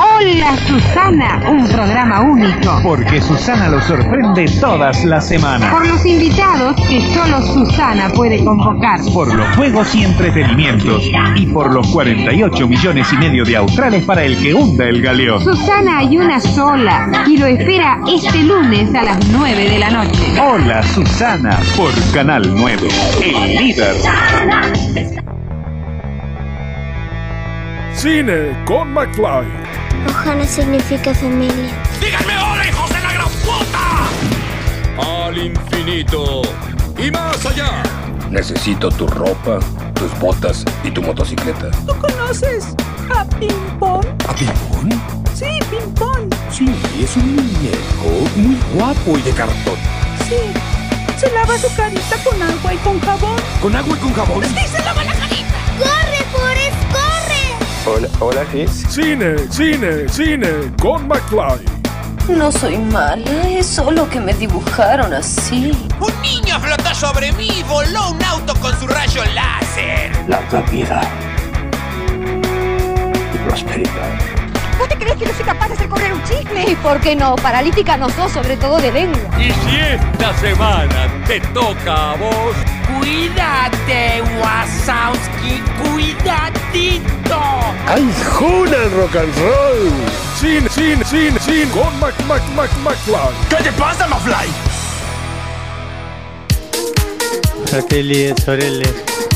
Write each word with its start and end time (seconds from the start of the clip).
Hola 0.00 0.56
Susana, 0.68 1.40
un 1.50 1.66
programa 1.66 2.20
único. 2.20 2.80
Porque 2.84 3.20
Susana 3.20 3.68
lo 3.68 3.80
sorprende 3.80 4.46
todas 4.60 5.04
las 5.04 5.26
semanas. 5.26 5.74
Por 5.74 5.88
los 5.88 6.06
invitados 6.06 6.76
que 6.88 7.00
solo 7.12 7.42
Susana 7.42 8.08
puede 8.10 8.44
convocar. 8.44 9.00
Por 9.12 9.34
los 9.34 9.56
juegos 9.56 9.92
y 9.96 10.04
entretenimientos. 10.04 11.02
Y 11.34 11.46
por 11.46 11.72
los 11.72 11.88
48 11.88 12.68
millones 12.68 13.12
y 13.12 13.16
medio 13.16 13.44
de 13.44 13.56
australes 13.56 14.04
para 14.04 14.22
el 14.22 14.40
que 14.40 14.54
hunda 14.54 14.84
el 14.84 15.02
galeón. 15.02 15.42
Susana 15.42 15.98
hay 15.98 16.16
una 16.16 16.38
sola 16.38 17.10
y 17.26 17.36
lo 17.36 17.46
espera 17.46 17.98
este 18.06 18.44
lunes 18.44 18.94
a 18.94 19.02
las 19.02 19.28
9 19.30 19.68
de 19.68 19.78
la 19.80 19.90
noche. 19.90 20.40
Hola 20.40 20.80
Susana 20.84 21.58
por 21.76 21.90
Canal 22.14 22.54
9, 22.54 22.88
el 23.20 23.56
líder. 23.56 23.96
Cine 27.94 28.64
con 28.64 28.92
McFly. 28.92 29.87
Ohana 30.06 30.46
significa 30.46 31.14
familia. 31.14 31.72
¡Díganme 32.00 32.36
hola, 32.38 32.68
hijos 32.68 32.88
de 32.90 33.00
la 33.00 33.12
gran 33.12 33.28
puta! 33.28 35.26
Al 35.26 35.38
infinito 35.38 36.42
y 36.98 37.10
más 37.10 37.44
allá. 37.46 37.82
Necesito 38.30 38.90
tu 38.90 39.06
ropa, 39.06 39.58
tus 39.94 40.16
botas 40.18 40.64
y 40.84 40.90
tu 40.90 41.02
motocicleta. 41.02 41.70
¿Tú 41.86 41.96
conoces 41.96 42.66
a 43.14 43.24
Pimpón? 43.24 44.06
¿A 44.28 44.34
Pimpón? 44.34 44.90
Sí, 45.34 45.46
Pimpón. 45.70 46.28
Sí, 46.50 46.66
es 47.02 47.16
un 47.16 47.36
muñeco 47.36 48.28
muy 48.36 48.58
guapo 48.74 49.18
y 49.18 49.22
de 49.22 49.32
cartón. 49.32 49.76
Sí. 50.28 50.36
Se 51.18 51.30
lava 51.32 51.58
su 51.58 51.74
carita 51.74 52.16
con 52.22 52.40
agua 52.42 52.74
y 52.74 52.76
con 52.78 53.00
jabón. 53.00 53.36
¿Con 53.60 53.74
agua 53.74 53.96
y 53.96 54.00
con 54.00 54.12
jabón? 54.14 54.44
Sí, 54.44 54.66
se 54.70 54.78
lava 54.84 55.02
la 55.02 55.14
carita. 55.14 55.54
¡Corre, 55.78 55.86
Forrest, 55.86 56.17
corre! 56.17 56.17
Hola, 57.90 58.08
hola, 58.20 58.44
sí. 58.52 58.68
Cine, 58.68 59.38
cine, 59.50 60.08
cine 60.10 60.48
con 60.80 61.08
McFly. 61.08 61.64
No 62.28 62.52
soy 62.52 62.76
mala, 62.76 63.48
es 63.48 63.66
solo 63.66 64.06
que 64.10 64.20
me 64.20 64.34
dibujaron 64.34 65.14
así. 65.14 65.72
Un 65.98 66.12
niño 66.20 66.60
flotó 66.60 66.94
sobre 66.94 67.32
mí 67.32 67.48
y 67.48 67.62
voló 67.62 68.10
un 68.10 68.22
auto 68.22 68.54
con 68.60 68.78
su 68.78 68.86
rayo 68.86 69.22
láser. 69.34 70.10
Larga 70.28 70.60
vida 70.70 71.00
y 73.32 73.48
prosperidad. 73.48 74.37
¿Vos 74.78 74.88
te 74.88 74.96
crees 74.96 75.16
que 75.16 75.26
no 75.26 75.34
soy 75.34 75.44
capaz 75.44 75.68
de 75.68 75.74
hacer 75.74 75.88
correr 75.88 76.12
un 76.12 76.22
chisme? 76.24 76.70
¿Y 76.70 76.74
por 76.76 77.00
qué 77.00 77.16
no? 77.16 77.36
Paralítica 77.36 77.96
no 77.96 78.08
sos, 78.10 78.32
sobre 78.32 78.56
todo 78.56 78.78
de 78.78 78.92
lengua. 78.92 79.20
Y 79.38 79.50
si 79.50 79.76
esta 79.76 80.34
semana 80.38 81.24
te 81.26 81.40
toca 81.40 82.12
a 82.12 82.16
vos, 82.16 82.54
Cuídate, 82.96 84.22
Wasowski, 84.40 85.62
cuidadito. 85.82 87.40
¡Ay, 87.86 88.10
Juna 88.32 88.76
el 88.76 88.90
rock 88.92 89.16
and 89.16 89.34
roll! 89.38 89.90
Cine, 90.40 90.68
cine, 90.70 91.04
cine, 91.04 91.38
cine 91.38 91.70
con 91.70 91.98
Mac, 92.00 92.14
Mac, 92.26 92.42
Mac, 92.54 92.70
McFly. 92.82 93.34
¿Qué 93.50 93.56
te 93.56 93.72
pasa, 93.72 94.06
McFly? 94.06 94.48
Fratelli 97.66 98.34
sorelle, 98.42 98.86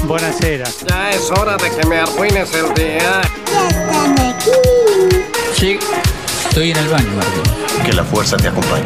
buonasera. 0.05 0.65
Ya 0.89 1.11
es 1.11 1.31
hora 1.31 1.57
de 1.59 1.71
que 1.71 1.87
me 1.87 1.99
arruines 2.01 2.55
el 2.55 2.73
día. 2.75 3.21
Ya 3.53 3.69
están 3.69 4.19
aquí. 4.19 4.92
Sí, 5.63 5.79
estoy 6.49 6.73
en 6.73 6.77
el 6.77 6.89
baño, 6.89 7.07
Martín. 7.15 7.85
Que 7.85 7.93
la 7.93 8.03
fuerza 8.03 8.37
te 8.37 8.49
acompañe. 8.49 8.83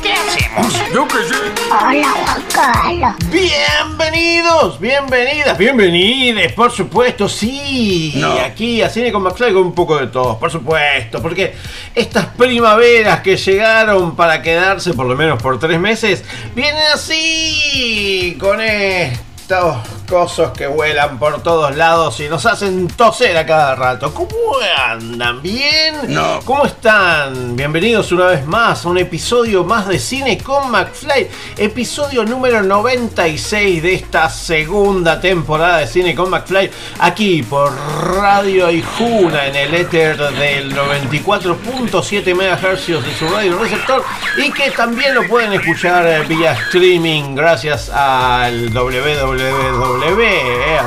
¿Qué 0.00 0.12
hacemos? 0.12 0.72
yo 0.94 1.08
que 1.08 1.16
sé. 1.16 1.34
Hola, 1.68 2.12
Juan 2.12 2.42
Carlos. 2.54 3.14
Bienvenidos, 3.28 4.78
bienvenidas, 4.78 5.58
bienvenides, 5.58 6.52
por 6.52 6.70
supuesto, 6.70 7.28
sí. 7.28 8.12
No. 8.18 8.34
Aquí 8.34 8.82
a 8.82 8.88
Cine 8.88 9.10
con 9.10 9.24
McFly 9.24 9.52
con 9.52 9.64
un 9.64 9.74
poco 9.74 9.98
de 9.98 10.06
todos, 10.06 10.36
por 10.36 10.52
supuesto, 10.52 11.20
porque 11.20 11.56
estas 11.92 12.26
primaveras 12.26 13.20
que 13.22 13.36
llegaron 13.36 14.14
para 14.14 14.42
quedarse 14.42 14.94
por 14.94 15.06
lo 15.06 15.16
menos 15.16 15.42
por 15.42 15.58
tres 15.58 15.80
meses, 15.80 16.22
vienen 16.54 16.84
así, 16.94 18.36
con 18.38 18.60
estos 18.60 19.76
cosos 20.12 20.50
que 20.50 20.66
vuelan 20.66 21.18
por 21.18 21.42
todos 21.42 21.74
lados 21.74 22.20
y 22.20 22.28
nos 22.28 22.44
hacen 22.44 22.86
toser 22.86 23.34
a 23.34 23.46
cada 23.46 23.74
rato. 23.74 24.12
¿Cómo 24.12 24.28
andan? 24.86 25.40
¿Bien? 25.40 25.94
No. 26.08 26.40
¿Cómo 26.44 26.66
están? 26.66 27.56
Bienvenidos 27.56 28.12
una 28.12 28.26
vez 28.26 28.44
más 28.44 28.84
a 28.84 28.90
un 28.90 28.98
episodio 28.98 29.64
más 29.64 29.88
de 29.88 29.98
Cine 29.98 30.36
con 30.36 30.70
McFly, 30.70 31.30
episodio 31.56 32.24
número 32.24 32.62
96 32.62 33.82
de 33.82 33.94
esta 33.94 34.28
segunda 34.28 35.18
temporada 35.18 35.78
de 35.78 35.86
Cine 35.86 36.14
con 36.14 36.28
McFly, 36.28 36.70
aquí 36.98 37.42
por 37.42 37.72
Radio 38.14 38.70
Ijuna 38.70 39.46
en 39.46 39.56
el 39.56 39.74
éter 39.74 40.18
del 40.18 40.76
94.7 40.76 42.34
MHz 42.34 43.02
de 43.02 43.14
su 43.18 43.28
radio 43.28 43.58
receptor 43.58 44.04
y 44.36 44.52
que 44.52 44.70
también 44.72 45.14
lo 45.14 45.26
pueden 45.26 45.54
escuchar 45.54 46.06
eh, 46.06 46.22
vía 46.28 46.52
streaming 46.52 47.34
gracias 47.34 47.88
al 47.88 48.70
www, 48.70 50.01
eh, 50.04 50.78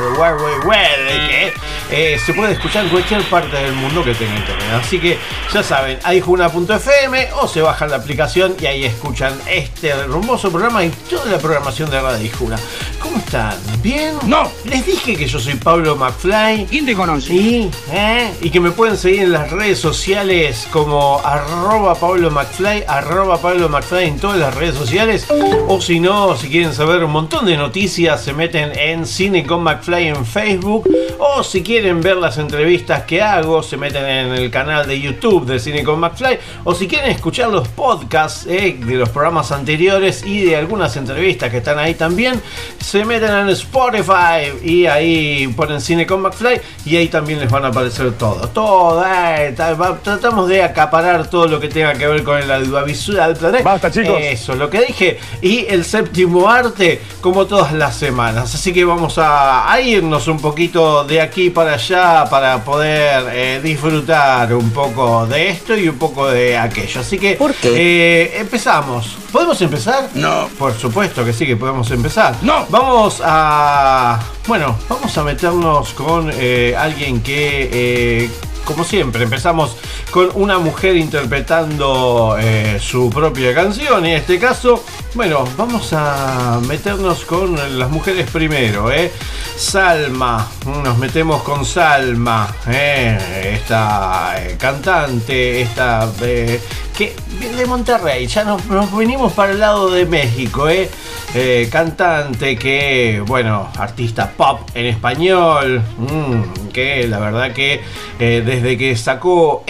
que 1.30 1.54
eh, 1.92 2.20
se 2.20 2.34
puede 2.34 2.54
escuchar 2.54 2.86
en 2.86 2.90
cualquier 2.90 3.22
parte 3.24 3.56
del 3.56 3.74
mundo 3.74 4.04
que 4.04 4.14
tenga 4.14 4.36
internet. 4.36 4.68
Así 4.82 5.00
que 5.00 5.18
ya 5.54 5.64
saben, 5.64 6.00
aijuna.fm 6.04 7.28
o 7.42 7.48
se 7.48 7.62
bajan 7.62 7.92
la 7.92 7.98
aplicación 7.98 8.56
y 8.60 8.66
ahí 8.66 8.84
escuchan 8.84 9.34
este 9.48 9.90
hermoso 9.90 10.50
programa 10.50 10.84
y 10.84 10.90
toda 10.90 11.26
la 11.26 11.38
programación 11.38 11.90
de 11.90 12.02
Radio 12.02 12.26
Ijuna. 12.26 12.58
¿Cómo 13.00 13.18
están? 13.18 13.56
¿Bien? 13.82 14.16
No. 14.26 14.52
Les 14.66 14.86
dije 14.86 15.16
que 15.16 15.28
yo 15.28 15.40
soy 15.40 15.56
Pablo 15.56 15.96
McFly. 15.96 16.66
¿Quién 16.70 16.86
te 16.86 16.96
conoce? 16.96 17.28
Sí, 17.28 17.70
¿eh? 17.92 18.32
y 18.42 18.50
que 18.50 18.60
me 18.60 18.72
pueden 18.72 18.98
seguir 18.98 19.24
en 19.24 19.32
las 19.32 19.52
redes 19.52 19.80
sociales 19.80 20.68
como 20.72 21.22
arroba 21.24 21.96
Pablo 21.96 22.32
McFly, 22.32 22.86
arroba 22.88 23.38
Pablo 23.38 23.70
McFly 23.70 24.08
en 24.08 24.20
todas 24.20 24.40
las 24.40 24.54
redes 24.56 24.76
sociales. 24.76 25.28
O 25.68 25.80
si 25.82 26.00
no, 26.00 26.36
si 26.36 26.50
quieren 26.50 26.74
saber 26.74 27.04
un 27.04 27.12
montón 27.12 27.46
de 27.46 27.58
noticias, 27.58 28.24
se 28.24 28.34
meten 28.34 28.78
en 28.78 28.95
Cine 29.04 29.44
con 29.48 29.64
McFly 29.64 30.10
en 30.10 30.26
Facebook. 30.28 30.88
O 31.18 31.44
si 31.44 31.64
quieren 31.64 32.02
ver 32.02 32.18
las 32.18 32.38
entrevistas 32.38 33.04
que 33.04 33.24
hago, 33.24 33.64
se 33.64 33.78
meten 33.78 34.06
en 34.06 34.34
el 34.34 34.52
canal 34.52 34.86
de 34.86 35.02
YouTube 35.02 35.48
de 35.48 35.60
Cine 35.60 35.84
con 35.84 36.00
McFly. 36.00 36.38
O 36.66 36.76
si 36.76 36.88
quieren 36.88 37.10
escuchar 37.10 37.50
los 37.50 37.68
podcasts 37.70 38.46
eh, 38.48 38.78
de 38.80 38.94
los 38.94 39.10
programas 39.10 39.52
anteriores 39.52 40.24
y 40.24 40.46
de 40.46 40.56
algunas 40.56 40.96
entrevistas 40.98 41.50
que 41.50 41.58
están 41.58 41.80
ahí 41.80 41.96
también, 41.96 42.40
se 42.80 43.04
meten 43.06 43.32
en 43.34 43.50
Spotify 43.50 44.54
y 44.64 44.86
ahí 44.86 45.48
ponen 45.56 45.82
Cine 45.82 46.06
con 46.06 46.22
McFly 46.22 46.62
y 46.86 46.96
ahí 46.98 47.08
también 47.08 47.40
les 47.40 47.50
van 47.50 47.66
a 47.66 47.70
aparecer 47.70 48.12
todo. 48.14 48.48
Todo, 48.50 49.04
eh, 49.06 49.56
tratamos 49.56 50.48
de 50.48 50.62
acaparar 50.62 51.28
todo 51.30 51.48
lo 51.48 51.60
que 51.60 51.70
tenga 51.70 51.94
que 51.96 52.06
ver 52.06 52.24
con 52.24 52.38
el 52.38 52.52
audiovisual. 52.52 53.36
Basta, 53.64 53.90
chicos. 53.90 54.18
Eso, 54.20 54.56
lo 54.56 54.70
que 54.70 54.82
dije. 54.82 55.20
Y 55.42 55.66
el 55.68 55.86
séptimo 55.86 56.50
arte, 56.50 57.02
como 57.22 57.46
todas 57.46 57.74
las 57.74 57.96
semanas. 57.96 58.54
Así 58.54 58.74
que 58.74 58.85
vamos 58.86 59.18
a, 59.18 59.72
a 59.72 59.82
irnos 59.82 60.28
un 60.28 60.40
poquito 60.40 61.04
de 61.04 61.20
aquí 61.22 61.50
para 61.50 61.74
allá 61.74 62.26
para 62.30 62.64
poder 62.64 63.26
eh, 63.34 63.60
disfrutar 63.64 64.54
un 64.54 64.70
poco 64.72 65.26
de 65.28 65.50
esto 65.50 65.76
y 65.76 65.88
un 65.90 65.98
poco 65.98 66.28
de 66.30 66.58
aquello. 66.58 67.02
Así 67.02 67.18
que 67.18 67.36
¿Por 67.36 67.54
qué? 67.54 67.70
eh, 67.76 68.38
empezamos. 68.40 69.18
¿Podemos 69.32 69.62
empezar? 69.62 70.10
No. 70.14 70.48
Por 70.58 70.74
supuesto 70.78 71.26
que 71.26 71.34
sí 71.34 71.46
que 71.46 71.58
podemos 71.58 71.90
empezar. 71.92 72.36
No. 72.42 72.66
Vamos 72.70 73.22
a. 73.24 74.20
Bueno, 74.48 74.78
vamos 74.88 75.18
a 75.18 75.24
meternos 75.24 75.90
con 75.94 76.32
eh, 76.34 76.76
alguien 76.78 77.22
que. 77.22 77.70
eh, 77.72 78.30
como 78.64 78.84
siempre, 78.84 79.22
empezamos 79.24 79.78
con 80.10 80.30
una 80.34 80.58
mujer 80.58 80.96
interpretando 80.98 82.36
eh, 82.40 82.80
su 82.82 83.10
propia 83.12 83.54
canción. 83.54 84.04
Y 84.06 84.10
en 84.10 84.16
este 84.18 84.40
caso, 84.40 84.84
bueno, 85.16 85.46
vamos 85.58 85.94
a 85.94 86.60
meternos 86.68 87.24
con 87.24 87.80
las 87.80 87.90
mujeres 87.90 88.30
primero. 88.30 88.92
¿eh? 88.92 89.12
Salma, 89.56 90.46
nos 90.84 90.98
metemos 90.98 91.42
con 91.42 91.66
Salma, 91.66 92.54
¿eh? 92.68 93.54
esta 93.56 94.36
eh, 94.38 94.58
cantante, 94.60 95.62
esta 95.62 96.12
eh, 96.22 96.60
que 96.96 97.16
de 97.58 97.66
Monterrey, 97.66 98.28
ya 98.28 98.44
nos, 98.44 98.66
nos 98.66 98.94
venimos 98.96 99.32
para 99.32 99.54
el 99.54 99.60
lado 99.60 99.90
de 99.90 100.06
México, 100.06 100.68
¿eh? 100.68 100.90
Eh, 101.34 101.70
cantante 101.72 102.58
que, 102.58 103.24
bueno, 103.26 103.70
artista 103.78 104.30
pop 104.32 104.70
en 104.74 104.86
español, 104.88 105.82
mm, 105.98 106.68
que 106.74 107.08
la 107.08 107.20
verdad 107.20 107.54
que 107.54 107.82
desde 108.20 108.78
que 108.78 108.96
sacó 108.98 109.64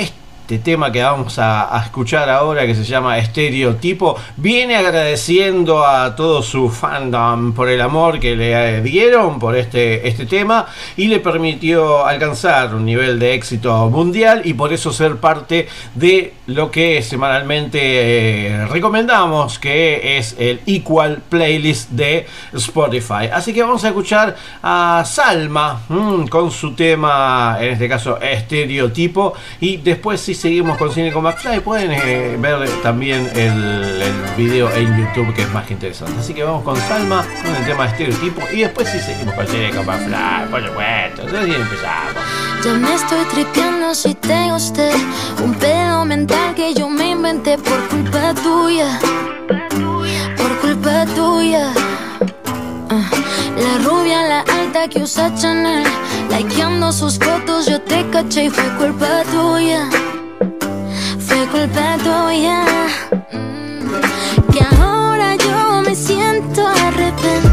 tema 0.45 0.91
que 0.91 1.01
vamos 1.01 1.39
a, 1.39 1.81
escuchar 1.83 2.29
ahora, 2.29 2.65
que 2.65 2.75
se 2.75 2.83
llama 2.83 3.17
Estereotipo, 3.17 4.15
viene 4.37 4.75
agradeciendo 4.75 5.85
a 5.85 6.15
todo 6.15 6.43
su 6.43 6.69
fandom 6.69 7.53
por 7.53 7.67
el 7.69 7.81
amor 7.81 8.19
que 8.19 8.35
le 8.35 8.77
eh, 8.77 8.81
dieron 8.81 9.39
por 9.39 9.55
este, 9.55 10.07
este 10.07 10.25
tema 10.25 10.67
y 10.95 11.07
le 11.07 11.19
permitió 11.19 12.05
alcanzar 12.05 12.75
un 12.75 12.85
nivel 12.85 13.17
de 13.19 13.33
éxito 13.33 13.89
mundial 13.89 14.41
y 14.45 14.53
por 14.53 14.71
eso 14.71 14.93
ser 14.93 15.17
parte 15.17 15.67
de 15.95 16.33
lo 16.47 16.69
que 16.69 17.01
semanalmente 17.01 17.79
eh, 17.81 18.67
recomendamos, 18.67 19.57
que 19.57 20.17
es 20.17 20.35
el 20.37 20.61
Equal 20.67 21.23
Playlist 21.27 21.89
de 21.89 22.27
Spotify. 22.53 23.29
Así 23.33 23.53
que 23.53 23.63
vamos 23.63 23.83
a 23.83 23.87
escuchar 23.87 24.35
a 24.61 25.03
Salma 25.05 25.81
mm, 25.89 26.27
con 26.27 26.51
su 26.51 26.73
tema, 26.75 27.57
en 27.59 27.73
este 27.73 27.89
caso, 27.89 28.19
Estereotipo, 28.21 29.33
y 29.59 29.77
después 29.77 30.21
sí 30.21 30.34
seguimos 30.35 30.77
con 30.77 30.91
Cine 30.91 31.11
con 31.11 31.23
McFly, 31.23 31.59
pueden 31.61 31.91
eh, 31.91 32.37
ver 32.39 32.69
también 32.81 33.29
el, 33.35 34.01
el 34.01 34.13
video 34.37 34.71
en 34.73 34.97
YouTube 34.97 35.33
que 35.33 35.41
es 35.43 35.51
más 35.53 35.65
que 35.65 35.73
interesante. 35.73 36.19
Así 36.19 36.33
que 36.33 36.43
vamos 36.43 36.63
con 36.63 36.77
Salma, 36.77 37.25
con 37.43 37.55
el 37.55 37.65
tema 37.65 37.83
de 37.83 37.89
estereotipo 37.91 38.41
y 38.51 38.61
después 38.61 38.89
sí 38.89 38.99
seguimos 38.99 39.33
con 39.35 39.47
Cine 39.47 39.71
con 39.71 39.85
McFly, 39.85 40.49
por 40.51 40.65
supuesto. 40.65 41.21
Entonces 41.23 41.55
empezamos. 41.55 42.13
Ya 42.63 42.73
me 42.73 42.93
estoy 42.95 43.25
tripeando 43.25 43.93
si 43.93 44.13
te 44.15 44.51
gusté. 44.51 44.89
Un 45.43 45.53
pedo 45.55 46.05
mental 46.05 46.55
que 46.55 46.73
yo 46.73 46.89
me 46.89 47.11
inventé 47.11 47.57
por 47.57 47.87
culpa 47.89 48.33
tuya. 48.33 48.99
Por 50.37 50.57
culpa 50.59 51.05
tuya. 51.15 51.71
Ah, 52.89 53.09
La 53.57 53.87
rubia, 53.87 54.23
la 54.23 54.39
alta 54.39 54.87
que 54.87 54.99
usa 54.99 55.33
Chanel. 55.35 55.83
Likeando 56.29 56.91
sus 56.91 57.19
fotos 57.19 57.67
yo 57.67 57.79
te 57.81 58.05
caché 58.09 58.45
y 58.45 58.49
fue 58.49 58.63
culpa 58.77 59.23
tuya 59.31 59.87
culpa 61.55 61.97
tuya. 62.03 62.59
Mm, 63.31 64.51
Que 64.51 64.61
ahora 64.75 65.35
yo 65.37 65.81
me 65.87 65.95
siento 65.95 66.61
arrepentida 66.67 67.44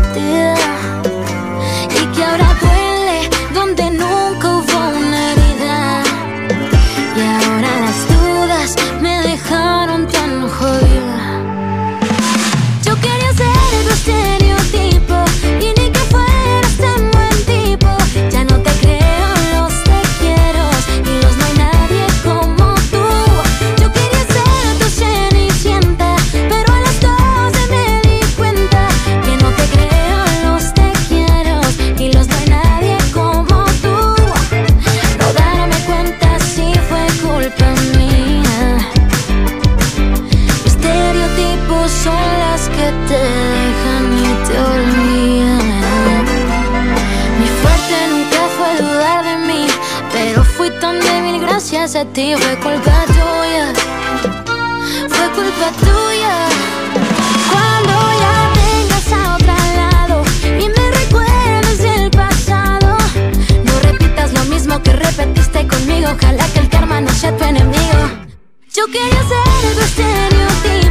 gracias 51.92 51.96
a 51.96 52.04
ti. 52.12 52.34
Fue 52.36 52.56
culpa 52.56 53.04
tuya, 53.06 53.72
fue 55.08 55.30
culpa 55.30 55.70
tuya. 55.80 56.48
Cuando 57.50 57.92
ya 58.22 58.52
vengas 58.56 59.12
a 59.12 59.34
otro 59.36 59.54
lado 59.76 60.24
y 60.44 60.68
me 60.68 60.90
recuerdes 60.90 61.78
del 61.78 62.10
pasado, 62.10 62.96
no 63.64 63.80
repitas 63.80 64.32
lo 64.32 64.44
mismo 64.44 64.82
que 64.82 64.92
repetiste 64.92 65.66
conmigo. 65.66 66.08
Ojalá 66.12 66.46
que 66.52 66.60
el 66.60 66.68
karma 66.68 67.00
no 67.00 67.10
sea 67.10 67.36
tu 67.36 67.44
enemigo. 67.44 68.02
Yo 68.74 68.86
quería 68.86 69.22
ser 69.28 69.74
tu 69.74 69.80
estereotipo 69.80 70.81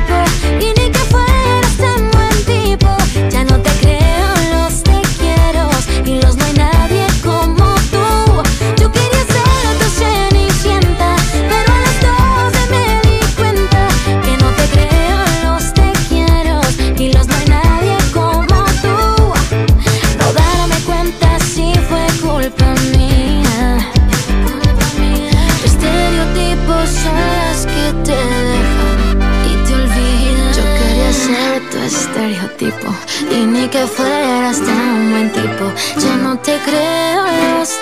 creo, 36.65 37.25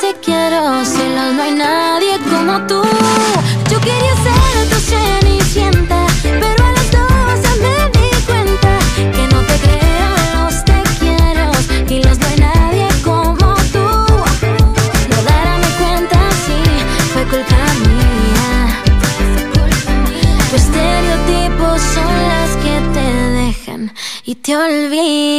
te 0.02 0.14
quiero. 0.22 0.84
Si 0.86 0.98
los 1.16 1.34
no 1.34 1.44
hay 1.44 1.52
nadie 1.52 2.18
como 2.30 2.66
tú. 2.68 2.82
Yo 3.72 3.80
quería 3.80 4.16
ser 4.26 4.70
tu 4.70 4.80
cenicienta, 4.92 6.06
pero 6.22 6.66
a 6.68 6.72
las 6.72 6.92
doce 6.92 7.50
me 7.64 7.78
di 7.98 8.10
cuenta 8.26 8.80
que 8.98 9.24
no 9.34 9.42
te 9.50 9.56
creo, 9.66 10.12
los 10.36 10.66
te 10.66 10.80
quiero. 11.00 11.46
Y 11.88 12.04
los 12.04 12.18
no 12.20 12.28
hay 12.28 12.38
nadie 12.38 12.88
como 13.04 13.54
tú. 13.74 13.88
No 15.12 15.18
darme 15.30 15.70
cuenta 15.82 16.20
si 16.44 16.58
fue 17.14 17.24
culpa 17.24 17.62
mía. 17.86 18.50
Tus 20.52 20.62
estereotipos 20.62 21.82
son 21.96 22.14
las 22.32 22.50
que 22.64 22.76
te 22.94 23.08
dejan 23.42 23.94
y 24.26 24.36
te 24.36 24.56
olvidan. 24.58 25.39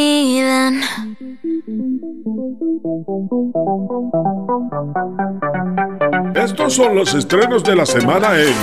Estos 6.34 6.74
son 6.74 6.94
los 6.94 7.14
estrenos 7.14 7.62
de 7.64 7.76
la 7.76 7.86
semana 7.86 8.40
en 8.40 8.54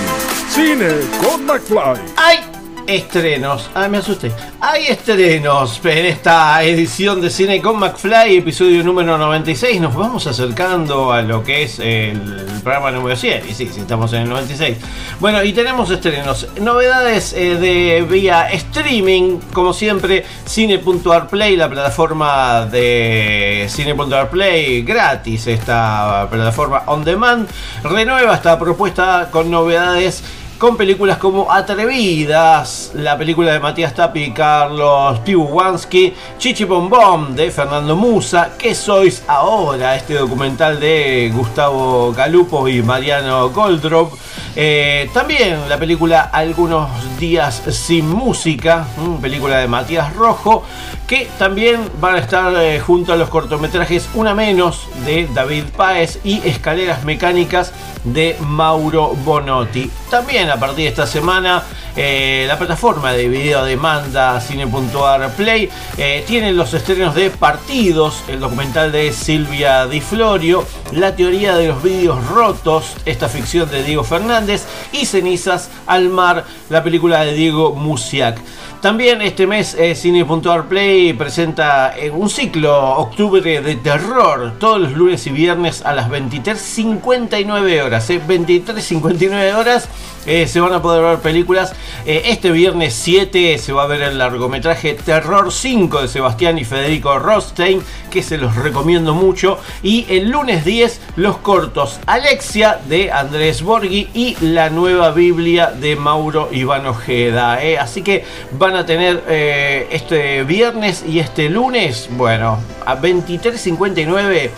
Cine 0.49 0.89
con 1.21 1.45
McFly. 1.45 2.01
¡Ay! 2.17 2.56
Estrenos. 2.87 3.69
Ay, 3.73 3.89
me 3.89 3.97
asusté. 3.97 4.31
Hay 4.61 4.87
estrenos 4.87 5.81
en 5.83 6.05
esta 6.05 6.63
edición 6.63 7.19
de 7.19 7.29
Cine 7.29 7.61
con 7.61 7.77
McFly, 7.77 8.37
episodio 8.37 8.81
número 8.81 9.17
96. 9.17 9.81
Nos 9.81 9.93
vamos 9.93 10.25
acercando 10.25 11.11
a 11.11 11.21
lo 11.21 11.43
que 11.43 11.63
es 11.63 11.79
el 11.79 12.45
programa 12.63 12.91
número 12.91 13.17
100. 13.17 13.49
Y 13.49 13.53
sí, 13.53 13.69
sí, 13.69 13.81
estamos 13.81 14.13
en 14.13 14.21
el 14.21 14.29
96. 14.29 14.77
Bueno, 15.19 15.43
y 15.43 15.51
tenemos 15.51 15.91
estrenos. 15.91 16.47
Novedades 16.61 17.33
eh, 17.33 17.55
de 17.55 18.07
vía 18.09 18.49
streaming, 18.51 19.39
como 19.51 19.73
siempre, 19.73 20.23
Cine.arplay, 20.45 21.57
la 21.57 21.69
plataforma 21.69 22.67
de 22.67 23.67
Cine.arplay 23.69 24.83
gratis, 24.83 25.47
esta 25.47 26.25
plataforma 26.31 26.83
on 26.85 27.03
demand, 27.03 27.49
renueva 27.83 28.35
esta 28.35 28.57
propuesta 28.57 29.27
con 29.29 29.51
novedades 29.51 30.23
con 30.57 30.75
películas 30.75 31.17
como 31.17 31.51
Atrevidas, 31.51 32.91
la 32.95 33.17
película 33.17 33.53
de 33.53 33.59
Matías 33.59 33.93
Tapi 33.93 34.31
Carlos 34.31 35.19
Pibuwansky, 35.19 36.13
Chichi 36.39 36.63
Bombom 36.63 37.35
de 37.35 37.51
Fernando 37.51 37.95
Musa, 37.95 38.51
¿Qué 38.57 38.73
sois 38.73 39.23
ahora? 39.27 39.95
Este 39.95 40.15
documental 40.15 40.79
de 40.79 41.31
Gustavo 41.33 42.11
Galupo 42.11 42.67
y 42.67 42.81
Mariano 42.81 43.49
Goldrop. 43.49 44.13
Eh, 44.55 45.09
también 45.13 45.69
la 45.69 45.77
película 45.77 46.21
Algunos 46.33 46.89
días 47.19 47.61
sin 47.69 48.09
música, 48.09 48.87
mm, 48.97 49.17
película 49.17 49.59
de 49.59 49.67
Matías 49.67 50.15
Rojo, 50.15 50.63
que 51.07 51.29
también 51.39 51.89
van 52.01 52.15
a 52.15 52.19
estar 52.19 52.53
eh, 52.61 52.79
junto 52.81 53.13
a 53.13 53.15
los 53.15 53.29
cortometrajes 53.29 54.09
Una 54.13 54.35
Menos 54.35 54.87
de 55.05 55.27
David 55.33 55.63
Páez 55.75 56.19
y 56.25 56.45
Escaleras 56.45 57.05
Mecánicas 57.05 57.71
de 58.03 58.35
Mauro 58.41 59.15
Bonotti. 59.23 59.89
También 60.09 60.49
a 60.49 60.57
partir 60.57 60.83
de 60.83 60.87
esta 60.89 61.07
semana 61.07 61.63
eh, 61.95 62.45
la 62.47 62.57
plataforma 62.57 63.13
de 63.13 63.27
video 63.27 63.63
demanda 63.63 64.39
Cine.ar 64.41 65.31
Play 65.31 65.69
eh, 65.97 66.23
tiene 66.27 66.51
los 66.51 66.73
estrenos 66.73 67.15
de 67.15 67.29
Partidos, 67.29 68.23
el 68.27 68.39
documental 68.41 68.91
de 68.91 69.11
Silvia 69.13 69.87
Di 69.87 70.01
Florio, 70.01 70.65
La 70.91 71.15
teoría 71.15 71.55
de 71.55 71.69
los 71.69 71.81
vídeos 71.81 72.23
rotos, 72.27 72.95
esta 73.05 73.29
ficción 73.29 73.69
de 73.69 73.83
Diego 73.83 74.03
Fernández 74.03 74.65
y 74.91 75.05
Cenizas 75.05 75.69
al 75.87 76.09
mar, 76.09 76.43
la 76.69 76.83
película 76.83 77.23
de 77.23 77.33
Diego 77.33 77.73
Musiak. 77.73 78.37
También 78.81 79.23
este 79.23 79.47
mes 79.47 79.75
Cine.ar 79.95 80.65
Play 80.67 80.96
presenta 81.17 81.97
eh, 81.97 82.09
un 82.09 82.29
ciclo 82.29 82.75
octubre 82.97 83.61
de 83.61 83.75
terror 83.75 84.53
todos 84.59 84.81
los 84.81 84.93
lunes 84.93 85.27
y 85.27 85.29
viernes 85.29 85.85
a 85.85 85.93
las 85.93 86.09
23.59 86.09 87.83
horas. 87.83 88.09
Eh, 88.09 88.21
23.59 88.25 89.55
horas 89.55 89.89
eh, 90.27 90.45
se 90.45 90.59
van 90.59 90.73
a 90.73 90.81
poder 90.81 91.01
ver 91.03 91.19
películas. 91.19 91.73
Eh, 92.05 92.23
este 92.25 92.51
viernes 92.51 92.93
7 92.93 93.57
se 93.57 93.73
va 93.73 93.83
a 93.83 93.87
ver 93.87 94.01
el 94.01 94.17
largometraje 94.17 94.93
Terror 94.93 95.51
5 95.51 96.01
de 96.01 96.07
Sebastián 96.09 96.57
y 96.57 96.65
Federico 96.65 97.17
Rostein, 97.17 97.81
que 98.11 98.21
se 98.21 98.37
los 98.37 98.55
recomiendo 98.55 99.15
mucho. 99.15 99.57
Y 99.81 100.05
el 100.09 100.29
lunes 100.29 100.65
10 100.65 100.99
los 101.15 101.37
cortos 101.37 101.99
Alexia 102.05 102.79
de 102.87 103.11
Andrés 103.11 103.61
Borghi 103.61 104.09
y 104.13 104.35
la 104.41 104.69
nueva 104.69 105.11
Biblia 105.11 105.71
de 105.71 105.95
Mauro 105.95 106.49
Iván 106.51 106.85
Ojeda. 106.85 107.63
eh. 107.63 107.77
Así 107.77 108.01
que 108.01 108.25
van 108.51 108.75
a 108.75 108.85
tener 108.85 109.23
este 109.27 110.43
viernes 110.43 111.03
y 111.07 111.19
este 111.19 111.49
lunes, 111.49 112.09
bueno, 112.11 112.59
a 112.85 112.97
23.59. 112.99 114.49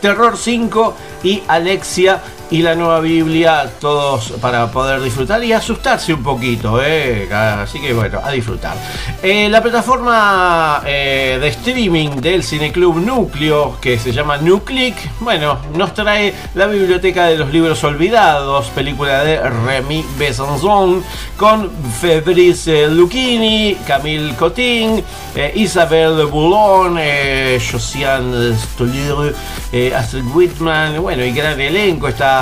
Terror 0.00 0.36
5 0.36 0.94
y 1.22 1.42
Alexia 1.48 2.22
y 2.50 2.62
la 2.62 2.74
nueva 2.76 3.00
Biblia, 3.00 3.68
todos 3.80 4.32
para 4.40 4.70
poder 4.70 5.00
disfrutar 5.00 5.42
y 5.42 5.52
asustarse 5.52 6.14
un 6.14 6.22
poquito, 6.22 6.80
¿eh? 6.80 7.28
así 7.32 7.80
que 7.80 7.92
bueno, 7.92 8.20
a 8.22 8.30
disfrutar. 8.30 8.76
Eh, 9.22 9.48
la 9.48 9.60
plataforma 9.60 10.82
eh, 10.86 11.38
de 11.40 11.48
streaming 11.48 12.10
del 12.20 12.44
Cineclub 12.44 12.96
Núcleo, 12.96 13.78
que 13.80 13.98
se 13.98 14.12
llama 14.12 14.36
Nuclick, 14.36 14.96
bueno, 15.20 15.58
nos 15.74 15.92
trae 15.94 16.34
la 16.54 16.66
biblioteca 16.66 17.26
de 17.26 17.36
los 17.36 17.52
libros 17.52 17.82
olvidados, 17.82 18.66
película 18.68 19.24
de 19.24 19.40
Remy 19.40 20.04
Besançon, 20.16 21.02
con 21.36 21.70
Fabrice 22.00 22.86
Lucchini, 22.88 23.76
Camille 23.86 24.34
Cotin, 24.36 25.02
Isabelle 25.54 26.24
Boulon, 26.24 26.98
Josiane 27.58 28.54
Stolier, 28.56 29.34
Astrid 29.96 30.24
Whitman, 30.32 31.02
bueno, 31.02 31.24
y 31.24 31.32
gran 31.32 31.60
elenco 31.60 32.08
está 32.08 32.35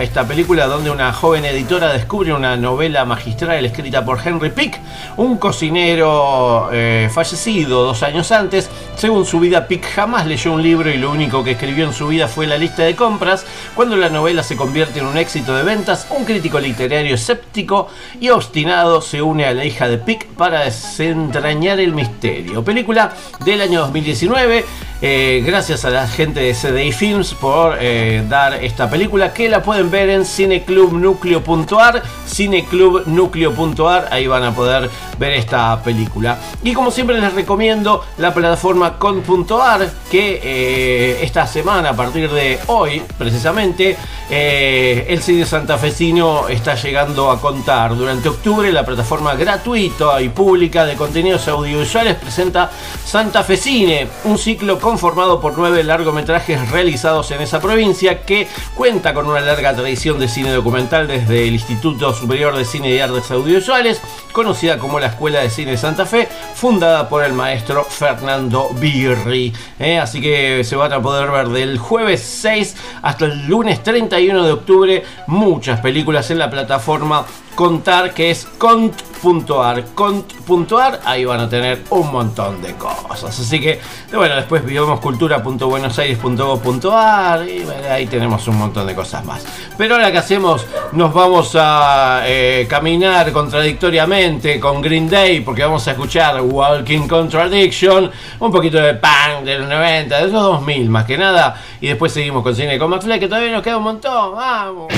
esta, 0.00 0.26
película 0.26 0.66
donde 0.66 0.90
una 0.90 1.12
joven 1.12 1.44
editora 1.44 1.92
descubre 1.92 2.32
una 2.32 2.56
novela 2.56 3.04
magistral 3.04 3.64
escrita 3.64 4.04
por 4.04 4.18
Henry 4.24 4.50
Pick, 4.50 4.78
un 5.16 5.38
cocinero 5.38 6.68
eh, 6.72 7.08
fallecido 7.12 7.84
dos 7.84 8.02
años 8.02 8.30
antes. 8.32 8.68
Según 8.96 9.24
su 9.24 9.40
vida, 9.40 9.66
Pick 9.66 9.84
jamás 9.84 10.26
leyó 10.26 10.52
un 10.52 10.62
libro 10.62 10.90
y 10.90 10.98
lo 10.98 11.10
único 11.10 11.44
que 11.44 11.52
escribió 11.52 11.84
en 11.86 11.92
su 11.92 12.08
vida 12.08 12.28
fue 12.28 12.46
la 12.46 12.58
lista 12.58 12.82
de 12.82 12.94
compras. 12.96 13.46
Cuando 13.74 13.96
la 13.96 14.08
novela 14.08 14.42
se 14.42 14.56
convierte 14.56 14.98
en 14.98 15.06
un 15.06 15.16
éxito 15.16 15.54
de 15.54 15.62
ventas, 15.62 16.06
un 16.10 16.24
crítico 16.24 16.58
literario 16.58 17.14
escéptico 17.14 17.88
y 18.20 18.30
obstinado 18.30 19.00
se 19.00 19.22
une 19.22 19.44
a 19.46 19.54
la 19.54 19.64
hija 19.64 19.88
de 19.88 19.98
Pick 19.98 20.26
para 20.34 20.64
desentrañar 20.64 21.80
el 21.80 21.92
misterio. 21.92 22.64
Película 22.64 23.12
del 23.44 23.60
año 23.60 23.80
2019. 23.80 24.64
Eh, 25.00 25.44
gracias 25.46 25.84
a 25.84 25.90
la 25.90 26.08
gente 26.08 26.40
de 26.40 26.54
CDI 26.54 26.90
Films 26.90 27.32
por 27.34 27.76
eh, 27.80 28.24
dar 28.28 28.54
esta 28.64 28.90
película 28.90 29.32
que 29.38 29.48
la 29.48 29.62
pueden 29.62 29.88
ver 29.88 30.10
en 30.10 30.24
cineclubnucleo.ar 30.26 32.02
cineclubnucleo.ar 32.26 34.08
ahí 34.10 34.26
van 34.26 34.42
a 34.42 34.52
poder 34.52 34.90
ver 35.16 35.32
esta 35.34 35.80
película. 35.80 36.36
Y 36.64 36.72
como 36.72 36.90
siempre 36.90 37.20
les 37.20 37.32
recomiendo 37.32 38.04
la 38.18 38.34
plataforma 38.34 38.98
con.ar 38.98 39.88
que 40.10 40.40
eh, 40.42 41.22
esta 41.22 41.46
semana 41.46 41.90
a 41.90 41.92
partir 41.94 42.28
de 42.32 42.58
hoy 42.66 43.00
precisamente 43.16 43.96
el 44.28 45.22
cine 45.22 45.46
santafesino 45.46 46.48
está 46.48 46.74
llegando 46.74 47.30
a 47.30 47.40
contar. 47.40 47.96
Durante 47.96 48.28
octubre 48.28 48.72
la 48.72 48.84
plataforma 48.84 49.34
gratuita 49.34 50.20
y 50.20 50.30
pública 50.30 50.84
de 50.84 50.96
contenidos 50.96 51.46
audiovisuales 51.46 52.16
presenta 52.16 52.70
Santa 53.04 53.44
Fe 53.44 53.56
Cine 53.56 54.08
un 54.24 54.36
ciclo 54.36 54.80
conformado 54.80 55.40
por 55.40 55.56
nueve 55.56 55.84
largometrajes 55.84 56.70
realizados 56.72 57.30
en 57.30 57.40
esa 57.40 57.60
provincia 57.60 58.22
que 58.22 58.48
cuenta 58.74 59.14
con 59.14 59.27
una 59.28 59.40
larga 59.40 59.74
tradición 59.74 60.18
de 60.18 60.28
cine 60.28 60.50
documental 60.50 61.06
desde 61.06 61.46
el 61.46 61.54
Instituto 61.54 62.12
Superior 62.14 62.56
de 62.56 62.64
Cine 62.64 62.90
y 62.90 62.98
Artes 62.98 63.30
Audiovisuales, 63.30 64.00
conocida 64.32 64.78
como 64.78 64.98
la 64.98 65.08
Escuela 65.08 65.40
de 65.40 65.50
Cine 65.50 65.76
Santa 65.76 66.06
Fe, 66.06 66.28
fundada 66.54 67.08
por 67.08 67.24
el 67.24 67.32
maestro 67.32 67.84
Fernando 67.84 68.70
Birri. 68.70 69.52
¿eh? 69.78 69.98
Así 69.98 70.20
que 70.20 70.64
se 70.64 70.76
van 70.76 70.92
a 70.92 71.02
poder 71.02 71.30
ver 71.30 71.48
del 71.48 71.78
jueves 71.78 72.20
6 72.22 72.76
hasta 73.02 73.26
el 73.26 73.46
lunes 73.46 73.82
31 73.82 74.44
de 74.44 74.52
octubre 74.52 75.04
muchas 75.26 75.80
películas 75.80 76.30
en 76.30 76.38
la 76.38 76.50
plataforma 76.50 77.24
contar 77.58 78.14
que 78.14 78.30
es 78.30 78.46
cont.ar. 78.56 79.84
Cont.ar, 79.96 81.00
ahí 81.04 81.24
van 81.24 81.40
a 81.40 81.48
tener 81.48 81.82
un 81.90 82.12
montón 82.12 82.62
de 82.62 82.74
cosas. 82.74 83.40
Así 83.40 83.60
que, 83.60 83.80
bueno, 84.12 84.36
después 84.36 84.64
vivamoscultura.buenosaires.gov.ar 84.64 87.48
y 87.48 87.66
ahí 87.90 88.06
tenemos 88.06 88.46
un 88.46 88.58
montón 88.58 88.86
de 88.86 88.94
cosas 88.94 89.24
más. 89.24 89.44
Pero 89.76 89.96
ahora 89.96 90.12
que 90.12 90.18
hacemos, 90.18 90.64
nos 90.92 91.12
vamos 91.12 91.56
a 91.58 92.22
eh, 92.26 92.68
caminar 92.70 93.32
contradictoriamente 93.32 94.60
con 94.60 94.80
Green 94.80 95.10
Day 95.10 95.40
porque 95.40 95.64
vamos 95.64 95.88
a 95.88 95.90
escuchar 95.90 96.40
Walking 96.40 97.08
Contradiction, 97.08 98.08
un 98.38 98.52
poquito 98.52 98.78
de 98.78 98.94
punk 98.94 99.42
de 99.42 99.58
los 99.58 99.68
90, 99.68 100.16
de 100.16 100.22
los 100.22 100.32
2000 100.32 100.90
más 100.90 101.06
que 101.06 101.18
nada. 101.18 101.60
Y 101.80 101.88
después 101.88 102.12
seguimos 102.12 102.44
con 102.44 102.54
Cine 102.54 102.78
con 102.78 102.88
McFly, 102.88 103.18
que 103.18 103.26
todavía 103.26 103.50
nos 103.50 103.64
queda 103.64 103.78
un 103.78 103.82
montón. 103.82 104.36
Vamos. 104.36 104.92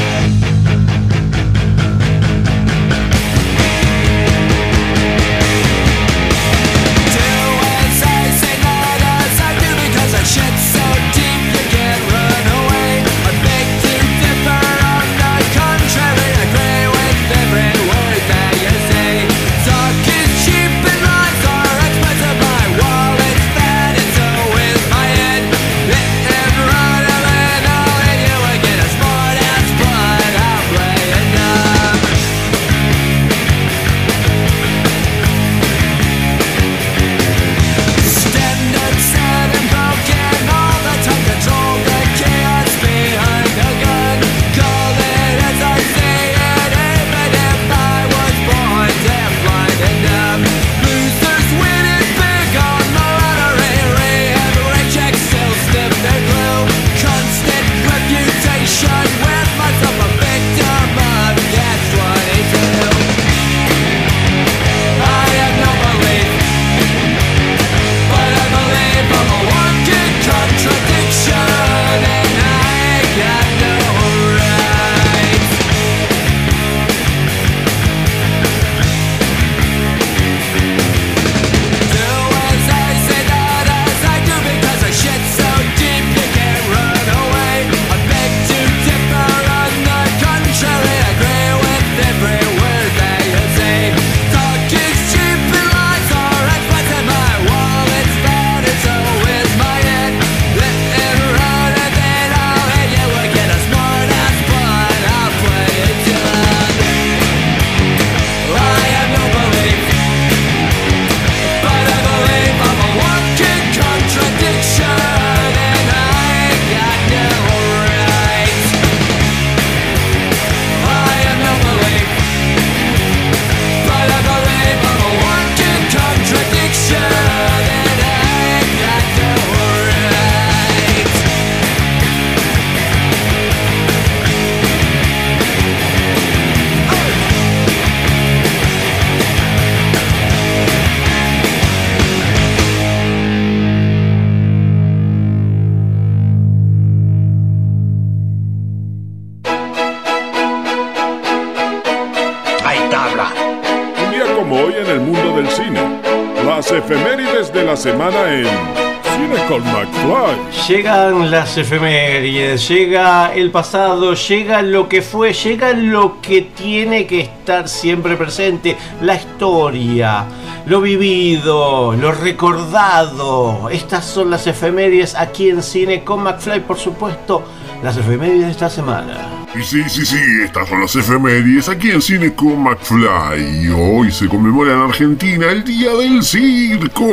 Llegan 161.31 161.45
las 161.47 161.59
efemérides, 161.59 162.69
llega 162.69 163.33
el 163.33 163.53
pasado, 163.53 164.15
llega 164.15 164.63
lo 164.63 164.89
que 164.89 165.01
fue, 165.01 165.33
llega 165.33 165.73
lo 165.73 166.21
que 166.21 166.43
tiene 166.43 167.07
que 167.07 167.21
estar 167.21 167.69
siempre 167.69 168.17
presente, 168.17 168.77
la 169.01 169.15
historia, 169.15 170.25
lo 170.67 170.81
vivido, 170.81 171.95
lo 171.95 172.11
recordado. 172.11 173.71
Estas 173.71 174.07
son 174.07 174.29
las 174.31 174.49
efemérides 174.49 175.15
aquí 175.15 175.51
en 175.51 175.63
Cine 175.63 176.03
con 176.03 176.25
McFly, 176.25 176.67
por 176.67 176.79
supuesto, 176.79 177.45
las 177.81 177.97
efemérides 177.97 178.47
de 178.47 178.51
esta 178.51 178.69
semana. 178.69 179.47
Y 179.55 179.63
sí, 179.63 179.85
sí, 179.89 180.05
sí, 180.05 180.19
estas 180.45 180.69
son 180.69 180.81
las 180.81 180.97
efemérides 180.97 181.69
aquí 181.69 181.93
en 181.93 182.03
Cine 182.03 182.35
con 182.35 182.61
McFly. 182.61 183.67
Y 183.67 183.69
hoy 183.69 184.11
se 184.11 184.29
conmemora 184.29 184.73
en 184.73 184.81
Argentina 184.81 185.47
el 185.47 185.63
Día 185.63 185.93
del 185.93 186.25
Circo. 186.25 187.07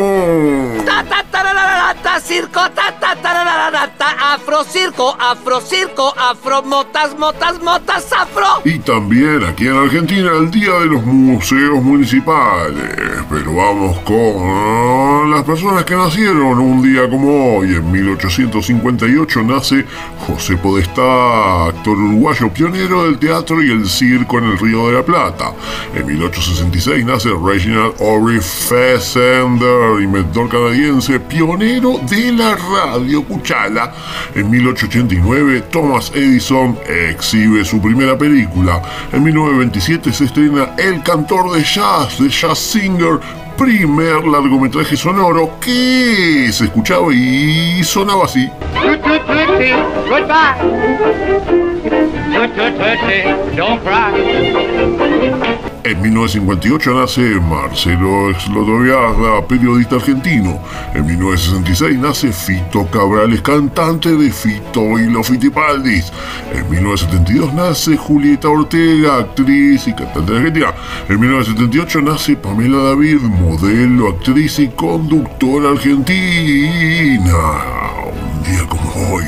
Ta 0.87 1.03
ta 2.07 2.13
ta 2.13 2.21
circo, 2.21 2.61
ta 2.73 2.91
ta 2.99 3.15
ta 3.97 4.33
afro 4.33 4.63
circo, 4.63 5.15
afro 5.19 5.59
circo, 5.59 6.13
afro 6.17 6.63
motas, 6.63 7.17
motas, 7.17 7.61
motas, 7.61 8.05
afro. 8.13 8.61
Y 8.63 8.79
también 8.79 9.43
aquí 9.43 9.67
en 9.67 9.75
Argentina 9.75 10.31
el 10.37 10.49
Día 10.49 10.73
de 10.79 10.85
los 10.85 11.03
Museos 11.05 11.83
Municipales. 11.83 12.95
Pero 13.29 13.55
vamos 13.55 13.99
con 13.99 15.31
las 15.31 15.43
personas 15.43 15.83
que 15.83 15.95
nacieron 15.95 16.59
un 16.59 16.81
día 16.81 17.09
como 17.09 17.57
hoy. 17.57 17.75
En 17.75 17.91
1858 17.91 19.43
nace 19.43 19.85
José 20.25 20.55
Podestá, 20.55 21.65
actor 21.65 21.97
uruguayo 21.97 22.49
pionero 22.53 23.03
del 23.03 23.19
teatro 23.19 23.61
y 23.61 23.69
el 23.69 23.87
circo 23.87 24.37
en 24.37 24.45
el 24.45 24.59
Río 24.59 24.87
de 24.87 24.93
la 24.93 25.03
Plata. 25.03 25.51
En 25.93 26.05
1866 26.05 27.05
nace 27.05 27.29
Reginald 27.29 27.95
Ory 27.99 28.39
Fessender, 28.39 30.01
inventor 30.01 30.47
canadiense, 30.47 31.19
pionero 31.19 31.96
de 32.09 32.31
la 32.31 32.55
radio 32.55 33.23
Cuchala. 33.23 33.93
En 34.35 34.49
1889 34.49 35.63
Thomas 35.71 36.11
Edison 36.13 36.77
exhibe 36.87 37.63
su 37.65 37.81
primera 37.81 38.17
película. 38.17 38.81
En 39.11 39.23
1927 39.23 40.11
se 40.11 40.25
estrena 40.25 40.69
El 40.77 41.01
cantor 41.03 41.51
de 41.51 41.63
jazz, 41.63 42.19
de 42.19 42.29
Jazz 42.29 42.59
Singer, 42.59 43.19
primer 43.57 44.25
largometraje 44.25 44.95
sonoro 44.95 45.59
que 45.59 46.49
se 46.51 46.65
escuchaba 46.65 47.13
y 47.13 47.83
sonaba 47.83 48.25
así. 48.25 48.49
En 55.87 56.01
1958 56.01 56.93
nace 56.93 57.21
Marcelo 57.39 58.37
Slodoviaga, 58.37 59.47
periodista 59.47 59.95
argentino. 59.95 60.61
En 60.93 61.05
1966 61.05 61.97
nace 61.97 62.33
Fito 62.33 62.85
Cabrales, 62.87 63.41
cantante 63.41 64.09
de 64.09 64.29
Fito 64.29 64.99
y 64.99 65.09
los 65.09 65.25
Fitipaldis. 65.25 66.11
En 66.53 66.69
1972 66.69 67.53
nace 67.53 67.95
Julieta 67.95 68.49
Ortega, 68.49 69.19
actriz 69.19 69.87
y 69.87 69.93
cantante 69.93 70.33
de 70.33 70.37
argentina. 70.39 70.73
En 71.07 71.21
1978 71.21 72.01
nace 72.01 72.35
Pamela 72.35 72.79
David, 72.79 73.21
modelo, 73.21 74.09
actriz 74.09 74.59
y 74.59 74.67
conductora 74.67 75.69
argentina. 75.69 77.37
Un 78.11 78.43
día 78.43 78.67
como 78.67 78.91
hoy 79.13 79.23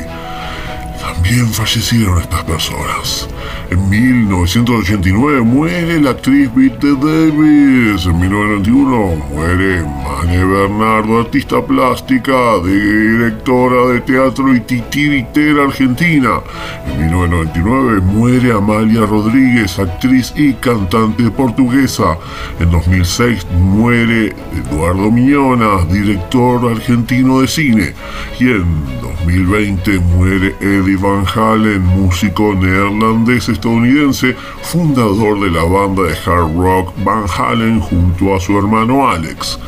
también 1.00 1.48
fallecieron 1.48 2.20
estas 2.20 2.44
personas. 2.44 3.28
En 3.70 3.88
1989 3.88 5.42
muere 5.42 6.00
la 6.00 6.10
actriz 6.10 6.50
Bette 6.54 6.88
Davis. 6.88 8.04
En 8.04 8.18
1991 8.18 9.16
muere 9.30 9.84
Mane 9.84 10.44
Bernardo, 10.44 11.20
artista 11.20 11.64
plástica, 11.64 12.58
directora 12.64 13.92
de 13.92 14.00
teatro 14.00 14.54
y 14.54 14.60
titiritera 14.60 15.64
argentina. 15.64 16.40
En 16.86 16.98
1999 16.98 18.00
muere 18.00 18.52
Amalia 18.52 19.06
Rodríguez, 19.06 19.78
actriz 19.78 20.32
y 20.36 20.52
cantante 20.54 21.30
portuguesa. 21.30 22.18
En 22.58 22.70
2006 22.70 23.46
muere 23.52 24.34
Eduardo 24.52 25.10
Miñona, 25.10 25.84
director 25.90 26.72
argentino 26.72 27.40
de 27.40 27.46
cine. 27.46 27.94
Y 28.40 28.50
en 28.50 28.64
2020 29.00 30.00
muere 30.00 30.56
Eddie 30.60 30.96
Van 30.96 31.24
Halen, 31.24 31.82
músico 31.82 32.54
neerlandés 32.54 33.29
estadounidense, 33.36 34.34
fundador 34.62 35.40
de 35.40 35.50
la 35.50 35.64
banda 35.64 36.02
de 36.02 36.12
hard 36.12 36.56
rock 36.56 36.92
Van 37.04 37.24
Halen 37.28 37.80
junto 37.80 38.34
a 38.34 38.40
su 38.40 38.58
hermano 38.58 39.08
Alex. 39.08 39.58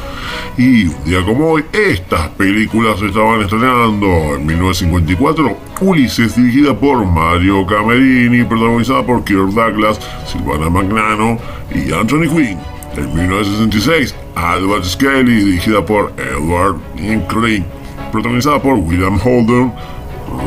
Y 0.58 0.86
un 0.86 1.04
día 1.04 1.24
como 1.24 1.52
hoy, 1.52 1.64
estas 1.72 2.28
películas 2.30 2.98
se 2.98 3.06
estaban 3.06 3.40
estrenando. 3.40 4.36
En 4.36 4.46
1954, 4.46 5.56
Ulises, 5.80 6.36
dirigida 6.36 6.78
por 6.78 7.06
Mario 7.06 7.66
Camerini, 7.66 8.44
protagonizada 8.44 9.04
por 9.04 9.24
Kirk 9.24 9.50
Douglas, 9.50 9.98
Silvana 10.26 10.68
Magnano 10.68 11.38
y 11.74 11.92
Anthony 11.92 12.28
Quinn. 12.28 12.58
En 12.96 13.14
1966, 13.14 14.14
Albert 14.34 14.84
Skelly, 14.84 15.44
dirigida 15.44 15.84
por 15.84 16.12
Edward 16.18 16.76
Hinckley, 16.98 17.64
protagonizada 18.10 18.60
por 18.60 18.74
William 18.74 19.18
Holden, 19.18 19.72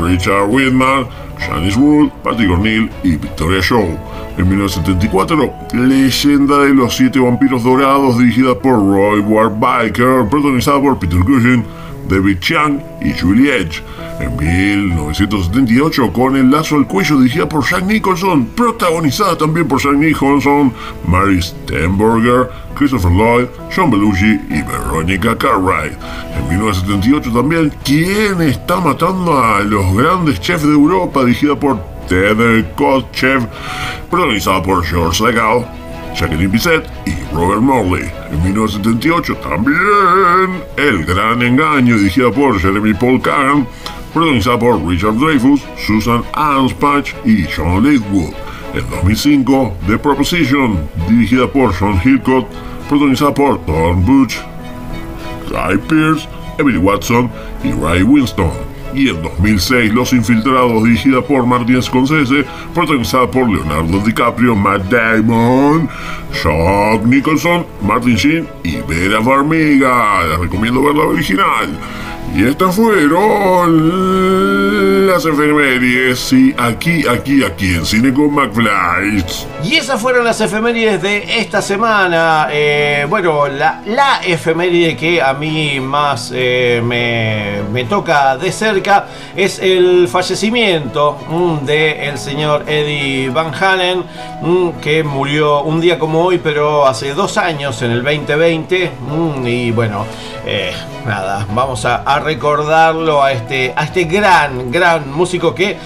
Richard 0.02 0.50
Whitman, 0.50 1.08
Janice 1.40 1.78
Wood, 1.78 2.10
Patrick 2.24 2.52
O'Neill 2.52 2.90
y 3.04 3.18
Victoria 3.18 3.62
Shaw. 3.62 3.88
En 4.38 4.50
1974, 4.50 5.54
Leyenda 5.74 6.60
de 6.60 6.74
los 6.74 6.96
Siete 6.96 7.20
Vampiros 7.20 7.64
Dorados, 7.64 8.18
dirigida 8.18 8.54
por 8.56 8.74
Roy 8.74 9.20
Ward 9.22 9.54
Biker, 9.60 10.28
protagonizada 10.30 10.82
por 10.82 11.00
Peter 11.00 11.20
Cushing, 11.20 11.64
David 12.08 12.40
Chiang 12.40 12.82
y 13.02 13.14
Julie 13.20 13.56
Edge. 13.58 13.82
En 14.20 14.36
1978, 14.38 16.14
con 16.14 16.36
El 16.38 16.50
Lazo 16.50 16.76
al 16.78 16.88
Cuello, 16.88 17.20
dirigida 17.20 17.50
por 17.50 17.66
Jack 17.66 17.84
Nicholson, 17.84 18.46
protagonizada 18.56 19.38
también 19.38 19.68
por 19.68 19.82
Jack 19.82 19.96
Nicholson, 19.96 20.74
Mary 21.06 21.42
Stenberger, 21.42 22.50
Christopher 22.76 23.12
Lloyd, 23.12 23.48
John 23.76 23.92
Belushi 23.92 24.40
y 24.50 24.62
Veronica 24.62 25.38
Cartwright. 25.38 25.94
En 26.38 26.48
1978 26.50 27.32
también, 27.32 27.74
¿Quién 27.84 28.42
está 28.42 28.80
matando 28.80 29.38
a 29.38 29.60
los 29.62 29.96
grandes 29.96 30.40
chefs 30.40 30.64
de 30.64 30.72
Europa? 30.74 31.24
dirigida 31.26 31.56
por 31.60 31.80
Ted 32.08 32.66
Kotchev, 32.76 33.48
protagonizada 34.10 34.62
por 34.62 34.86
George 34.86 35.18
Segal, 35.26 35.66
Jacqueline 36.16 36.52
Bisset 36.52 36.88
y 37.06 37.14
Robert 37.34 37.62
Morley. 37.62 38.10
En 38.32 38.44
1978 38.44 39.36
también 39.38 40.64
El 40.78 41.06
Gran 41.06 41.42
Engaño, 41.42 41.98
dirigida 41.98 42.32
por 42.32 42.60
Jeremy 42.60 42.94
Paul 42.94 43.22
Kagan, 43.22 43.68
protagonizada 44.14 44.58
por 44.58 44.86
Richard 44.86 45.16
Dreyfuss, 45.16 45.62
Susan 45.86 46.24
Anspach 46.34 47.14
y 47.26 47.44
Sean 47.44 47.84
Lakewood. 47.84 48.34
En 48.74 48.90
2005 48.90 49.78
The 49.88 49.98
Proposition, 49.98 50.90
dirigida 51.10 51.48
por 51.48 51.74
Sean 51.74 52.00
Hillcott, 52.04 52.48
protagonizada 52.88 53.34
por 53.34 53.66
Thorne 53.66 54.04
Butch, 54.06 54.38
Guy 55.50 55.78
Pearce, 55.88 56.28
Emily 56.58 56.78
Watson 56.78 57.30
y 57.64 57.72
Ray 57.72 58.04
Winston 58.04 58.75
y 58.96 59.10
en 59.10 59.22
2006 59.22 59.94
Los 59.94 60.14
Infiltrados, 60.14 60.84
dirigida 60.84 61.22
por 61.22 61.46
Martin 61.46 61.82
Scorsese, 61.82 62.46
protagonizada 62.74 63.30
por 63.30 63.50
Leonardo 63.50 64.00
DiCaprio, 64.00 64.56
Matt 64.56 64.84
Damon, 64.90 65.90
Jack 66.32 67.06
Nicholson, 67.06 67.66
Martin 67.82 68.16
Sheen 68.16 68.48
y 68.64 68.78
Vera 68.88 69.22
Farmiga. 69.22 70.26
Les 70.28 70.40
recomiendo 70.40 70.84
ver 70.84 70.96
la 70.96 71.04
original. 71.04 71.80
Y 72.34 72.44
estas 72.46 72.76
fueron 72.76 74.16
las 75.08 75.26
efemérides, 75.26 76.20
sí, 76.20 76.54
aquí, 76.58 77.08
aquí, 77.08 77.44
aquí 77.44 77.76
en 77.76 77.86
Cine 77.86 78.14
con 78.14 78.34
McFly. 78.34 79.24
Y 79.64 79.76
esas 79.76 80.02
fueron 80.02 80.26
las 80.26 80.42
efemérides 80.42 81.02
de 81.02 81.40
esta 81.40 81.62
semana. 81.62 82.50
Eh, 82.52 83.06
bueno, 83.10 83.48
la, 83.48 83.82
la, 83.86 84.20
que 84.22 85.22
a 85.22 85.34
mí 85.34 85.80
más 85.80 86.32
eh, 86.36 86.82
me, 86.84 87.62
me, 87.72 87.86
toca 87.86 88.36
de 88.38 88.52
cerca 88.52 89.06
es 89.36 89.60
el 89.60 90.08
fallecimiento 90.08 91.18
mm, 91.30 91.66
del 91.66 92.18
señor 92.18 92.66
Eddie 92.68 93.30
Van 93.30 93.54
Halen, 93.54 94.04
mm, 94.42 94.70
que 94.82 95.04
murió 95.04 95.64
un 95.64 95.80
día 95.80 95.98
como 95.98 96.22
hoy, 96.24 96.40
pero 96.44 96.86
hace 96.86 97.14
dos 97.14 97.38
años, 97.38 97.82
en 97.82 97.92
el 97.92 98.04
2020. 98.04 98.92
Mm, 99.10 99.48
y 99.48 99.72
bueno, 99.72 100.06
eh, 100.46 100.74
nada, 101.06 101.46
vamos 101.54 101.86
a 101.86 102.04
recordarlo 102.20 103.24
a 103.24 103.32
este, 103.32 103.74
a 103.76 103.84
este 103.84 104.06
gran, 104.06 104.72
gran 104.72 105.12
músico 105.12 105.54
que 105.54 105.78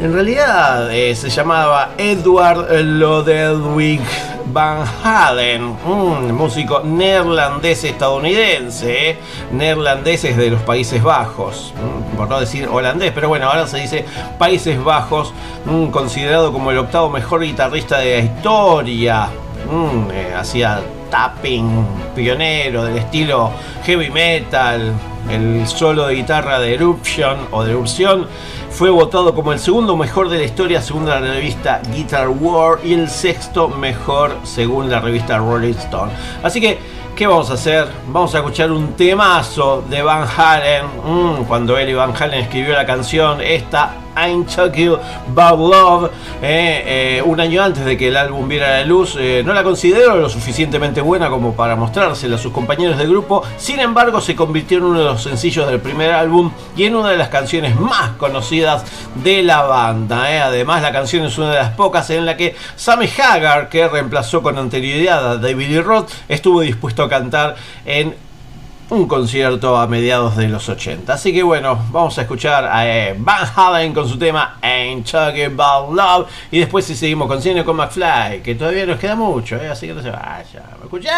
en 0.00 0.12
realidad 0.12 0.92
eh, 0.92 1.14
se 1.14 1.28
llamaba 1.28 1.92
Edward 1.98 2.66
Lodewijk 2.82 4.02
Van 4.46 4.84
Halen, 5.02 5.76
un 5.86 6.32
músico 6.32 6.80
neerlandés 6.80 7.84
estadounidense, 7.84 9.10
eh, 9.10 9.18
neerlandeses 9.52 10.36
de 10.36 10.50
los 10.50 10.62
Países 10.62 11.02
Bajos, 11.02 11.72
mm, 11.76 12.16
por 12.16 12.28
no 12.28 12.40
decir 12.40 12.68
holandés, 12.68 13.12
pero 13.12 13.28
bueno, 13.28 13.48
ahora 13.48 13.66
se 13.66 13.78
dice 13.78 14.04
Países 14.38 14.82
Bajos, 14.82 15.32
mm, 15.64 15.86
considerado 15.86 16.52
como 16.52 16.70
el 16.70 16.78
octavo 16.78 17.08
mejor 17.08 17.42
guitarrista 17.42 17.98
de 17.98 18.18
la 18.18 18.24
historia, 18.24 19.28
mm, 19.70 20.10
eh, 20.10 20.34
hacía 20.36 20.80
tapping 21.12 21.86
pionero 22.14 22.84
del 22.84 22.96
estilo 22.96 23.50
heavy 23.84 24.08
metal, 24.08 24.94
el 25.30 25.66
solo 25.66 26.06
de 26.06 26.14
guitarra 26.14 26.58
de 26.58 26.74
Eruption 26.74 27.36
o 27.50 27.62
de 27.62 27.72
Erupción, 27.72 28.26
fue 28.70 28.88
votado 28.88 29.34
como 29.34 29.52
el 29.52 29.58
segundo 29.58 29.94
mejor 29.94 30.30
de 30.30 30.38
la 30.38 30.44
historia 30.44 30.80
según 30.80 31.06
la 31.06 31.20
revista 31.20 31.82
Guitar 31.94 32.30
War 32.30 32.78
y 32.82 32.94
el 32.94 33.10
sexto 33.10 33.68
mejor 33.68 34.38
según 34.44 34.88
la 34.90 35.00
revista 35.00 35.36
Rolling 35.36 35.74
Stone. 35.74 36.12
Así 36.42 36.62
que, 36.62 36.78
¿qué 37.14 37.26
vamos 37.26 37.50
a 37.50 37.54
hacer? 37.54 37.86
Vamos 38.08 38.34
a 38.34 38.38
escuchar 38.38 38.72
un 38.72 38.94
temazo 38.94 39.84
de 39.90 40.00
Van 40.00 40.26
Halen. 40.26 40.86
Mm, 41.04 41.44
cuando 41.44 41.76
él 41.76 41.90
y 41.90 41.92
Van 41.92 42.14
Halen 42.18 42.40
escribió 42.40 42.72
la 42.72 42.86
canción, 42.86 43.42
esta 43.42 43.96
I'm 44.16 44.44
Talking 44.44 44.96
About 45.30 45.58
Love, 45.58 46.10
eh, 46.42 47.18
eh, 47.18 47.22
un 47.22 47.40
año 47.40 47.62
antes 47.62 47.84
de 47.84 47.96
que 47.96 48.08
el 48.08 48.16
álbum 48.16 48.48
viera 48.48 48.78
la 48.78 48.84
luz. 48.84 49.16
Eh, 49.18 49.42
no 49.44 49.52
la 49.52 49.62
considero 49.62 50.16
lo 50.16 50.28
suficientemente 50.28 51.00
buena 51.00 51.30
como 51.30 51.54
para 51.54 51.76
mostrársela 51.76 52.36
a 52.36 52.38
sus 52.38 52.52
compañeros 52.52 52.98
de 52.98 53.06
grupo. 53.06 53.42
Sin 53.56 53.80
embargo, 53.80 54.20
se 54.20 54.34
convirtió 54.34 54.78
en 54.78 54.84
uno 54.84 54.98
de 54.98 55.04
los 55.04 55.22
sencillos 55.22 55.66
del 55.68 55.80
primer 55.80 56.12
álbum 56.12 56.50
y 56.76 56.84
en 56.84 56.96
una 56.96 57.10
de 57.10 57.16
las 57.16 57.28
canciones 57.28 57.78
más 57.78 58.10
conocidas 58.18 58.84
de 59.14 59.42
la 59.42 59.62
banda. 59.62 60.24
Además, 60.44 60.82
la 60.82 60.92
canción 60.92 61.24
es 61.24 61.38
una 61.38 61.50
de 61.50 61.56
las 61.56 61.70
pocas 61.70 62.10
en 62.10 62.26
la 62.26 62.36
que 62.36 62.54
Sammy 62.76 63.08
Hagar, 63.18 63.68
que 63.68 63.88
reemplazó 63.88 64.42
con 64.42 64.58
anterioridad 64.58 65.32
a 65.32 65.36
David 65.38 65.80
Roth, 65.80 66.10
estuvo 66.28 66.60
dispuesto 66.60 67.02
a 67.02 67.08
cantar 67.08 67.56
en 67.84 68.14
un 68.92 69.08
concierto 69.08 69.78
a 69.78 69.86
mediados 69.86 70.36
de 70.36 70.48
los 70.48 70.68
80. 70.68 71.14
Así 71.14 71.32
que 71.32 71.42
bueno, 71.42 71.78
vamos 71.90 72.18
a 72.18 72.22
escuchar 72.22 72.66
a 72.66 72.86
eh, 72.86 73.16
Van 73.18 73.48
Halen 73.56 73.94
con 73.94 74.06
su 74.06 74.18
tema 74.18 74.58
Ain't 74.60 75.10
Talking 75.10 75.58
About 75.58 75.94
Love. 75.94 76.28
Y 76.50 76.58
después 76.58 76.84
si 76.84 76.94
seguimos 76.94 77.26
con 77.26 77.40
Cine 77.40 77.64
con 77.64 77.76
McFly, 77.76 78.42
que 78.42 78.54
todavía 78.54 78.84
nos 78.84 78.98
queda 78.98 79.16
mucho, 79.16 79.56
eh, 79.56 79.68
así 79.68 79.86
que 79.86 79.94
no 79.94 80.02
se 80.02 80.10
vaya. 80.10 80.62
¡Escucha! 80.82 81.10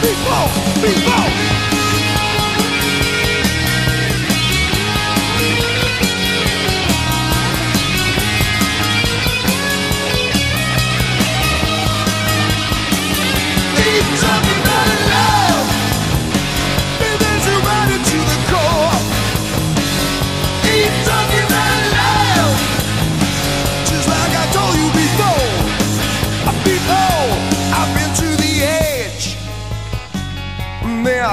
people, 0.00 0.48
people. 0.82 1.47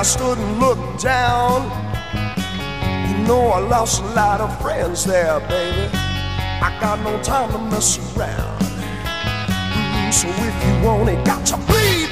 Stood 0.05 0.37
and 0.37 0.59
looked 0.59 1.01
down. 1.01 1.63
You 3.09 3.27
know 3.27 3.47
I 3.47 3.59
lost 3.59 4.03
a 4.03 4.05
lot 4.13 4.39
of 4.39 4.61
friends 4.61 5.03
there, 5.03 5.39
baby. 5.49 5.89
I 6.61 6.77
got 6.79 6.99
no 6.99 7.21
time 7.23 7.51
to 7.51 7.57
mess 7.57 7.97
around. 8.15 8.61
Mm, 8.61 10.13
so 10.13 10.27
if 10.27 10.55
you 10.65 10.87
want 10.87 11.09
it, 11.09 11.25
got 11.25 11.43
to 11.47 11.57
bleed, 11.65 12.04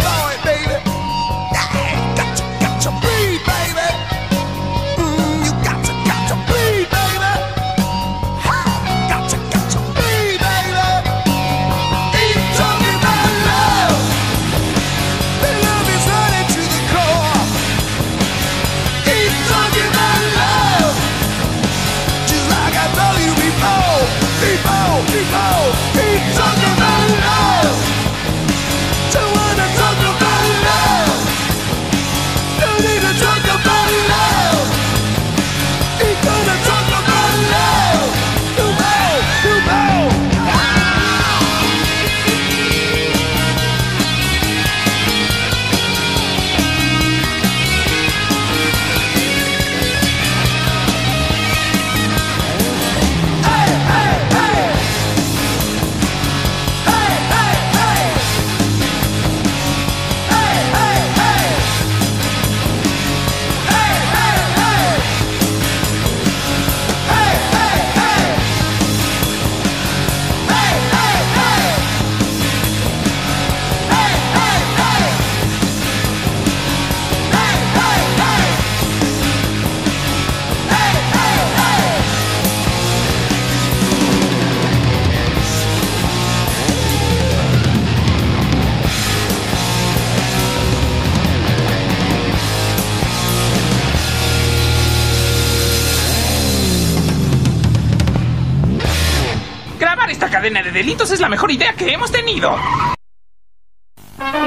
delitos 100.84 101.12
es 101.12 101.22
la 101.22 101.30
mejor 101.30 101.50
idea 101.50 101.72
que 101.74 101.94
hemos 101.94 102.12
tenido. 102.12 102.58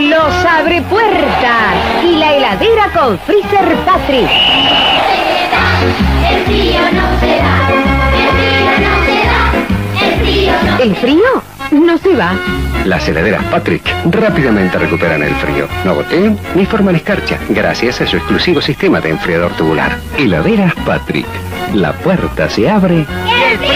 Los 0.00 0.34
abre 0.44 0.82
puertas 0.82 1.74
y 2.04 2.16
la 2.16 2.34
heladera 2.34 2.92
con 2.92 3.18
Freezer 3.20 3.74
Patrick. 3.86 4.28
El 6.30 6.44
frío 6.44 6.80
no 6.92 7.20
se 7.20 7.36
da, 7.38 7.68
el 8.18 8.28
frío 8.36 8.72
no 8.84 8.94
se 9.06 9.16
da, 9.24 10.06
el 10.06 10.20
frío 10.20 10.52
no 10.62 10.82
¿El 10.82 10.96
frío? 10.96 11.42
no 11.70 11.96
se 11.96 12.14
va. 12.14 12.34
Las 12.84 13.08
heladeras 13.08 13.42
Patrick 13.44 13.82
rápidamente 14.10 14.78
recuperan 14.78 15.22
el 15.22 15.34
frío. 15.36 15.66
No 15.86 15.94
gotean 15.94 16.38
ni 16.54 16.66
forman 16.66 16.96
escarcha, 16.96 17.38
gracias 17.48 18.02
a 18.02 18.06
su 18.06 18.18
exclusivo 18.18 18.60
sistema 18.60 19.00
de 19.00 19.08
enfriador 19.08 19.52
tubular. 19.52 19.98
Heladeras 20.18 20.74
Patrick. 20.84 21.26
La 21.72 21.94
puerta 21.94 22.50
se 22.50 22.68
abre. 22.68 23.06
¡Y 23.26 23.52
el 23.52 23.58
frío 23.58 23.75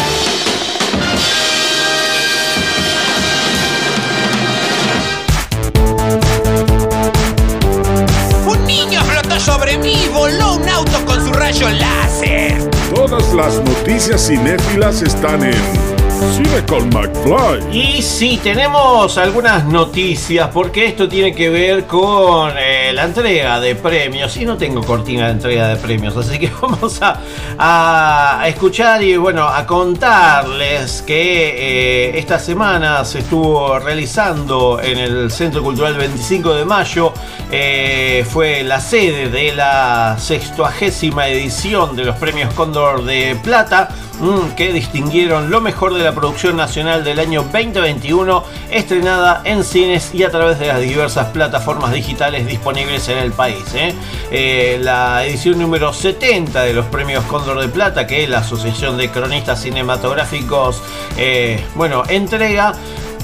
Todas 12.93 13.33
las 13.33 13.57
noticias 13.63 14.27
cinéfilas 14.27 15.01
están 15.03 15.43
en 15.43 15.90
Cine 16.29 16.63
con 16.67 16.87
McFly. 16.89 17.75
Y 17.75 18.01
sí, 18.03 18.39
tenemos 18.43 19.17
algunas 19.17 19.65
noticias 19.65 20.49
porque 20.53 20.85
esto 20.85 21.09
tiene 21.09 21.33
que 21.33 21.49
ver 21.49 21.85
con 21.85 22.53
eh, 22.57 22.93
la 22.93 23.05
entrega 23.05 23.59
de 23.59 23.75
premios. 23.75 24.37
Y 24.37 24.45
no 24.45 24.55
tengo 24.55 24.83
cortina 24.83 25.25
de 25.25 25.31
entrega 25.31 25.67
de 25.69 25.77
premios, 25.77 26.15
así 26.15 26.37
que 26.37 26.51
vamos 26.61 27.01
a, 27.01 28.43
escuchar 28.45 29.01
y 29.01 29.17
bueno, 29.17 29.47
a 29.47 29.65
contarles 29.65 31.01
que 31.01 32.09
eh, 32.11 32.19
esta 32.19 32.37
semana 32.37 33.03
se 33.03 33.19
estuvo 33.19 33.79
realizando 33.79 34.79
en 34.81 34.99
el 34.99 35.31
Centro 35.31 35.63
Cultural 35.63 35.95
25 35.95 36.53
de 36.53 36.65
Mayo. 36.65 37.13
eh, 37.51 38.25
fue 38.29 38.63
la 38.63 38.79
sede 38.79 39.29
de 39.29 39.53
la 39.53 40.17
60 40.19 41.27
edición 41.27 41.95
de 41.95 42.05
los 42.05 42.15
premios 42.17 42.53
Cóndor 42.53 43.03
de 43.03 43.35
Plata 43.43 43.89
mm, 44.19 44.55
que 44.55 44.71
distinguieron 44.71 45.49
lo 45.49 45.61
mejor 45.61 45.93
de 45.93 46.03
la 46.03 46.10
producción 46.13 46.57
nacional 46.57 47.03
del 47.03 47.19
año 47.19 47.43
2021 47.43 48.43
estrenada 48.71 49.41
en 49.45 49.63
cines 49.63 50.13
y 50.13 50.23
a 50.23 50.31
través 50.31 50.59
de 50.59 50.67
las 50.67 50.79
diversas 50.79 51.27
plataformas 51.27 51.91
digitales 51.91 52.47
disponibles 52.47 53.07
en 53.09 53.17
el 53.17 53.31
país. 53.31 53.63
¿eh? 53.75 53.93
Eh, 54.31 54.79
la 54.81 55.25
edición 55.25 55.59
número 55.59 55.93
70 55.93 56.63
de 56.63 56.73
los 56.73 56.85
premios 56.87 57.23
Cóndor 57.25 57.59
de 57.59 57.67
Plata 57.67 58.07
que 58.07 58.27
la 58.27 58.39
Asociación 58.39 58.97
de 58.97 59.09
Cronistas 59.09 59.61
Cinematográficos 59.61 60.81
eh, 61.17 61.63
bueno, 61.75 62.03
entrega 62.07 62.73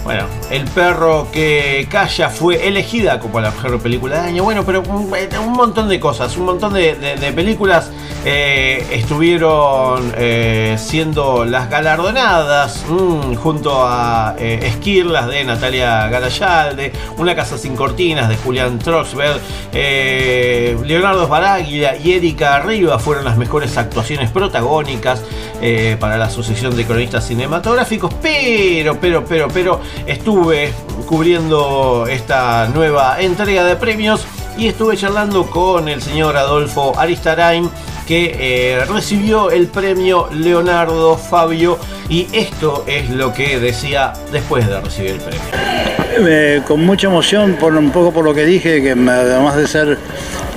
bueno, 0.08 0.24
El 0.50 0.64
perro 0.64 1.28
que 1.34 1.86
calla 1.92 2.30
fue 2.30 2.66
elegida 2.66 3.20
como 3.20 3.42
la 3.42 3.52
mejor 3.52 3.78
película 3.82 4.22
del 4.22 4.30
año. 4.30 4.44
Bueno, 4.46 4.64
pero 4.66 4.82
un, 4.82 5.12
un 5.12 5.52
montón 5.52 5.90
de 5.90 6.00
cosas, 6.00 6.38
un 6.38 6.46
montón 6.46 6.72
de, 6.72 6.96
películas 7.36 7.92
eh, 8.24 8.88
estuvieron 8.90 10.14
eh, 10.16 10.78
siendo 10.80 11.44
las 11.44 11.70
galardonadas 11.70 12.86
mm, 12.88 13.34
junto 13.36 13.86
a 13.86 14.36
eh, 14.40 14.60
Esquirlas 14.64 15.28
de 15.28 15.44
Natalia 15.44 16.08
Garayalde, 16.08 16.94
Una 17.18 17.36
casa 17.36 17.58
sin 17.58 17.76
cortinas 17.76 18.30
de 18.30 18.38
Julián 18.38 18.80
Troxberg, 18.80 19.42
eh, 19.74 20.78
Leonardo 20.86 21.26
Sbaraglia 21.26 21.98
y 21.98 22.14
Erika 22.14 22.56
Arriba 22.56 22.98
fueron 22.98 23.26
las 23.26 23.38
mejores 23.38 23.76
actuaciones 23.76 24.32
protagónicas 24.32 25.22
eh, 25.62 25.98
para 26.00 26.18
la 26.18 26.26
Asociación 26.26 26.76
de 26.76 26.86
Cronistas 26.86 27.26
Cinematográficos, 27.26 28.14
pero, 28.22 29.00
pero, 29.02 29.26
pero, 29.26 29.48
pero 29.48 29.82
estuve 30.06 30.72
cubriendo 31.06 32.06
esta 32.08 32.68
nueva 32.68 33.22
entrega 33.22 33.64
de 33.64 33.76
premios 33.76 34.26
y 34.58 34.68
estuve 34.68 34.98
charlando 34.98 35.46
con 35.46 35.88
el 35.88 36.02
señor 36.02 36.36
Adolfo 36.38 36.98
Aristarain 36.98 37.70
que 38.08 38.36
eh, 38.40 38.86
recibió 38.86 39.52
el 39.52 39.68
premio 39.68 40.30
Leonardo 40.32 41.18
Fabio 41.18 41.78
y 42.10 42.28
esto 42.32 42.86
es 42.88 43.10
lo 43.10 43.34
que 43.34 43.60
decía 43.60 44.14
después 44.32 44.68
de 44.68 44.80
recibir 44.80 45.12
el 45.12 45.20
premio. 45.20 46.64
Con 46.66 46.86
mucha 46.86 47.08
emoción, 47.08 47.58
un 47.62 47.92
poco 47.92 48.12
por 48.12 48.24
lo 48.24 48.34
que 48.34 48.46
dije, 48.46 48.82
que 48.82 48.92
además 48.92 49.56
de 49.58 49.68
ser 49.68 50.00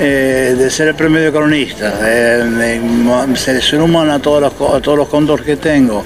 eh, 0.02 0.54
de 0.56 0.70
ser 0.70 0.88
el 0.88 0.94
premio 0.94 1.20
de 1.20 1.30
cronista, 1.30 1.92
eh, 2.02 2.80
se 3.34 3.60
suman 3.60 4.08
a 4.08 4.18
todos 4.18 4.40
los, 4.40 4.52
a 4.72 4.80
todos 4.80 5.10
los 5.10 5.40
que 5.42 5.56
tengo. 5.58 6.02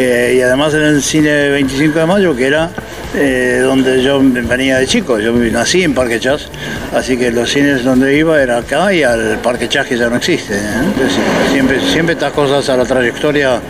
Eh, 0.00 0.34
y 0.36 0.42
además 0.42 0.72
en 0.74 0.82
el 0.82 1.02
cine 1.02 1.48
25 1.48 1.98
de 1.98 2.06
mayo, 2.06 2.36
que 2.36 2.46
era 2.46 2.70
eh, 3.16 3.62
donde 3.64 4.00
yo 4.00 4.20
venía 4.22 4.76
de 4.76 4.86
chico, 4.86 5.18
yo 5.18 5.32
nací 5.32 5.82
en 5.82 5.92
Parque 5.92 6.20
Chas, 6.20 6.48
así 6.94 7.16
que 7.16 7.32
los 7.32 7.50
cines 7.50 7.82
donde 7.82 8.16
iba 8.16 8.40
era 8.40 8.58
acá 8.58 8.92
y 8.92 9.02
al 9.02 9.38
Parque 9.42 9.68
Chas 9.68 9.88
que 9.88 9.98
ya 9.98 10.08
no 10.08 10.14
existe. 10.14 10.54
¿eh? 10.54 11.80
Siempre, 11.90 12.12
estas 12.12 12.32
cosas 12.32 12.68
a 12.68 12.76
la 12.76 12.84
trayectoria 12.84 13.60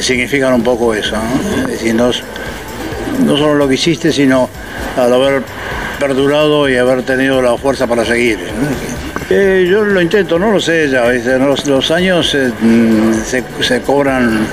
significan 0.00 0.54
un 0.54 0.62
poco 0.62 0.94
eso. 0.94 1.14
¿no? 1.14 1.68
Es 1.68 1.72
decir, 1.72 1.94
no 1.94 2.10
solo 3.36 3.54
lo 3.56 3.68
que 3.68 3.74
hiciste, 3.74 4.12
sino 4.12 4.48
al 4.96 5.12
haber 5.12 5.42
perdurado 6.00 6.70
y 6.70 6.76
haber 6.78 7.02
tenido 7.02 7.42
la 7.42 7.58
fuerza 7.58 7.86
para 7.86 8.06
seguir. 8.06 8.38
Eh, 9.30 9.66
yo 9.68 9.84
lo 9.84 10.02
intento, 10.02 10.38
no 10.38 10.50
lo 10.50 10.60
sé 10.60 10.88
ya, 10.90 11.06
¿viste? 11.08 11.38
los, 11.38 11.90
años 11.90 12.34
eh, 12.34 12.52
mm, 12.60 13.14
se, 13.24 13.42
se 13.60 13.80
cobran 13.80 14.46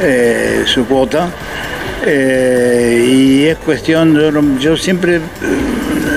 eh, 0.00 0.62
su 0.64 0.86
cuota 0.86 1.28
y 2.06 3.44
es 3.46 3.56
cuestión, 3.58 4.58
yo, 4.58 4.76
siempre 4.76 5.20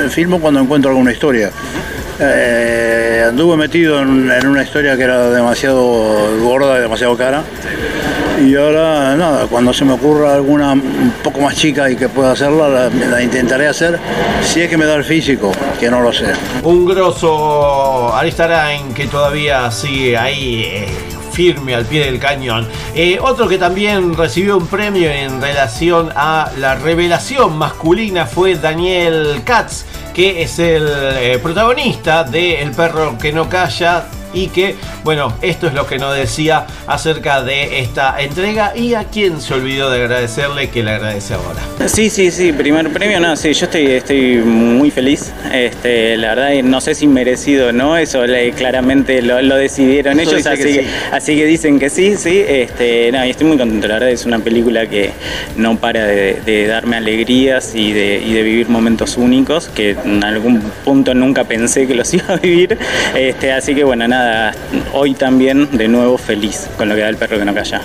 filmo 0.10 0.40
cuando 0.42 0.60
encuentro 0.60 0.92
alguna 0.92 1.14
historia. 1.14 1.50
Anduve 3.26 3.56
metido 3.56 4.02
en, 4.02 4.30
en 4.30 4.48
una 4.48 4.64
historia 4.64 4.98
que 4.98 5.04
era 5.04 5.30
demasiado 5.30 6.38
gorda 6.42 6.78
y 6.78 6.82
demasiado 6.82 7.16
cara. 7.16 7.44
Y 8.40 8.56
ahora, 8.56 9.16
nada, 9.16 9.48
cuando 9.48 9.74
se 9.74 9.84
me 9.84 9.94
ocurra 9.94 10.36
alguna 10.36 10.74
un 10.74 11.14
poco 11.24 11.42
más 11.42 11.56
chica 11.56 11.90
y 11.90 11.96
que 11.96 12.08
pueda 12.08 12.34
hacerla, 12.34 12.90
la, 12.90 13.24
intentaré 13.24 13.68
hacer 13.68 14.00
si 14.44 14.62
es 14.62 14.70
que 14.70 14.78
me 14.78 14.86
da 14.86 14.96
el 14.96 15.04
físico, 15.04 15.52
que 15.80 15.90
no 15.90 16.02
lo 16.02 16.14
sé. 16.14 16.34
Un 16.64 16.86
grosso 16.86 18.14
Aristarain 18.14 18.94
que 18.94 19.08
todavía 19.08 19.72
sigue 19.72 20.16
ahí 20.18 20.62
eh, 20.66 20.88
firme 21.32 21.74
al 21.74 21.86
pie 21.86 22.06
del 22.06 22.20
cañón. 22.20 22.68
Eh, 22.94 23.18
otro 23.20 23.48
que 23.48 23.58
también 23.58 24.16
recibió 24.16 24.58
un 24.58 24.68
premio 24.68 25.10
en 25.10 25.42
relación 25.42 26.12
a 26.16 26.52
la 26.58 26.76
revelación 26.76 27.58
masculina 27.58 28.28
fue 28.28 28.56
Daniel 28.56 29.42
Katz, 29.44 29.86
que 30.14 30.44
es 30.44 30.60
el 30.60 30.88
eh, 30.88 31.40
protagonista 31.42 32.24
de 32.24 32.62
El 32.62 32.72
perro 32.72 33.18
que 33.18 33.34
no 33.34 33.50
calla. 33.50 34.06
Y 34.34 34.48
que, 34.48 34.76
bueno, 35.04 35.34
esto 35.42 35.68
es 35.68 35.74
lo 35.74 35.88
que 35.88 35.98
nos 35.98 36.16
decía 36.16 36.66
acerca 36.86 37.44
de 37.44 37.80
esta 37.80 38.22
entrega 38.22 38.76
y 38.76 38.94
a 38.94 39.06
quien 39.06 39.40
se 39.42 39.54
olvidó 39.54 39.90
de 39.90 40.02
agradecerle 40.04 40.70
que 40.70 40.84
le 40.84 40.92
agradece 40.92 41.34
ahora. 41.34 41.88
Sí, 41.88 42.10
sí, 42.10 42.30
sí, 42.32 42.52
primer 42.52 42.92
premio, 42.92 43.20
no, 43.20 43.36
sí, 43.36 43.54
yo 43.54 43.66
estoy, 43.66 43.86
estoy 43.92 44.38
muy 44.38 44.92
feliz. 44.92 45.32
Este, 45.54 46.18
la 46.18 46.36
verdad, 46.36 46.64
no 46.64 46.82
sé 46.82 46.94
si 46.96 47.08
merecido 47.08 47.70
o 47.70 47.72
no, 47.72 47.98
eso 47.98 48.26
le- 48.28 48.52
claramente 48.52 49.22
lo, 49.22 49.42
lo 49.42 49.56
decidieron 49.56 50.20
Eso 50.20 50.32
ellos, 50.32 50.46
así 50.48 50.58
que 50.64 50.68
que, 50.74 50.82
sí. 50.84 50.88
así 51.12 51.36
que 51.38 51.46
dicen 51.46 51.80
que 51.80 51.90
sí, 51.90 52.16
sí. 52.18 52.44
Este, 52.48 53.12
no, 53.12 53.26
y 53.26 53.30
estoy 53.30 53.48
muy 53.48 53.58
contento, 53.58 53.88
la 53.88 53.96
verdad, 53.96 54.10
es 54.10 54.26
una 54.26 54.40
película 54.40 54.88
que 54.88 55.12
no 55.56 55.78
para 55.78 56.06
de, 56.06 56.42
de 56.46 56.68
darme 56.68 56.98
alegrías 56.98 57.74
y 57.76 57.94
de, 57.94 58.22
y 58.26 58.34
de 58.34 58.44
vivir 58.44 58.68
momentos 58.70 59.18
únicos 59.18 59.70
que 59.70 59.92
en 59.92 60.24
algún 60.24 60.60
punto 60.84 61.14
nunca 61.14 61.44
pensé 61.46 61.88
que 61.88 61.96
los 61.96 62.14
iba 62.14 62.26
a 62.34 62.36
vivir. 62.38 62.78
Este, 63.16 63.52
así 63.54 63.74
que 63.74 63.84
bueno, 63.84 64.08
nada, 64.08 64.17
nada, 64.18 64.54
hoy 64.94 65.14
también 65.14 65.78
de 65.78 65.88
nuevo 65.88 66.18
feliz 66.18 66.68
con 66.78 66.90
lo 66.90 66.96
que 66.96 67.02
da 67.02 67.10
el 67.10 67.18
perro 67.18 67.38
que 67.38 67.46
no 67.46 67.54
calla. 67.54 67.82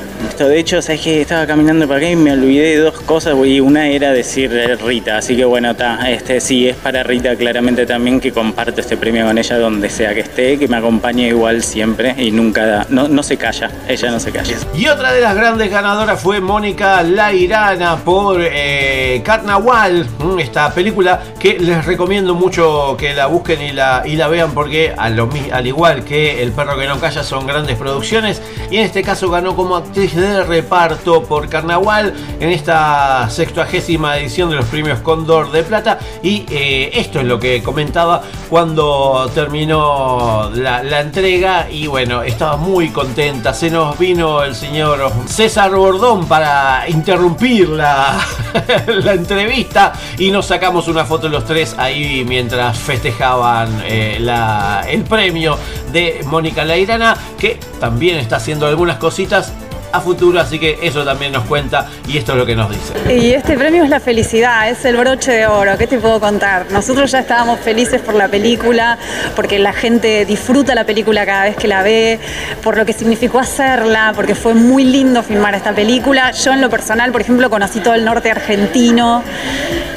De 0.48 0.58
hecho, 0.58 0.82
sabes 0.82 1.00
que 1.00 1.20
estaba 1.20 1.46
caminando 1.46 1.86
por 1.86 1.96
acá 1.96 2.08
y 2.08 2.16
me 2.16 2.32
olvidé 2.32 2.76
de 2.76 2.78
dos 2.78 3.00
cosas 3.00 3.34
y 3.44 3.60
una 3.60 3.88
era 3.88 4.12
decir 4.12 4.50
Rita, 4.84 5.18
así 5.18 5.36
que 5.36 5.44
bueno, 5.44 5.70
está, 5.70 6.10
este 6.10 6.40
sí 6.40 6.68
es 6.68 6.76
para 6.76 7.02
Rita 7.02 7.36
claramente 7.36 7.86
también 7.86 8.20
que 8.20 8.32
comparto 8.32 8.80
este 8.80 8.96
premio 8.96 9.26
con 9.26 9.38
ella 9.38 9.58
donde 9.58 9.88
sea 9.88 10.14
que 10.14 10.20
esté, 10.20 10.58
que 10.58 10.68
me 10.68 10.76
acompañe 10.76 11.28
igual 11.28 11.62
siempre 11.62 12.14
y 12.18 12.30
nunca 12.30 12.86
no, 12.88 13.08
no 13.08 13.22
se 13.22 13.36
calla, 13.36 13.70
ella 13.88 14.10
no 14.10 14.20
se 14.20 14.30
calla. 14.30 14.56
Y 14.74 14.86
otra 14.86 15.12
de 15.12 15.20
las 15.20 15.34
grandes 15.34 15.70
ganadoras 15.70 16.20
fue 16.20 16.40
Mónica 16.40 17.02
Lairana 17.02 17.96
por 17.96 18.40
eh, 18.40 19.22
mm, 19.24 20.38
esta 20.40 20.72
película 20.74 21.20
que 21.38 21.58
les 21.58 21.84
recomiendo 21.84 22.34
mucho 22.34 22.96
que 22.98 23.14
la 23.14 23.26
busquen 23.26 23.62
y 23.62 23.72
la, 23.72 24.02
y 24.04 24.16
la 24.16 24.28
vean 24.28 24.52
porque 24.52 24.94
al, 24.96 25.18
al 25.52 25.66
igual 25.66 26.04
que 26.04 26.42
El 26.42 26.52
perro 26.52 26.76
que 26.76 26.86
no 26.86 26.98
calla 26.98 27.22
son 27.22 27.46
grandes 27.46 27.76
producciones 27.76 28.42
y 28.70 28.76
en 28.76 28.84
este 28.84 29.02
caso 29.02 29.30
ganó 29.30 29.54
como 29.54 29.76
actriz 29.76 30.14
de 30.14 30.31
reparto 30.46 31.22
por 31.24 31.48
Carnaval 31.48 32.14
en 32.40 32.48
esta 32.50 33.28
sextuagésima 33.30 34.18
edición 34.18 34.50
de 34.50 34.56
los 34.56 34.64
premios 34.66 35.00
Cóndor 35.00 35.50
de 35.50 35.62
Plata. 35.62 35.98
Y 36.22 36.44
eh, 36.50 36.90
esto 36.94 37.20
es 37.20 37.26
lo 37.26 37.38
que 37.38 37.62
comentaba 37.62 38.22
cuando 38.48 39.30
terminó 39.34 40.50
la, 40.54 41.00
entrega. 41.00 41.68
Y 41.70 41.86
bueno, 41.86 42.22
estaba 42.22 42.56
muy 42.56 42.90
contenta, 42.90 43.52
se 43.52 43.70
nos 43.70 43.98
vino 43.98 44.42
el 44.42 44.54
señor 44.54 45.12
César 45.26 45.74
Bordón 45.74 46.26
para 46.26 46.88
interrumpir 46.88 47.68
la, 47.68 48.18
la 48.86 49.12
entrevista. 49.12 49.92
Y 50.18 50.30
nos 50.30 50.46
sacamos 50.46 50.88
una 50.88 51.04
foto 51.04 51.28
los 51.28 51.44
tres 51.44 51.74
ahí 51.78 52.24
mientras 52.26 52.78
festejaban 52.78 53.82
eh, 53.84 54.18
la, 54.20 54.84
el 54.88 55.02
premio 55.04 55.58
de 55.92 56.20
Mónica 56.26 56.64
Lairana, 56.64 57.16
que 57.38 57.58
también 57.80 58.18
está 58.18 58.36
haciendo 58.36 58.66
algunas 58.66 58.96
cositas 58.98 59.52
a 59.92 60.00
futuro, 60.00 60.40
así 60.40 60.58
que 60.58 60.78
eso 60.82 61.04
también 61.04 61.32
nos 61.32 61.44
cuenta 61.44 61.88
y 62.08 62.18
esto 62.18 62.32
es 62.32 62.38
lo 62.38 62.46
que 62.46 62.56
nos 62.56 62.70
dice. 62.70 63.14
Y 63.14 63.32
este 63.32 63.56
premio 63.56 63.84
es 63.84 63.90
la 63.90 64.00
felicidad, 64.00 64.68
es 64.68 64.84
el 64.84 64.96
broche 64.96 65.32
de 65.32 65.46
oro, 65.46 65.76
¿qué 65.78 65.86
te 65.86 65.98
puedo 65.98 66.20
contar? 66.20 66.66
Nosotros 66.70 67.10
ya 67.10 67.20
estábamos 67.20 67.60
felices 67.60 68.00
por 68.00 68.14
la 68.14 68.28
película, 68.28 68.98
porque 69.36 69.58
la 69.58 69.72
gente 69.72 70.24
disfruta 70.24 70.74
la 70.74 70.84
película 70.84 71.26
cada 71.26 71.44
vez 71.44 71.56
que 71.56 71.68
la 71.68 71.82
ve, 71.82 72.18
por 72.62 72.76
lo 72.76 72.84
que 72.86 72.92
significó 72.92 73.38
hacerla, 73.38 74.12
porque 74.14 74.34
fue 74.34 74.54
muy 74.54 74.84
lindo 74.84 75.22
filmar 75.22 75.54
esta 75.54 75.72
película. 75.72 76.32
Yo 76.32 76.52
en 76.52 76.60
lo 76.60 76.70
personal, 76.70 77.12
por 77.12 77.20
ejemplo, 77.20 77.50
conocí 77.50 77.80
todo 77.80 77.94
el 77.94 78.04
norte 78.04 78.30
argentino 78.30 79.22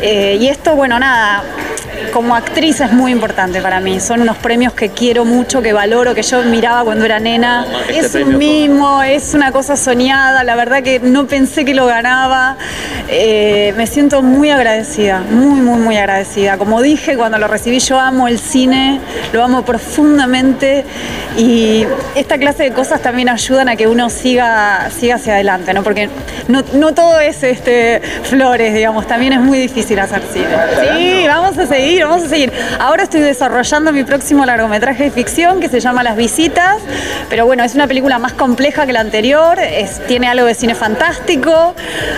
eh, 0.02 0.38
y 0.40 0.48
esto, 0.48 0.76
bueno, 0.76 1.00
nada, 1.00 1.44
como 2.12 2.36
actriz 2.36 2.82
es 2.82 2.92
muy 2.92 3.12
importante 3.12 3.62
para 3.62 3.80
mí. 3.80 4.00
Son 4.00 4.22
unos 4.22 4.38
premios 4.38 4.74
que 4.74 4.90
quiero 4.90 5.26
mucho, 5.26 5.62
que 5.62 5.74
valoro, 5.74 6.14
que 6.14 6.24
yo 6.24 6.42
miraba 6.44 6.84
cuando 6.84 7.06
era 7.06 7.20
nena. 7.20 7.66
Este 7.90 8.20
es 8.20 8.28
un 8.28 8.38
mimo, 8.38 9.04
es 9.04 9.34
una 9.34 9.52
cosa 9.52 9.76
soñada. 9.76 10.44
La 10.44 10.56
verdad 10.56 10.84
que 10.84 11.00
no 11.00 11.28
pensé 11.28 11.66
que 11.66 11.74
lo 11.74 11.86
ganaba. 11.86 12.58
Eh, 13.08 13.74
me 13.78 13.88
siento 13.88 14.22
muy 14.22 14.50
agradecida, 14.50 15.20
muy, 15.20 15.62
muy, 15.62 15.80
muy 15.80 15.98
agradecida. 15.98 16.58
Como 16.58 16.82
dije, 16.82 17.16
cuando 17.16 17.38
lo 17.38 17.48
recibí 17.48 17.80
yo 17.80 18.00
amo 18.00 18.28
el 18.28 18.40
cine, 18.40 19.00
lo 19.34 19.44
amo 19.44 19.64
profundamente 19.64 20.86
y 21.38 21.86
esta 22.16 22.38
clase 22.38 22.64
de 22.64 22.72
cosas 22.72 23.02
también 23.02 23.30
ayudan 23.30 23.70
a 23.70 23.76
que 23.76 23.88
uno 23.88 24.10
siga, 24.10 24.90
siga 24.90 25.16
hacia 25.16 25.34
adelante, 25.34 25.74
¿no? 25.74 25.84
Porque 25.84 26.10
no, 26.48 26.64
no 26.74 26.94
todo 26.94 27.20
es 27.20 27.44
este, 27.44 28.02
flores, 28.24 28.74
digamos, 28.74 29.06
también 29.08 29.34
es 29.34 29.40
muy 29.40 29.60
difícil 29.60 30.00
hacer 30.00 30.22
cine. 30.32 30.46
Sí, 30.80 31.28
vamos 31.28 31.58
a 31.58 31.66
seguir, 31.66 31.95
vamos 32.02 32.24
a 32.24 32.30
seguir. 32.30 32.52
Ahora 32.80 33.04
estoy 33.04 33.22
desarrollando 33.22 33.92
mi 33.92 34.04
próximo 34.04 34.46
largometraje 34.46 35.06
de 35.06 35.12
ficción 35.12 35.60
que 35.60 35.70
se 35.70 35.80
llama 35.80 36.04
Las 36.04 36.16
Visitas, 36.16 36.82
pero 37.30 37.46
bueno, 37.46 37.64
es 37.64 37.76
una 37.76 37.88
película 37.88 38.20
más 38.20 38.34
compleja 38.34 38.86
que 38.86 38.94
la 38.94 39.02
anterior, 39.02 39.58
tiene 40.08 40.28
algo 40.28 40.46
de 40.46 40.56
cine 40.56 40.76
fantástico, 40.76 41.74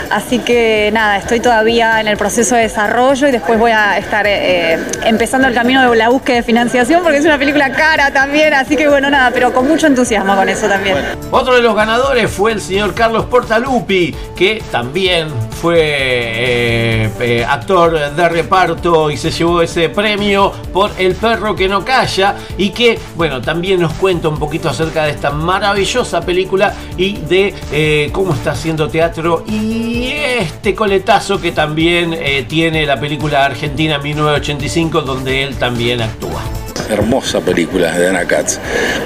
así 0.10 0.40
que 0.40 0.90
nada, 0.94 1.18
estoy 1.18 1.40
todavía 1.40 2.00
en 2.02 2.08
el 2.08 2.18
proceso 2.18 2.56
de 2.56 2.62
desarrollo 2.62 3.28
y 3.28 3.32
después 3.32 3.60
voy 3.60 3.72
a 3.72 3.98
estar 3.98 4.26
eh, 4.28 4.78
empezando 5.06 5.48
el 5.48 5.54
camino 5.54 5.90
de 5.90 5.98
la 5.98 6.10
búsqueda 6.10 6.38
de 6.38 6.44
financiación 6.44 7.04
porque 7.04 7.18
es 7.18 7.26
una 7.26 7.38
película 7.38 7.72
cara 7.72 8.12
también, 8.12 8.54
así 8.54 8.76
que 8.76 8.88
bueno, 8.88 9.10
nada, 9.10 9.32
pero 9.32 9.54
con 9.54 9.68
mucho 9.68 9.88
entusiasmo 9.88 10.36
con 10.36 10.50
eso 10.50 10.68
también. 10.68 10.98
Otro 11.32 11.56
de 11.56 11.62
los 11.62 11.76
ganadores 11.76 12.30
fue 12.32 12.52
el 12.52 12.62
señor 12.62 12.94
Carlos 12.94 13.26
Portalupi, 13.26 14.16
que 14.36 14.63
también 14.72 15.30
fue 15.62 15.80
eh, 15.80 17.10
eh, 17.20 17.46
actor 17.48 18.12
de 18.16 18.30
reparto 18.30 19.10
y 19.10 19.18
se 19.18 19.32
llevó 19.32 19.62
ese 19.68 19.90
premio 19.90 20.52
por 20.74 20.92
El 20.98 21.16
perro 21.16 21.56
que 21.56 21.68
no 21.68 21.86
calla 21.86 22.36
y 22.58 22.70
que, 22.72 22.98
bueno, 23.16 23.42
también 23.42 23.80
nos 23.80 23.94
cuenta 23.94 24.30
un 24.30 24.40
poquito 24.40 24.70
acerca 24.70 25.06
de 25.06 25.12
esta 25.12 25.32
maravillosa 25.32 26.22
película 26.22 26.74
y 26.98 27.18
de 27.18 27.54
eh, 27.72 28.10
cómo 28.12 28.34
está 28.34 28.52
haciendo 28.52 28.88
teatro 28.88 29.44
y 29.48 30.12
este 30.40 30.74
coletazo 30.74 31.40
que 31.40 31.52
también 31.52 32.18
tiene 32.48 32.86
la 32.86 33.00
película 33.00 33.46
Argentina 33.46 33.98
1985 33.98 35.02
donde 35.02 35.44
él 35.44 35.56
también 35.56 36.02
actúa 36.02 36.42
hermosa 36.90 37.42
película 37.42 37.92
de 37.98 38.08
Ana 38.08 38.26
Katz. 38.26 38.60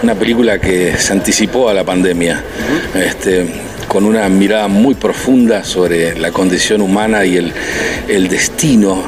Una 0.04 0.16
película 0.16 0.60
que 0.60 0.98
se 0.98 1.14
anticipó 1.14 1.70
a 1.70 1.74
la 1.74 1.84
pandemia. 1.84 2.44
Este, 2.94 3.71
con 3.92 4.06
una 4.06 4.30
mirada 4.30 4.70
muy 4.70 4.96
profunda 4.96 5.66
sobre 5.66 6.18
la 6.18 6.32
condición 6.32 6.80
humana 6.80 7.26
y 7.26 7.36
el, 7.36 8.30
destino, 8.30 9.04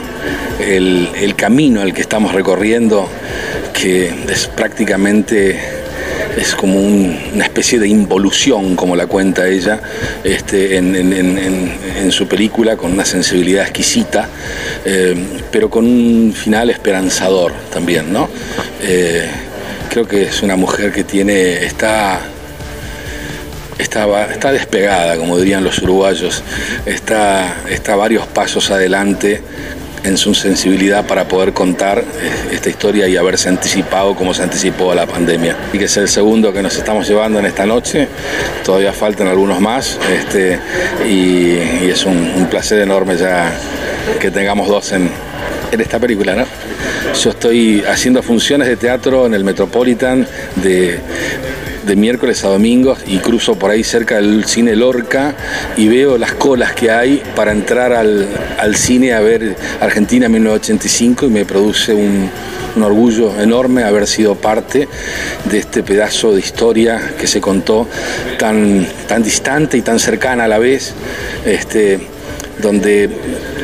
el, 0.60 1.36
camino 1.38 1.80
al 1.80 1.94
que 1.94 2.02
estamos 2.02 2.34
recorriendo, 2.34 3.08
que 3.72 4.14
es 4.30 4.48
prácticamente 4.48 5.58
es 6.36 6.54
como 6.54 6.82
una 6.82 7.46
especie 7.46 7.80
de 7.80 7.88
involución, 7.88 8.76
como 8.76 8.98
la 8.98 9.08
cuenta 9.08 9.48
ella, 9.48 9.80
este, 10.22 10.76
en, 10.76 12.12
su 12.12 12.28
película, 12.28 12.76
con 12.76 12.92
una 12.92 13.06
sensibilidad 13.06 13.64
exquisita, 13.64 14.28
eh, 14.84 15.16
pero 15.50 15.70
con 15.70 15.86
un 15.86 16.34
final 16.36 16.70
esperanzador 16.70 17.54
también, 17.72 18.12
¿no? 18.12 18.30
Eh, 18.82 19.30
creo 19.90 20.06
que 20.06 20.24
es 20.24 20.44
una 20.44 20.58
mujer 20.58 20.92
que 20.92 21.06
tiene, 21.06 21.64
está 21.64 22.33
está, 23.78 24.32
está 24.32 24.52
despegada, 24.52 25.18
como 25.18 25.38
dirían 25.38 25.64
los 25.64 25.80
uruguayos, 25.80 26.44
está, 26.86 27.56
está 27.70 27.96
varios 27.96 28.28
pasos 28.28 28.72
adelante 28.72 29.42
en 30.04 30.18
su 30.18 30.34
sensibilidad 30.34 31.06
para 31.06 31.28
poder 31.28 31.54
contar 31.54 32.00
eh, 32.00 32.04
esta 32.52 32.70
historia 32.70 33.08
y 33.08 33.16
haberse 33.16 33.50
anticipado 33.50 34.16
como 34.16 34.34
se 34.34 34.44
anticipó 34.44 34.92
a 34.92 34.96
la 34.96 35.06
pandemia. 35.06 35.56
Y 35.72 35.78
que 35.78 35.86
es 35.86 35.98
el 35.98 36.10
segundo 36.10 36.52
que 36.54 36.62
nos 36.62 36.76
estamos 36.76 37.08
llevando 37.08 37.40
en 37.40 37.46
esta 37.46 37.66
noche, 37.66 38.08
todavía 38.66 38.94
faltan 38.94 39.28
algunos 39.28 39.60
más 39.60 39.98
este, 40.12 40.60
y, 41.08 41.90
es 41.90 42.06
un, 42.06 42.48
placer 42.50 42.80
enorme 42.80 43.16
ya 43.16 43.52
que 44.20 44.30
tengamos 44.30 44.68
dos 44.68 44.92
en, 44.92 45.10
en 45.72 45.82
esta 45.82 46.00
película. 46.00 46.36
¿no? 46.36 46.46
Yo 47.22 47.30
estoy 47.30 47.84
haciendo 47.88 48.22
funciones 48.22 48.68
de 48.68 48.76
teatro 48.76 49.26
en 49.26 49.34
el 49.34 49.44
Metropolitan 49.44 50.28
de 50.58 51.00
de 51.86 51.96
miércoles 51.96 52.44
a 52.44 52.50
domingos 52.50 53.00
y 53.06 53.18
cruzo 53.18 53.56
por 53.56 53.72
ahí 53.72 53.84
cerca 53.84 54.16
del 54.16 54.46
cine 54.46 54.76
Lorca 54.76 55.36
y 55.76 55.88
veo 55.88 56.18
las 56.18 56.34
colas 56.34 56.74
que 56.74 56.92
hay 56.92 57.22
para 57.36 57.52
entrar 57.52 57.94
al, 57.94 58.76
cine 58.76 59.14
a 59.14 59.20
ver 59.20 59.56
Argentina 59.82 60.30
1985 60.30 61.26
y 61.26 61.30
me 61.30 61.46
produce 61.46 61.94
un, 61.94 62.30
orgullo 62.82 63.40
enorme 63.40 63.84
haber 63.84 64.08
sido 64.08 64.34
parte 64.34 64.88
de 65.46 65.60
este 65.60 65.84
pedazo 65.84 66.34
de 66.34 66.40
historia 66.40 67.14
que 67.20 67.28
se 67.28 67.40
contó 67.40 67.88
tan, 68.40 68.88
tan 69.08 69.22
distante 69.22 69.78
y 69.78 69.82
tan 69.82 70.00
cercana 70.00 70.46
a 70.46 70.48
la 70.48 70.58
vez, 70.58 70.94
este, 71.46 72.00
donde 72.62 73.10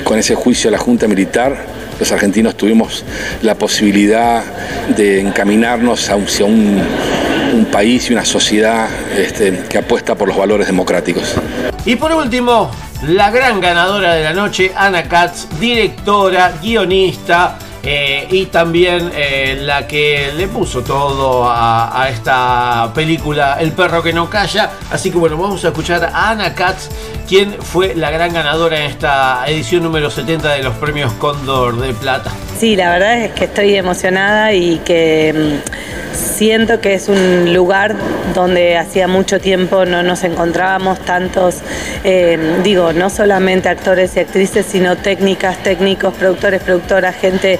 con 0.04 0.20
ese 0.20 0.36
juicio 0.36 0.68
a 0.68 0.72
la 0.72 0.78
Junta 0.78 1.08
Militar 1.08 1.58
los 2.00 2.12
argentinos 2.12 2.56
tuvimos 2.56 3.04
la 3.42 3.56
posibilidad 3.56 4.44
de 4.96 5.22
encaminarnos 5.22 6.08
hacia 6.10 6.46
un 6.46 6.80
un 7.20 7.29
país 7.70 8.10
y 8.10 8.14
una 8.14 8.26
sociedad 8.26 8.90
este, 9.18 9.66
que 9.70 9.78
apuesta 9.78 10.16
por 10.16 10.28
los 10.28 10.38
valores 10.38 10.68
democráticos. 10.68 11.36
Y 11.86 11.96
por 11.96 12.12
último, 12.12 12.70
la 13.08 13.32
gran 13.32 13.62
ganadora 13.62 14.14
de 14.14 14.24
la 14.24 14.34
noche, 14.34 14.72
Ana 14.76 15.04
Katz, 15.04 15.48
directora, 15.60 16.54
guionista. 16.62 17.58
Eh, 17.82 18.28
y 18.30 18.48
también 18.48 19.10
eh, 19.16 19.58
la 19.62 19.88
que 19.88 20.34
le 20.36 20.50
puso 20.50 20.82
todo 20.82 21.50
a, 21.50 22.04
a, 22.04 22.10
esta 22.10 22.92
película 22.94 23.56
El 23.58 23.72
perro 23.72 24.04
que 24.04 24.12
no 24.12 24.30
calla. 24.30 24.72
Así 24.92 25.10
que 25.10 25.18
bueno, 25.18 25.38
vamos 25.38 25.64
a 25.64 25.70
escuchar 25.70 26.04
a 26.04 26.32
Ana 26.32 26.54
Katz, 26.54 26.90
quien 27.30 27.54
fue 27.62 27.94
la 27.94 28.10
gran 28.10 28.34
ganadora 28.34 28.80
en 28.80 28.86
esta 28.86 29.44
edición 29.46 29.84
número 29.84 30.10
70 30.10 30.52
de 30.52 30.64
los 30.64 30.76
premios 30.78 31.14
Cóndor 31.14 31.80
de 31.80 31.94
Plata. 31.94 32.32
Sí, 32.58 32.76
la 32.76 32.90
verdad 32.90 33.20
es 33.20 33.32
que 33.34 33.46
estoy 33.46 33.76
emocionada 33.76 34.52
y 34.54 34.80
que 34.80 35.62
mm, 35.62 36.16
siento 36.16 36.82
que 36.82 36.96
es 36.96 37.08
un 37.08 37.54
lugar 37.54 37.96
donde 38.34 38.78
hacía 38.78 39.08
mucho 39.08 39.40
tiempo 39.40 39.86
no 39.86 40.02
nos 40.02 40.24
encontrábamos 40.24 41.00
tantos, 41.00 41.58
eh, 42.04 42.60
digo, 42.64 42.94
no 42.94 43.10
solamente 43.12 43.70
actores 43.70 44.16
y 44.16 44.22
actrices, 44.22 44.66
sino 44.66 44.98
técnicas, 44.98 45.62
técnicos, 45.62 46.16
productores, 46.16 46.64
productoras, 46.64 47.16
gente 47.16 47.60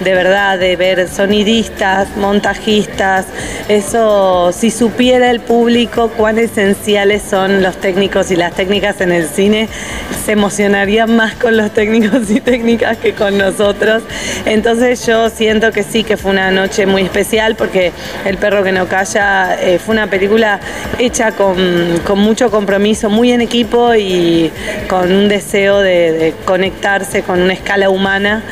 de 0.00 0.14
verdad, 0.14 0.58
de 0.58 0.76
ver 0.76 1.08
sonidistas, 1.08 2.16
montajistas. 2.16 3.26
Eso, 3.68 4.50
si 4.52 4.70
supiera 4.70 5.30
el 5.30 5.40
público 5.40 6.10
cuán 6.16 6.38
esenciales 6.38 7.22
son 7.22 7.62
los 7.62 7.76
técnicos 7.76 8.30
y 8.30 8.36
las 8.36 8.54
técnicas 8.54 9.00
en 9.00 9.09
el 9.12 9.28
cine, 9.28 9.68
se 10.24 10.32
emocionaría 10.32 11.06
más 11.06 11.34
con 11.34 11.56
los 11.56 11.70
técnicos 11.72 12.30
y 12.30 12.40
técnicas 12.40 12.96
que 12.98 13.12
con 13.12 13.38
nosotros. 13.38 14.02
Entonces 14.44 15.04
yo 15.06 15.28
siento 15.30 15.72
que 15.72 15.82
sí, 15.82 16.04
que 16.04 16.16
fue 16.16 16.32
una 16.32 16.50
noche 16.50 16.86
muy 16.86 17.02
especial 17.02 17.54
porque 17.56 17.92
El 18.24 18.36
perro 18.38 18.62
que 18.62 18.72
no 18.72 18.86
calla 18.86 19.56
eh, 19.60 19.78
fue 19.78 19.94
una 19.94 20.08
película 20.08 20.60
hecha 20.98 21.32
con, 21.32 21.56
con, 22.04 22.18
mucho 22.18 22.50
compromiso, 22.50 23.08
muy 23.08 23.32
en 23.32 23.40
equipo 23.40 23.94
y 23.94 24.50
con 24.88 25.12
un 25.12 25.28
deseo 25.28 25.80
de, 25.80 26.12
de 26.12 26.34
conectarse 26.44 27.22
con 27.22 27.40
una 27.40 27.52
escala 27.52 27.90
humana 27.90 28.42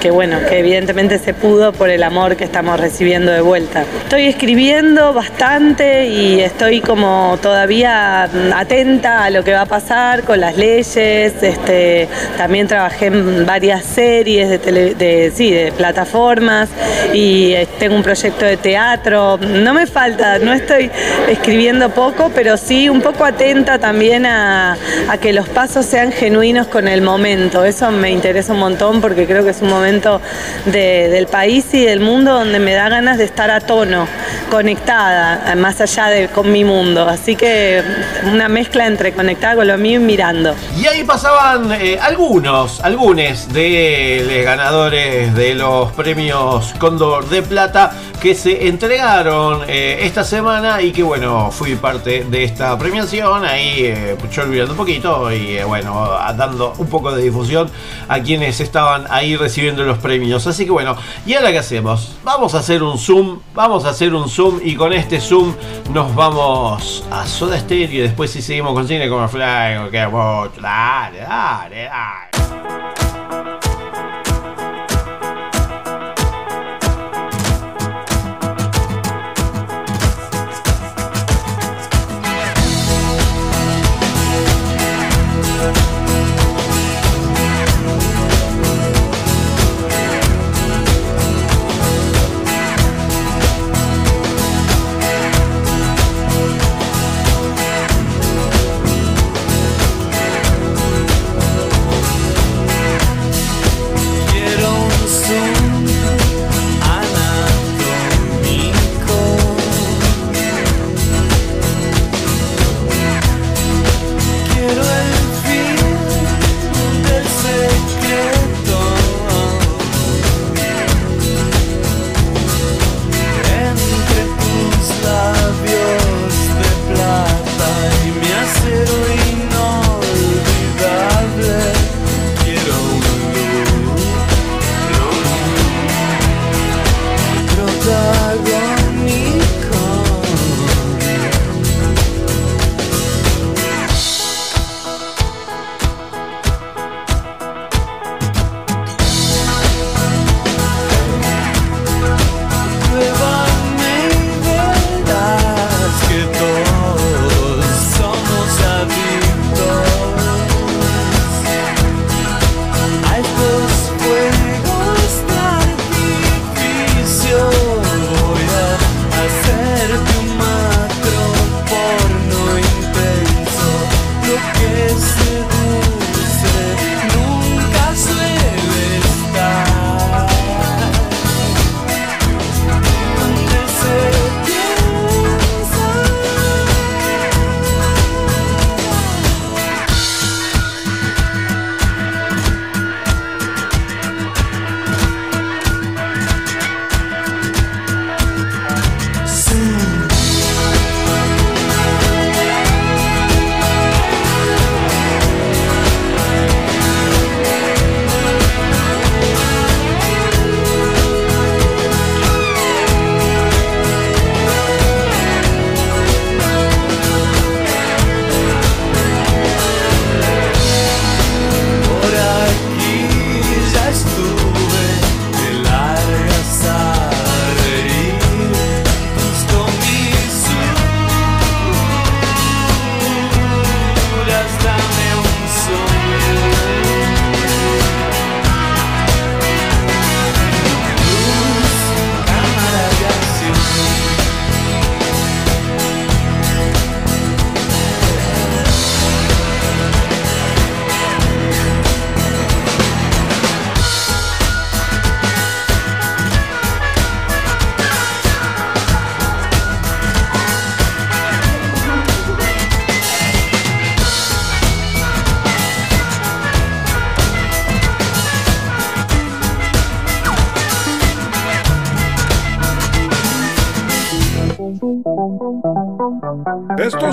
que 0.00 0.10
bueno, 0.10 0.38
que 0.48 0.58
evidentemente 0.58 1.18
se 1.18 1.34
pudo 1.34 1.72
por 1.72 1.90
el 1.90 2.02
amor 2.02 2.36
que 2.36 2.44
estamos 2.44 2.78
recibiendo 2.78 3.32
de 3.32 3.40
vuelta. 3.40 3.84
Estoy 4.02 4.26
escribiendo 4.26 5.12
bastante 5.12 6.06
y 6.06 6.40
estoy 6.40 6.80
como 6.80 7.38
todavía 7.42 8.28
atenta 8.54 9.24
a 9.24 9.30
lo 9.30 9.42
que 9.44 9.52
va 9.52 9.62
a 9.62 9.66
pasar 9.66 10.22
con 10.22 10.40
las 10.40 10.56
leyes, 10.56 10.96
este, 11.42 12.08
también 12.36 12.66
trabajé 12.66 13.06
en 13.06 13.44
varias 13.44 13.84
series 13.84 14.48
de, 14.48 14.58
tele, 14.58 14.94
de 14.94 15.72
plataformas 15.76 16.68
y 17.12 17.52
eh, 17.52 17.68
tengo 17.78 17.96
un 17.96 18.02
proyecto 18.02 18.44
de 18.44 18.56
teatro. 18.56 19.38
No 19.38 19.74
me 19.74 19.86
falta, 19.86 20.38
no 20.38 20.52
estoy 20.52 20.90
escribiendo 21.28 21.90
poco, 21.90 22.30
pero 22.34 22.56
sí 22.56 22.88
un 22.88 23.00
poco 23.00 23.24
atenta 23.24 23.78
también 23.78 24.26
a, 24.26 24.76
a 25.08 25.18
que 25.18 25.32
los 25.32 25.48
pasos 25.48 25.86
sean 25.86 26.12
genuinos 26.12 26.66
con 26.68 26.88
el 26.88 27.02
momento. 27.02 27.64
Eso 27.64 27.90
me 27.90 28.10
interesa 28.10 28.52
un 28.52 28.60
montón 28.60 29.00
porque 29.00 29.26
creo 29.26 29.44
que 29.44 29.50
es 29.50 29.60
un 29.62 29.68
momento 29.68 29.79
de, 29.80 31.08
del 31.08 31.26
país 31.26 31.66
y 31.72 31.84
del 31.84 32.00
mundo 32.00 32.32
donde 32.32 32.58
me 32.58 32.74
da 32.74 32.88
ganas 32.88 33.18
de 33.18 33.24
estar 33.24 33.50
a 33.50 33.60
tono, 33.60 34.06
conectada, 34.50 35.54
más 35.56 35.80
allá 35.80 36.06
de 36.06 36.28
con 36.28 36.50
mi 36.50 36.64
mundo. 36.64 37.08
Así 37.08 37.36
que 37.36 37.82
una 38.24 38.48
mezcla 38.48 38.86
entre 38.86 39.12
conectada 39.12 39.56
con 39.56 39.66
lo 39.66 39.78
mío 39.78 40.00
y 40.00 40.02
mirando. 40.02 40.54
Y 40.76 40.86
ahí 40.86 41.04
pasaban 41.04 41.72
eh, 41.72 41.98
algunos, 42.00 42.80
algunos 42.80 43.52
de 43.52 44.24
los 44.26 44.44
ganadores 44.44 45.34
de 45.34 45.54
los 45.54 45.92
premios 45.92 46.74
Cóndor 46.78 47.28
de 47.28 47.42
Plata 47.42 47.92
que 48.20 48.34
se 48.34 48.68
entregaron 48.68 49.62
eh, 49.66 50.00
esta 50.02 50.24
semana 50.24 50.82
y 50.82 50.92
que 50.92 51.02
bueno, 51.02 51.50
fui 51.50 51.74
parte 51.76 52.24
de 52.24 52.44
esta 52.44 52.76
premiación, 52.78 53.46
ahí 53.46 53.76
eh, 53.78 54.16
yo 54.30 54.42
olvidando 54.42 54.72
un 54.72 54.76
poquito 54.76 55.32
y 55.32 55.56
eh, 55.56 55.64
bueno, 55.64 56.10
dando 56.36 56.74
un 56.76 56.86
poco 56.88 57.12
de 57.12 57.22
difusión 57.22 57.70
a 58.08 58.20
quienes 58.20 58.60
estaban 58.60 59.06
ahí 59.08 59.36
recibiendo 59.36 59.69
los 59.76 59.98
premios. 59.98 60.46
Así 60.46 60.64
que 60.64 60.70
bueno, 60.70 60.96
¿y 61.26 61.34
ahora 61.34 61.50
qué 61.50 61.58
hacemos? 61.58 62.16
Vamos 62.24 62.54
a 62.54 62.58
hacer 62.58 62.82
un 62.82 62.98
zoom, 62.98 63.40
vamos 63.54 63.84
a 63.84 63.90
hacer 63.90 64.14
un 64.14 64.28
zoom 64.28 64.60
y 64.62 64.74
con 64.74 64.92
este 64.92 65.20
zoom 65.20 65.54
nos 65.92 66.14
vamos 66.14 67.04
a 67.10 67.26
Soda 67.26 67.58
Stereo 67.58 67.90
y 67.90 67.98
después 67.98 68.30
si 68.30 68.42
seguimos 68.42 68.74
con 68.74 68.86
cine 68.86 69.08
como 69.08 69.28
Fly, 69.28 69.90
que 69.90 70.06
mucho, 70.06 70.60
dale, 70.60 71.20
dale, 71.20 71.84
dale. 71.84 73.09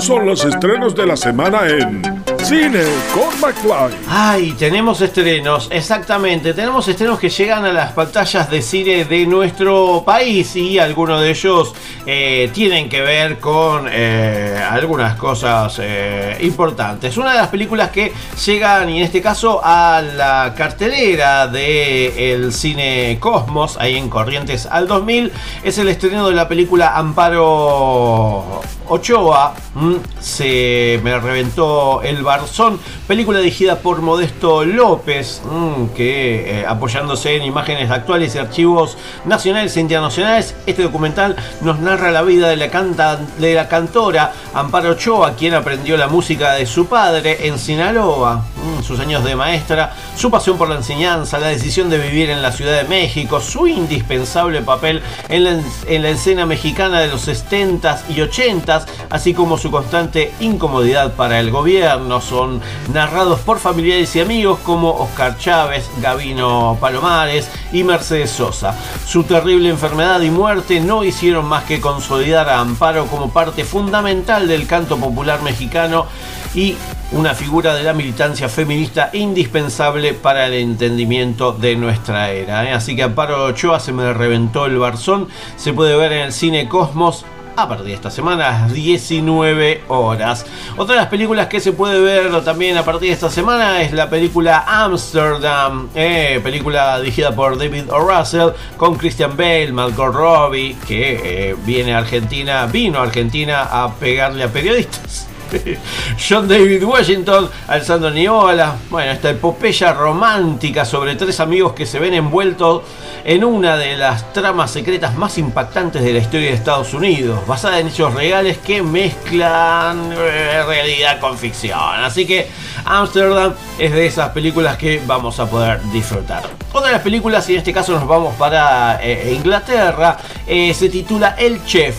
Son 0.00 0.26
los 0.26 0.44
estrenos 0.44 0.94
de 0.94 1.06
la 1.06 1.16
semana 1.16 1.68
en 1.68 2.17
Cine 2.48 2.82
con 3.12 3.38
McFly. 3.42 3.94
Ay, 4.08 4.52
tenemos 4.58 5.02
estrenos, 5.02 5.68
exactamente. 5.70 6.54
Tenemos 6.54 6.88
estrenos 6.88 7.18
que 7.18 7.28
llegan 7.28 7.66
a 7.66 7.72
las 7.74 7.92
pantallas 7.92 8.50
de 8.50 8.62
cine 8.62 9.04
de 9.04 9.26
nuestro 9.26 10.02
país 10.02 10.56
y 10.56 10.78
algunos 10.78 11.20
de 11.20 11.28
ellos 11.28 11.74
eh, 12.06 12.50
tienen 12.54 12.88
que 12.88 13.02
ver 13.02 13.38
con 13.38 13.86
eh, 13.92 14.58
algunas 14.66 15.16
cosas 15.16 15.78
eh, 15.78 16.38
importantes. 16.40 17.18
Una 17.18 17.32
de 17.32 17.36
las 17.36 17.48
películas 17.48 17.90
que 17.90 18.14
llegan, 18.46 18.88
y 18.88 18.96
en 18.96 19.04
este 19.04 19.20
caso, 19.20 19.60
a 19.62 20.00
la 20.00 20.54
cartelera 20.56 21.48
del 21.48 22.50
cine 22.54 23.18
Cosmos, 23.20 23.76
ahí 23.78 23.96
en 23.96 24.08
Corrientes 24.08 24.64
al 24.64 24.88
2000, 24.88 25.32
es 25.64 25.76
el 25.76 25.88
estreno 25.88 26.26
de 26.26 26.34
la 26.34 26.48
película 26.48 26.96
Amparo 26.96 28.62
Ochoa. 28.88 29.52
Mm, 29.74 29.96
se 30.18 30.98
me 31.04 31.18
reventó 31.18 32.00
el 32.00 32.24
Barzón, 32.40 32.78
película 33.06 33.38
dirigida 33.40 33.80
por 33.80 34.00
Modesto 34.00 34.64
López, 34.64 35.42
mm, 35.44 35.94
que 35.94 36.64
apoyándose 36.68 37.36
en 37.36 37.42
imágenes 37.42 37.90
actuales 37.90 38.34
y 38.34 38.38
archivos 38.38 38.96
nacionales 39.24 39.76
e 39.76 39.80
internacionales, 39.80 40.54
este 40.66 40.82
documental 40.82 41.36
nos 41.62 41.80
narra 41.80 42.10
la 42.10 42.22
vida 42.22 42.48
de 42.48 42.56
la, 42.56 42.70
canta, 42.70 43.18
de 43.38 43.54
la 43.54 43.68
cantora 43.68 44.32
Amparo 44.54 44.90
Ochoa, 44.90 45.34
quien 45.34 45.54
aprendió 45.54 45.96
la 45.96 46.08
música 46.08 46.52
de 46.52 46.66
su 46.66 46.86
padre 46.86 47.46
en 47.46 47.58
Sinaloa, 47.58 48.36
mm, 48.36 48.82
sus 48.82 49.00
años 49.00 49.24
de 49.24 49.34
maestra, 49.34 49.94
su 50.16 50.30
pasión 50.30 50.56
por 50.58 50.68
la 50.68 50.76
enseñanza, 50.76 51.38
la 51.38 51.48
decisión 51.48 51.90
de 51.90 51.98
vivir 51.98 52.30
en 52.30 52.42
la 52.42 52.52
Ciudad 52.52 52.76
de 52.76 52.84
México, 52.84 53.40
su 53.40 53.66
indispensable 53.66 54.62
papel 54.62 55.02
en 55.28 55.44
la, 55.44 55.60
en 55.86 56.02
la 56.02 56.10
escena 56.10 56.46
mexicana 56.46 57.00
de 57.00 57.08
los 57.08 57.26
70s 57.26 58.02
y 58.08 58.16
80s, 58.20 58.84
así 59.10 59.34
como 59.34 59.58
su 59.58 59.70
constante 59.70 60.32
incomodidad 60.40 61.14
para 61.14 61.40
el 61.40 61.50
gobierno, 61.50 62.20
son 62.28 62.60
narrados 62.92 63.40
por 63.40 63.58
familiares 63.58 64.14
y 64.14 64.20
amigos 64.20 64.58
como 64.64 64.90
Oscar 64.90 65.38
Chávez, 65.38 65.88
Gavino 66.02 66.76
Palomares 66.78 67.48
y 67.72 67.84
Mercedes 67.84 68.30
Sosa. 68.30 68.74
Su 69.06 69.24
terrible 69.24 69.70
enfermedad 69.70 70.20
y 70.20 70.30
muerte 70.30 70.80
no 70.80 71.04
hicieron 71.04 71.46
más 71.46 71.64
que 71.64 71.80
consolidar 71.80 72.48
a 72.50 72.60
Amparo 72.60 73.06
como 73.06 73.30
parte 73.30 73.64
fundamental 73.64 74.46
del 74.46 74.66
canto 74.66 74.98
popular 74.98 75.42
mexicano 75.42 76.06
y 76.54 76.76
una 77.12 77.34
figura 77.34 77.74
de 77.74 77.82
la 77.82 77.94
militancia 77.94 78.48
feminista 78.50 79.08
indispensable 79.14 80.12
para 80.12 80.46
el 80.46 80.54
entendimiento 80.54 81.52
de 81.52 81.76
nuestra 81.76 82.30
era. 82.30 82.68
¿eh? 82.68 82.72
Así 82.72 82.94
que 82.94 83.02
Amparo 83.02 83.44
Ochoa 83.44 83.80
se 83.80 83.92
me 83.92 84.12
reventó 84.12 84.66
el 84.66 84.78
barzón, 84.78 85.28
se 85.56 85.72
puede 85.72 85.96
ver 85.96 86.12
en 86.12 86.22
el 86.26 86.32
cine 86.32 86.68
Cosmos 86.68 87.24
a 87.62 87.68
partir 87.68 87.86
de 87.86 87.94
esta 87.94 88.10
semana 88.10 88.50
las 88.50 88.72
19 88.72 89.82
horas. 89.88 90.46
Otra 90.76 90.94
de 90.94 91.00
las 91.00 91.10
películas 91.10 91.48
que 91.48 91.60
se 91.60 91.72
puede 91.72 92.00
ver 92.00 92.44
también 92.44 92.76
a 92.76 92.84
partir 92.84 93.08
de 93.08 93.14
esta 93.14 93.30
semana 93.30 93.82
es 93.82 93.92
la 93.92 94.08
película 94.08 94.64
Amsterdam, 94.66 95.88
eh, 95.94 96.40
película 96.42 97.00
dirigida 97.00 97.34
por 97.34 97.58
David 97.58 97.90
O. 97.90 97.98
Russell 97.98 98.50
con 98.76 98.94
Christian 98.94 99.36
Bale, 99.36 99.72
Malcolm 99.72 100.12
Robbie, 100.12 100.76
que 100.86 101.50
eh, 101.50 101.56
viene 101.64 101.94
Argentina, 101.94 102.66
vino 102.66 103.00
a 103.00 103.02
Argentina 103.02 103.62
a 103.64 103.92
pegarle 103.92 104.44
a 104.44 104.48
periodistas. 104.48 105.28
John 106.28 106.48
David 106.48 106.82
Washington 106.84 107.48
alzando 107.66 108.10
Niola. 108.10 108.76
Bueno, 108.90 109.12
esta 109.12 109.30
epopeya 109.30 109.92
romántica 109.92 110.84
sobre 110.84 111.16
tres 111.16 111.40
amigos 111.40 111.72
que 111.72 111.86
se 111.86 111.98
ven 111.98 112.14
envueltos 112.14 112.82
en 113.24 113.44
una 113.44 113.76
de 113.76 113.96
las 113.96 114.32
tramas 114.32 114.70
secretas 114.70 115.16
más 115.16 115.38
impactantes 115.38 116.02
de 116.02 116.12
la 116.12 116.18
historia 116.20 116.48
de 116.48 116.54
Estados 116.54 116.94
Unidos, 116.94 117.46
basada 117.46 117.78
en 117.80 117.88
hechos 117.88 118.14
reales 118.14 118.58
que 118.58 118.82
mezclan 118.82 120.12
eh, 120.12 120.62
realidad 120.66 121.20
con 121.20 121.36
ficción. 121.36 121.78
Así 121.78 122.26
que 122.26 122.48
Amsterdam 122.88 123.54
es 123.78 123.92
de 123.92 124.06
esas 124.06 124.30
películas 124.30 124.76
que 124.76 125.02
vamos 125.06 125.38
a 125.40 125.46
poder 125.48 125.80
disfrutar. 125.92 126.42
Otra 126.72 126.88
de 126.88 126.94
las 126.94 127.02
películas, 127.02 127.48
y 127.48 127.52
en 127.52 127.58
este 127.58 127.72
caso 127.72 127.92
nos 127.92 128.06
vamos 128.06 128.34
para 128.36 128.98
eh, 129.02 129.34
Inglaterra, 129.34 130.18
eh, 130.46 130.72
se 130.74 130.88
titula 130.88 131.34
El 131.38 131.64
Chef, 131.64 131.96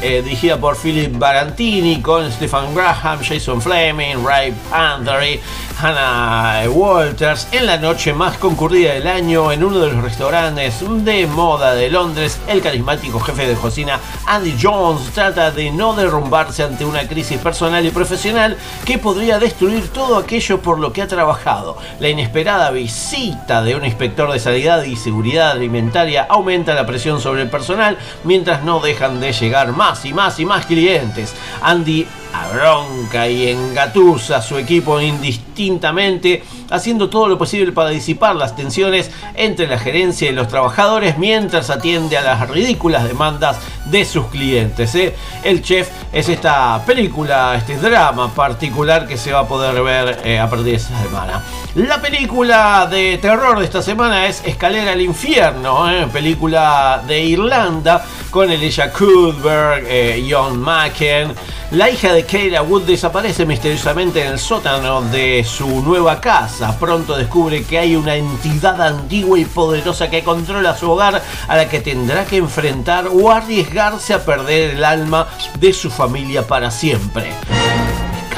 dirigida 0.00 0.58
por 0.58 0.76
Philip 0.76 1.16
Barantini 1.18 2.00
con 2.00 2.30
Stefan 2.30 2.74
Graham, 2.74 3.20
Jason 3.22 3.60
Fleming, 3.60 4.24
Ray 4.24 4.54
Panthery, 4.70 5.40
Hannah 5.78 6.70
Walters, 6.70 7.48
en 7.52 7.66
la 7.66 7.76
noche 7.76 8.14
más 8.14 8.38
concurrida 8.38 8.94
del 8.94 9.06
año 9.06 9.52
en 9.52 9.62
uno 9.62 9.78
de 9.78 9.92
los 9.92 10.02
restaurantes 10.02 10.82
de 11.04 11.26
moda 11.26 11.74
de 11.74 11.90
Londres, 11.90 12.40
el 12.48 12.62
carismático 12.62 13.20
jefe 13.20 13.46
de 13.46 13.54
cocina 13.56 14.00
Andy 14.24 14.56
Jones 14.60 15.10
trata 15.12 15.50
de 15.50 15.70
no 15.70 15.92
derrumbarse 15.92 16.62
ante 16.62 16.86
una 16.86 17.06
crisis 17.06 17.38
personal 17.38 17.84
y 17.84 17.90
profesional 17.90 18.56
que 18.86 18.96
podría 18.96 19.38
destruir 19.38 19.88
todo 19.88 20.16
aquello 20.16 20.62
por 20.62 20.78
lo 20.78 20.94
que 20.94 21.02
ha 21.02 21.08
trabajado. 21.08 21.76
La 22.00 22.08
inesperada 22.08 22.70
visita 22.70 23.62
de 23.62 23.76
un 23.76 23.84
inspector 23.84 24.32
de 24.32 24.40
sanidad 24.40 24.82
y 24.84 24.96
seguridad 24.96 25.50
alimentaria 25.50 26.26
aumenta 26.28 26.74
la 26.74 26.86
presión 26.86 27.20
sobre 27.20 27.42
el 27.42 27.50
personal 27.50 27.98
mientras 28.24 28.64
no 28.64 28.80
dejan 28.80 29.20
de 29.20 29.32
llegar 29.34 29.72
más 29.72 30.06
y 30.06 30.14
más 30.14 30.40
y 30.40 30.46
más 30.46 30.64
clientes. 30.64 31.34
Andy 31.60 32.06
abronca 32.32 33.28
y 33.28 33.48
engatusa 33.48 34.36
a 34.38 34.42
su 34.42 34.58
equipo 34.58 35.00
indistintamente, 35.00 36.42
haciendo 36.70 37.08
todo 37.08 37.28
lo 37.28 37.38
posible 37.38 37.72
para 37.72 37.90
disipar 37.90 38.36
las 38.36 38.56
tensiones 38.56 39.10
entre 39.34 39.66
la 39.66 39.78
gerencia 39.78 40.28
y 40.28 40.32
los 40.32 40.48
trabajadores 40.48 41.18
mientras 41.18 41.70
atiende 41.70 42.16
a 42.16 42.22
las 42.22 42.48
ridículas 42.48 43.04
demandas 43.04 43.58
de 43.86 44.04
sus 44.04 44.26
clientes. 44.26 44.94
¿eh? 44.94 45.14
El 45.42 45.62
Chef 45.62 45.88
es 46.12 46.28
esta 46.28 46.82
película, 46.84 47.54
este 47.56 47.76
drama 47.76 48.32
particular 48.34 49.06
que 49.06 49.16
se 49.16 49.32
va 49.32 49.40
a 49.40 49.48
poder 49.48 49.82
ver 49.82 50.20
eh, 50.24 50.38
a 50.38 50.48
partir 50.48 50.66
de 50.66 50.74
esta 50.74 51.02
semana. 51.02 51.42
La 51.74 52.00
película 52.00 52.86
de 52.90 53.18
terror 53.18 53.58
de 53.58 53.64
esta 53.64 53.82
semana 53.82 54.26
es 54.26 54.42
Escalera 54.44 54.92
al 54.92 55.00
Infierno, 55.00 55.90
¿eh? 55.90 56.06
película 56.12 57.02
de 57.06 57.20
Irlanda 57.22 58.04
con 58.30 58.50
Elijah 58.50 58.92
Cuthbert, 58.92 59.86
John 60.28 60.58
Macken. 60.60 61.34
La 61.72 61.90
hija 61.90 62.12
de 62.12 62.24
Keira 62.24 62.62
Wood 62.62 62.82
desaparece 62.82 63.44
misteriosamente 63.44 64.24
en 64.24 64.32
el 64.32 64.38
sótano 64.38 65.02
de 65.02 65.44
su 65.44 65.82
nueva 65.82 66.20
casa. 66.20 66.55
Pronto 66.80 67.16
descubre 67.16 67.64
que 67.64 67.78
hay 67.78 67.96
una 67.96 68.16
entidad 68.16 68.80
antigua 68.80 69.38
y 69.38 69.44
poderosa 69.44 70.08
que 70.08 70.24
controla 70.24 70.74
su 70.74 70.90
hogar 70.90 71.22
a 71.48 71.56
la 71.56 71.68
que 71.68 71.80
tendrá 71.80 72.24
que 72.24 72.38
enfrentar 72.38 73.08
o 73.08 73.30
arriesgarse 73.30 74.14
a 74.14 74.24
perder 74.24 74.76
el 74.76 74.84
alma 74.84 75.26
de 75.58 75.72
su 75.72 75.90
familia 75.90 76.46
para 76.46 76.70
siempre 76.70 77.32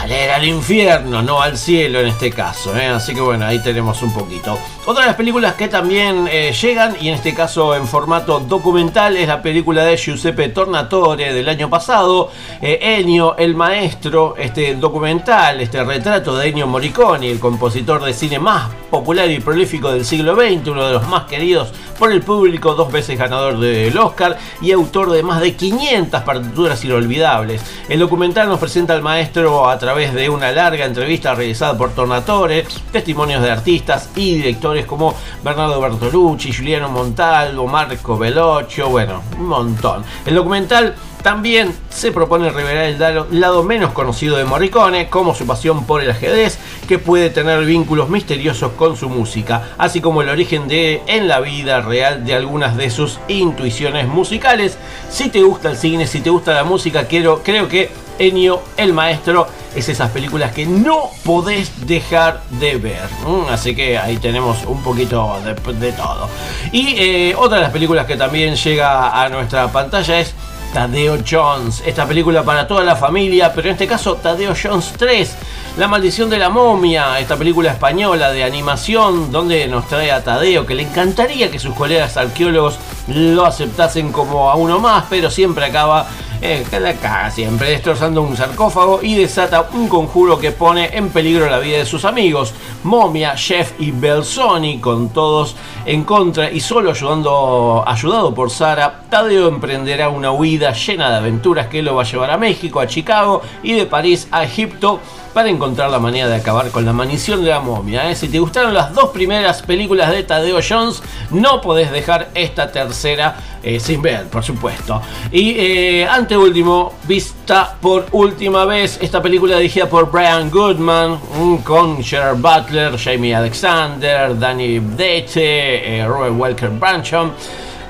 escalera 0.09 0.37
al 0.37 0.45
infierno, 0.47 1.21
no 1.23 1.43
al 1.43 1.59
cielo 1.59 2.01
en 2.01 2.07
este 2.07 2.31
caso. 2.31 2.75
¿eh? 2.75 2.87
Así 2.87 3.15
que 3.15 3.21
bueno, 3.21 3.45
ahí 3.45 3.59
tenemos 3.63 4.01
un 4.03 4.13
poquito. 4.13 4.59
Otra 4.87 5.03
de 5.03 5.09
las 5.09 5.17
películas 5.17 5.55
que 5.55 5.69
también 5.69 6.27
eh, 6.33 6.53
llegan, 6.53 6.97
y 6.99 7.09
en 7.09 7.15
este 7.15 7.35
caso 7.35 7.75
en 7.75 7.87
formato 7.87 8.41
documental, 8.41 9.19
es 9.19 9.29
la 9.29 9.43
película 9.43 9.85
de 9.85 9.99
Giuseppe 9.99 10.49
Tornatore 10.49 11.35
del 11.35 11.47
año 11.47 11.69
pasado, 11.69 12.31
eh, 12.63 12.79
Ennio 12.81 13.37
el 13.37 13.55
Maestro, 13.55 14.35
este 14.39 14.75
documental, 14.77 15.61
este 15.61 15.85
retrato 15.85 16.37
de 16.37 16.49
Ennio 16.49 16.67
Morricone, 16.67 17.31
el 17.31 17.39
compositor 17.39 18.03
de 18.03 18.15
cine 18.15 18.39
más 18.39 18.71
popular 18.91 19.31
y 19.31 19.41
prolífico 19.41 19.93
del 19.93 20.07
siglo 20.07 20.35
XX, 20.35 20.69
uno 20.69 20.87
de 20.87 20.95
los 20.95 21.07
más 21.07 21.25
queridos 21.25 21.69
por 21.99 22.13
el 22.13 22.23
público, 22.23 22.75
dos 22.75 22.93
veces 22.93 23.19
ganador 23.19 23.59
del 23.59 23.97
Oscar 23.99 24.39
y 24.61 24.73
autor 24.73 25.11
de 25.11 25.23
más 25.23 25.41
de 25.41 25.55
500 25.55 26.23
partituras 26.23 26.85
inolvidables. 26.85 27.63
El 27.89 27.99
documental 27.99 28.49
nos 28.49 28.61
presenta 28.61 28.95
al 28.95 29.03
maestro 29.03 29.69
a 29.69 29.79
través 29.79 30.15
de 30.15 30.29
una 30.29 30.53
larga 30.53 30.85
entrevista 30.85 31.35
realizada 31.35 31.77
por 31.77 31.91
Tornatore, 31.91 32.67
testimonios 32.93 33.43
de 33.43 33.51
artistas 33.51 34.11
y 34.15 34.37
directores 34.37 34.87
como 34.87 35.15
Bernardo 35.43 35.81
Bertolucci, 35.81 36.53
Giuliano 36.53 36.89
Montalvo, 36.89 37.67
Marco 37.67 38.17
Velocio, 38.17 38.89
bueno, 38.89 39.23
un 39.39 39.47
montón. 39.47 40.05
El 40.25 40.35
documental 40.35 40.95
también 41.23 41.73
se 41.91 42.13
propone 42.13 42.51
revelar 42.51 43.27
el 43.31 43.41
lado 43.41 43.63
menos 43.63 43.93
conocido 43.93 44.37
de 44.37 44.45
Morricone, 44.45 45.09
como 45.09 45.35
su 45.35 45.47
pasión 45.47 45.85
por 45.85 46.03
el 46.03 46.11
ajedrez, 46.11 46.59
que 46.87 46.99
puede 46.99 47.31
tener 47.31 47.65
vínculos 47.65 48.09
misteriosos 48.09 48.73
con 48.73 48.97
su 48.97 49.09
música, 49.09 49.71
así 49.79 50.01
como 50.01 50.23
el 50.23 50.29
origen 50.29 50.69
de 50.69 51.03
en 51.07 51.29
la 51.29 51.41
vida 51.41 51.81
real 51.81 52.25
de 52.25 52.35
algunas 52.35 52.77
de 52.77 52.91
sus 52.91 53.19
intuiciones 53.29 54.09
musicales. 54.09 54.79
Si 55.11 55.29
te 55.29 55.43
gusta 55.43 55.71
el 55.71 55.77
cine, 55.77 56.07
si 56.07 56.21
te 56.21 56.31
gusta 56.31 56.55
la 56.55 56.65
música, 56.65 57.07
quiero, 57.07 57.43
creo 57.43 57.69
que 57.69 57.91
Ennio 58.19 58.63
el 58.77 58.93
Maestro 58.93 59.47
es 59.75 59.89
esas 59.89 60.11
películas 60.11 60.53
que 60.53 60.67
no 60.67 61.11
podés 61.25 61.87
dejar 61.87 62.43
de 62.51 62.77
ver. 62.77 63.09
Así 63.51 63.75
que 63.75 63.99
ahí 63.99 64.17
tenemos 64.17 64.65
un 64.67 64.83
poquito 64.83 65.41
de, 65.45 65.93
todo. 65.93 66.29
Y 66.73 66.95
eh, 66.99 67.35
otra 67.37 67.59
de 67.59 67.63
las 67.65 67.73
películas 67.73 68.07
que 68.07 68.17
también 68.17 68.57
llega 68.57 69.23
a 69.23 69.29
nuestra 69.29 69.71
pantalla 69.71 70.19
es 70.19 70.35
Tadeo 70.73 71.19
Jones. 71.29 71.83
Esta 71.85 72.07
película 72.07 72.43
para 72.43 72.67
toda 72.67 72.85
la 72.85 72.97
familia, 72.97 73.53
pero 73.55 73.69
en 73.69 73.73
este 73.73 73.87
caso 73.87 74.17
Tadeo 74.17 74.55
Jones 74.61 74.93
3. 74.97 75.37
La 75.79 75.89
maldición 75.89 76.29
de 76.29 76.39
la 76.39 76.49
momia, 76.49 77.19
esta 77.21 77.37
película 77.37 77.71
española 77.71 78.33
de 78.33 78.43
animación 78.43 79.31
donde 79.31 79.69
nos 79.69 79.87
trae 79.87 80.11
a 80.11 80.25
Tadeo 80.25 80.67
que 80.67 80.75
le 80.75 80.83
encantaría 80.83 81.51
que 81.51 81.59
sus 81.59 81.75
colegas 81.75 82.17
arqueólogos 82.17 82.79
lo 83.07 83.47
aceptasen 83.47 84.11
como 84.13 84.51
a 84.51 84.57
uno 84.57 84.81
más, 84.81 85.05
pero 85.09 85.31
siempre 85.31 85.65
acaba 85.65 86.07
eh, 86.41 86.65
que 86.69 86.81
la 86.81 86.95
caga 86.95 87.31
siempre, 87.31 87.71
destrozando 87.71 88.23
un 88.23 88.37
sarcófago 88.37 89.01
y 89.03 89.15
desata 89.17 89.69
un 89.73 89.89
conjuro 89.89 90.39
que 90.39 90.53
pone 90.53 90.97
en 90.97 91.09
peligro 91.11 91.49
la 91.49 91.59
vida 91.59 91.79
de 91.79 91.87
sus 91.87 92.05
amigos. 92.05 92.55
Momia, 92.85 93.35
Chef 93.35 93.73
y 93.79 93.91
Belzoni, 93.91 94.79
con 94.79 95.09
todos 95.09 95.57
en 95.85 96.05
contra 96.05 96.51
y 96.51 96.61
solo 96.61 96.91
ayudando, 96.91 97.83
ayudado 97.87 98.35
por 98.35 98.51
Sara, 98.51 99.03
Tadeo 99.11 99.49
emprenderá 99.49 100.09
una 100.09 100.31
huida 100.31 100.73
llena 100.73 101.11
de 101.11 101.17
aventuras 101.17 101.67
que 101.67 101.83
lo 101.83 101.97
va 101.97 102.03
a 102.03 102.07
llevar 102.07 102.31
a 102.31 102.39
México, 102.39 102.81
a 102.81 102.87
Chicago 102.87 103.43
y 103.63 103.73
de 103.73 103.87
París 103.87 104.29
a 104.31 104.45
Egipto 104.45 105.01
para 105.33 105.49
encontrar 105.49 105.91
la 105.91 105.99
manera 105.99 106.29
de 106.29 106.37
acabar 106.37 106.71
con 106.71 106.85
la 106.85 106.93
maldición 106.93 107.43
de 107.43 107.51
la 107.51 107.61
momia. 107.61 108.11
¿eh? 108.11 108.15
Si 108.15 108.29
te 108.29 108.39
gustaron 108.39 108.75
las 108.75 108.95
dos 108.95 109.11
primeras 109.11 109.63
películas 109.63 110.11
de 110.11 110.23
Tadeo 110.23 110.61
Jones, 110.67 111.03
no 111.31 111.61
podés 111.61 111.91
dejar 111.91 112.31
esta 112.35 112.71
tercera 112.73 113.37
eh, 113.63 113.81
sin 113.81 114.03
ver, 114.03 114.27
por 114.27 114.43
supuesto. 114.43 115.01
Y 115.31 115.55
eh, 115.59 116.07
ante 116.07 116.37
último, 116.37 116.95
vista 117.05 117.77
por 117.81 118.07
última 118.13 118.65
vez 118.65 118.99
esta 119.01 119.23
película 119.23 119.57
dirigida 119.57 119.89
por 119.89 120.11
Brian 120.11 120.51
Goodman, 120.51 121.19
con 121.65 122.03
Gerard 122.03 122.39
Butler, 122.39 122.99
Jamie 122.99 123.35
Alexander, 123.35 124.39
Danny 124.39 124.79
Dete, 124.81 126.05
Robert 126.07 126.35
Walker 126.37 126.71
Brancham. 126.71 127.33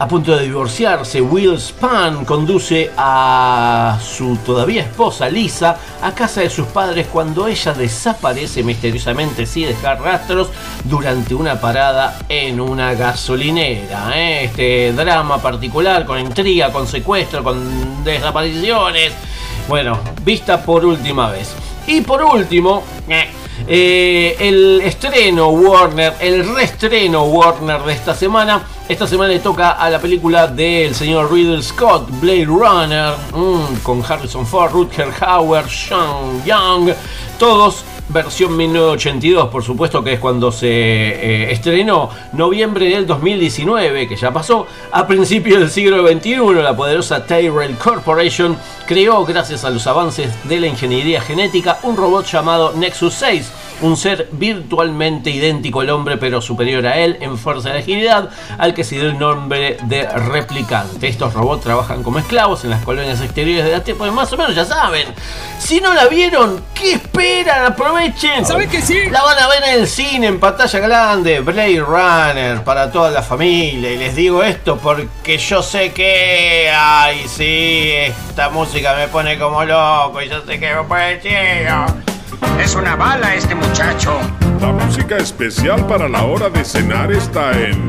A 0.00 0.06
punto 0.06 0.36
de 0.36 0.44
divorciarse, 0.44 1.20
Will 1.20 1.58
Span 1.58 2.24
conduce 2.24 2.92
a 2.96 3.98
su 4.00 4.36
todavía 4.46 4.82
esposa 4.82 5.28
Lisa 5.28 5.76
a 6.00 6.12
casa 6.14 6.40
de 6.40 6.50
sus 6.50 6.68
padres 6.68 7.08
cuando 7.08 7.48
ella 7.48 7.72
desaparece 7.74 8.62
misteriosamente 8.62 9.44
sin 9.44 9.66
dejar 9.66 10.00
rastros 10.00 10.50
durante 10.84 11.34
una 11.34 11.60
parada 11.60 12.16
en 12.28 12.60
una 12.60 12.94
gasolinera. 12.94 14.16
Este 14.16 14.92
drama 14.92 15.42
particular 15.42 16.06
con 16.06 16.20
intriga, 16.20 16.70
con 16.70 16.86
secuestro, 16.86 17.42
con 17.42 18.04
desapariciones. 18.04 19.12
Bueno, 19.66 19.98
vista 20.22 20.62
por 20.62 20.84
última 20.84 21.28
vez. 21.28 21.52
Y 21.88 22.02
por 22.02 22.22
último, 22.22 22.84
eh, 23.08 23.30
eh, 23.66 24.36
el 24.38 24.80
estreno 24.80 25.48
Warner, 25.48 26.14
el 26.20 26.54
reestreno 26.54 27.24
Warner 27.24 27.82
de 27.82 27.92
esta 27.92 28.14
semana. 28.14 28.62
Esta 28.88 29.06
semana 29.06 29.34
le 29.34 29.40
toca 29.40 29.72
a 29.72 29.90
la 29.90 30.00
película 30.00 30.46
del 30.46 30.94
señor 30.94 31.30
Riddle 31.30 31.62
Scott, 31.62 32.08
Blade 32.22 32.46
Runner, 32.46 33.12
mm, 33.34 33.82
con 33.82 34.02
Harrison 34.02 34.46
Ford, 34.46 34.72
Rutger 34.72 35.08
Hauer, 35.20 35.68
Sean 35.68 36.42
Young, 36.42 36.94
todos 37.38 37.84
versión 38.08 38.56
1982, 38.56 39.48
por 39.48 39.62
supuesto 39.62 40.02
que 40.02 40.14
es 40.14 40.18
cuando 40.18 40.50
se 40.50 40.68
eh, 40.68 41.52
estrenó, 41.52 42.08
noviembre 42.32 42.88
del 42.88 43.06
2019, 43.06 44.08
que 44.08 44.16
ya 44.16 44.32
pasó, 44.32 44.66
a 44.90 45.06
principios 45.06 45.60
del 45.60 45.70
siglo 45.70 46.08
XXI, 46.08 46.62
la 46.62 46.74
poderosa 46.74 47.26
Tyrell 47.26 47.76
Corporation 47.76 48.56
creó, 48.86 49.26
gracias 49.26 49.64
a 49.64 49.70
los 49.70 49.86
avances 49.86 50.32
de 50.44 50.60
la 50.60 50.66
ingeniería 50.66 51.20
genética, 51.20 51.78
un 51.82 51.94
robot 51.94 52.24
llamado 52.24 52.72
Nexus 52.72 53.12
6 53.12 53.52
un 53.80 53.96
ser 53.96 54.28
virtualmente 54.32 55.30
idéntico 55.30 55.80
al 55.80 55.90
hombre 55.90 56.16
pero 56.16 56.40
superior 56.40 56.86
a 56.86 56.98
él 56.98 57.18
en 57.20 57.38
fuerza 57.38 57.70
de 57.70 57.78
agilidad, 57.78 58.30
al 58.58 58.74
que 58.74 58.84
se 58.84 58.96
dio 58.96 59.08
el 59.08 59.18
nombre 59.18 59.78
de 59.84 60.08
replicante. 60.08 61.08
Estos 61.08 61.34
robots 61.34 61.62
trabajan 61.62 62.02
como 62.02 62.18
esclavos 62.18 62.64
en 62.64 62.70
las 62.70 62.82
colonias 62.82 63.20
exteriores 63.20 63.64
de 63.64 63.72
la 63.72 63.84
Tierra, 63.84 63.98
pues 63.98 64.12
más 64.12 64.32
o 64.32 64.36
menos 64.36 64.54
ya 64.54 64.64
saben. 64.64 65.06
Si 65.58 65.80
no 65.80 65.94
la 65.94 66.06
vieron, 66.06 66.62
¿qué 66.74 66.92
esperan? 66.92 67.64
Aprovechen. 67.64 68.44
¿Saben 68.44 68.68
que 68.68 68.80
sí? 68.80 69.10
La 69.10 69.22
van 69.22 69.38
a 69.38 69.48
ver 69.48 69.62
en 69.64 69.80
el 69.80 69.86
cine, 69.86 70.26
en 70.28 70.40
pantalla 70.40 70.78
grande, 70.78 71.40
Blade 71.40 71.80
Runner, 71.80 72.62
para 72.64 72.90
toda 72.90 73.10
la 73.10 73.22
familia. 73.22 73.92
Y 73.92 73.98
les 73.98 74.14
digo 74.14 74.42
esto 74.42 74.78
porque 74.78 75.38
yo 75.38 75.62
sé 75.62 75.92
que... 75.92 76.70
Ay, 76.74 77.26
sí, 77.28 77.92
esta 78.28 78.50
música 78.50 78.94
me 78.94 79.08
pone 79.08 79.38
como 79.38 79.64
loco 79.64 80.22
y 80.22 80.28
yo 80.28 80.44
sé 80.46 80.58
que 80.58 80.74
me 80.74 80.84
puede 80.84 81.20
es 82.60 82.74
una 82.74 82.96
bala 82.96 83.34
este 83.34 83.54
muchacho. 83.54 84.18
La 84.60 84.72
música 84.72 85.16
especial 85.16 85.86
para 85.86 86.08
la 86.08 86.24
hora 86.24 86.50
de 86.50 86.64
cenar 86.64 87.12
está 87.12 87.52
en 87.52 87.88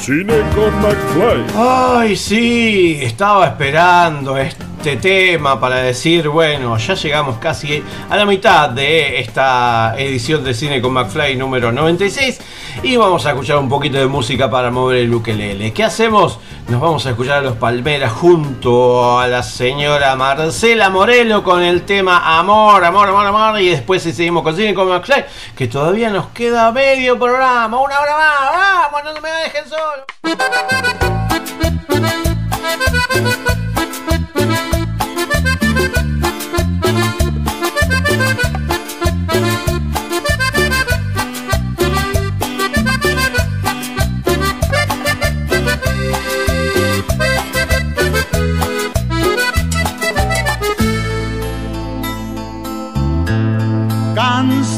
Cine 0.00 0.34
con 0.54 0.74
McFly. 0.80 1.46
Ay, 1.56 2.16
sí, 2.16 2.98
estaba 3.02 3.46
esperando 3.48 4.36
este 4.80 4.96
tema 4.96 5.60
para 5.60 5.76
decir, 5.76 6.26
bueno, 6.30 6.74
ya 6.78 6.94
llegamos 6.94 7.36
casi 7.36 7.84
a 8.08 8.16
la 8.16 8.24
mitad 8.24 8.70
de 8.70 9.20
esta 9.20 9.94
edición 9.98 10.42
de 10.42 10.54
Cine 10.54 10.80
con 10.80 10.94
McFly 10.94 11.36
número 11.36 11.70
96 11.70 12.40
y 12.82 12.96
vamos 12.96 13.26
a 13.26 13.30
escuchar 13.32 13.58
un 13.58 13.68
poquito 13.68 13.98
de 13.98 14.06
música 14.06 14.50
para 14.50 14.70
mover 14.70 15.00
el 15.00 15.12
ukelele. 15.12 15.74
¿Qué 15.74 15.84
hacemos? 15.84 16.38
Nos 16.68 16.80
vamos 16.80 17.04
a 17.04 17.10
escuchar 17.10 17.38
a 17.38 17.40
los 17.42 17.58
Palmeras 17.58 18.10
junto 18.10 19.20
a 19.20 19.28
la 19.28 19.42
señora 19.42 20.16
Marcela 20.16 20.88
Morelo 20.88 21.44
con 21.44 21.62
el 21.62 21.82
tema 21.82 22.38
Amor, 22.38 22.82
Amor, 22.82 23.08
Amor, 23.08 23.26
Amor. 23.26 23.60
Y 23.60 23.68
después 23.68 24.02
seguimos 24.02 24.42
con 24.42 24.56
Cine 24.56 24.72
con 24.72 24.88
McFly, 24.88 25.26
que 25.54 25.68
todavía 25.68 26.08
nos 26.08 26.28
queda 26.28 26.72
medio 26.72 27.18
programa, 27.18 27.78
una 27.78 28.00
hora 28.00 28.16
más. 28.16 28.90
¡Vamos! 28.90 29.14
¡No 29.14 29.20
me 29.20 29.28
dejen 29.28 29.68
solo! 29.68 30.06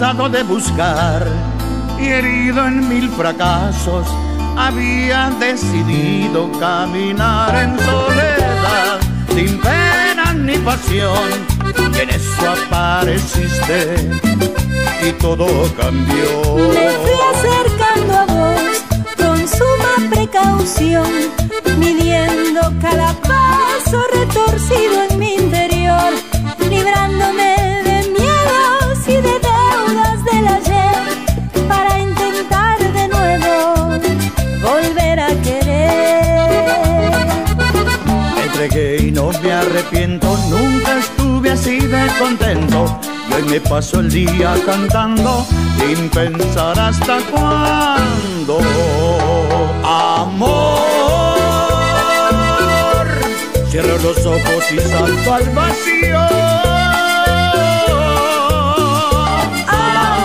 Cansado 0.03 0.29
de 0.29 0.43
buscar 0.43 1.27
y 1.99 2.07
herido 2.09 2.67
en 2.67 2.89
mil 2.89 3.09
fracasos, 3.11 4.07
había 4.57 5.31
decidido 5.39 6.51
caminar 6.59 7.55
en 7.55 7.79
soledad, 7.79 9.01
sin 9.29 9.61
pena 9.61 10.12
ni 10.35 10.57
pasión, 10.59 11.29
en 12.01 12.11
eso 12.11 12.51
apareciste 12.51 14.11
y 15.07 15.13
todo 15.13 15.47
cambió. 15.77 16.55
Me 16.75 16.91
fui 17.03 17.19
acercando 17.35 18.13
a 18.19 18.25
vos 18.27 18.83
con 19.17 19.49
suma 19.49 20.11
precaución, 20.11 21.11
midiendo 21.79 22.61
cada 22.81 23.13
paso 23.21 24.03
retorcido 24.13 25.05
en 25.11 25.19
mi 25.19 25.35
interior, 25.35 26.13
librándome 26.71 27.42
entregué 38.63 39.09
y 39.09 39.11
no 39.11 39.31
me 39.43 39.53
arrepiento, 39.53 40.37
nunca 40.49 40.99
estuve 40.99 41.51
así 41.51 41.81
de 41.81 42.07
contento. 42.19 42.99
Y 43.29 43.33
hoy 43.35 43.43
me 43.43 43.61
paso 43.61 44.01
el 44.01 44.11
día 44.11 44.55
cantando 44.65 45.47
sin 45.79 46.09
pensar 46.11 46.79
hasta 46.79 47.19
cuándo. 47.31 48.61
Amor, 49.85 50.77
cierro 53.71 53.99
los 53.99 54.19
ojos 54.27 54.73
y 54.73 54.79
salto 54.79 55.35
al 55.35 55.51
vacío. 55.51 56.21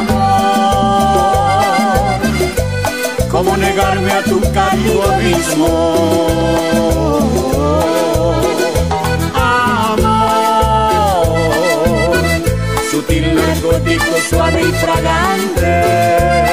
Amor, 0.01 0.61
¿cómo 3.31 3.57
negarme 3.57 4.11
a 4.11 4.23
tu 4.23 4.39
cálido 4.53 5.11
abismo? 5.11 6.67
Narcótico, 13.77 14.17
suave 14.29 14.61
y 14.61 14.71
fragante. 14.73 16.46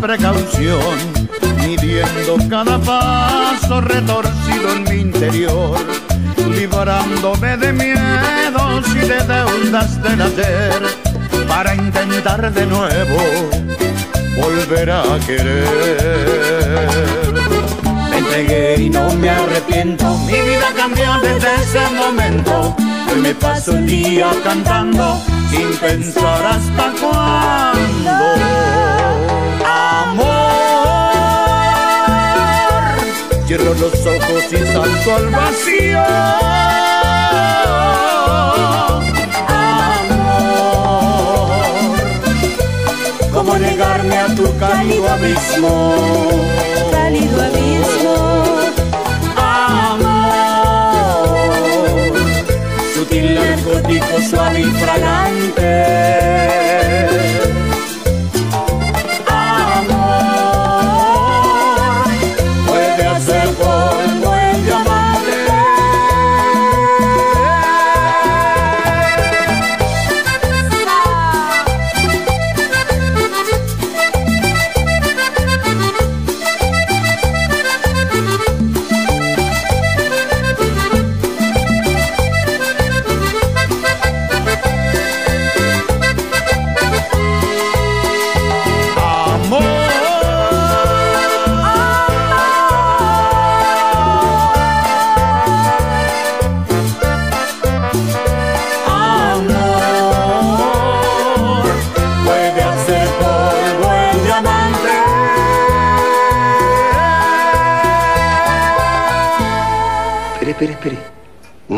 Precaución, 0.00 0.78
midiendo 1.56 2.36
cada 2.48 2.78
paso 2.78 3.80
retorcido 3.80 4.72
en 4.76 4.84
mi 4.84 5.00
interior, 5.00 5.78
librándome 6.50 7.56
de 7.56 7.72
miedos 7.72 8.86
y 8.94 8.98
de 9.00 9.18
deudas 9.24 10.02
del 10.02 10.22
ayer, 10.22 10.82
para 11.48 11.74
intentar 11.74 12.52
de 12.52 12.66
nuevo 12.66 13.16
volver 14.40 14.90
a 14.90 15.18
querer. 15.26 16.48
Me 18.10 18.18
entregué 18.18 18.82
y 18.82 18.90
no 18.90 19.14
me 19.14 19.30
arrepiento, 19.30 20.16
mi 20.18 20.32
vida 20.32 20.68
cambió 20.76 21.18
desde 21.20 21.54
ese 21.56 21.80
momento. 21.96 22.76
Hoy 23.10 23.20
me 23.20 23.34
paso 23.34 23.72
el 23.72 23.86
día 23.86 24.30
cantando 24.44 25.20
sin 25.50 25.76
pensar 25.78 26.46
hasta 26.46 26.92
cuándo. 27.00 28.57
Cierro 33.58 33.74
los 33.74 34.06
ojos 34.06 34.44
y 34.52 34.56
salto 34.72 35.14
al 35.14 35.30
vacío. 35.30 36.00
Amor, 40.20 41.52
¿cómo 43.32 43.58
negarme 43.58 44.18
a 44.18 44.26
tu 44.34 44.56
cálido 44.58 45.08
abismo? 45.08 45.94
Cálido 46.90 47.42
abismo. 47.42 48.16
Amor, 49.36 50.18
sutil 52.94 53.34
narcótico 53.34 54.20
suave 54.30 54.60
y 54.60 54.64
fragante. 54.64 55.98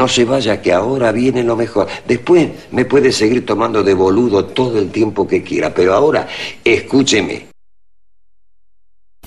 No 0.01 0.09
se 0.09 0.25
vaya, 0.25 0.63
que 0.63 0.73
ahora 0.73 1.13
viene 1.13 1.45
lo 1.45 1.57
mejor. 1.57 1.87
Después 2.07 2.49
me 2.71 2.87
puede 2.87 3.13
seguir 3.13 3.45
tomando 3.45 3.83
de 3.83 3.93
boludo 3.93 4.47
todo 4.47 4.79
el 4.79 4.91
tiempo 4.91 5.29
que 5.29 5.43
quiera, 5.43 5.75
pero 5.75 5.93
ahora 5.93 6.27
escúcheme. 6.65 7.49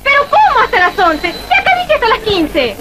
¿Pero 0.03 0.21
cómo 0.31 0.59
hasta 0.63 0.79
las 0.79 0.97
11? 0.97 1.27
Ya 1.27 1.63
te 1.63 1.79
dije 1.79 1.93
hasta 1.93 2.07
las 2.07 2.19
15. 2.21 2.75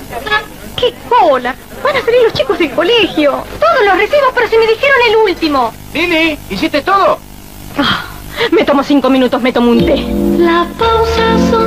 ¡Qué 0.74 0.94
cola! 1.06 1.54
Van 1.84 1.94
a 1.94 2.00
salir 2.00 2.22
los 2.24 2.32
chicos 2.32 2.58
del 2.58 2.70
colegio. 2.70 3.44
Todos 3.60 3.84
los 3.84 3.98
recibo, 3.98 4.32
pero 4.34 4.48
si 4.48 4.56
me 4.56 4.66
dijeron 4.68 4.96
el 5.10 5.16
último. 5.16 5.74
Lili, 5.92 6.38
¿hiciste 6.48 6.80
todo? 6.80 7.18
Ah, 7.76 8.06
me 8.52 8.64
tomo 8.64 8.82
cinco 8.82 9.10
minutos, 9.10 9.42
me 9.42 9.52
tomo 9.52 9.70
un 9.70 9.84
té. 9.84 9.96
La 10.38 10.66
pausa 10.78 11.50
son 11.50 11.61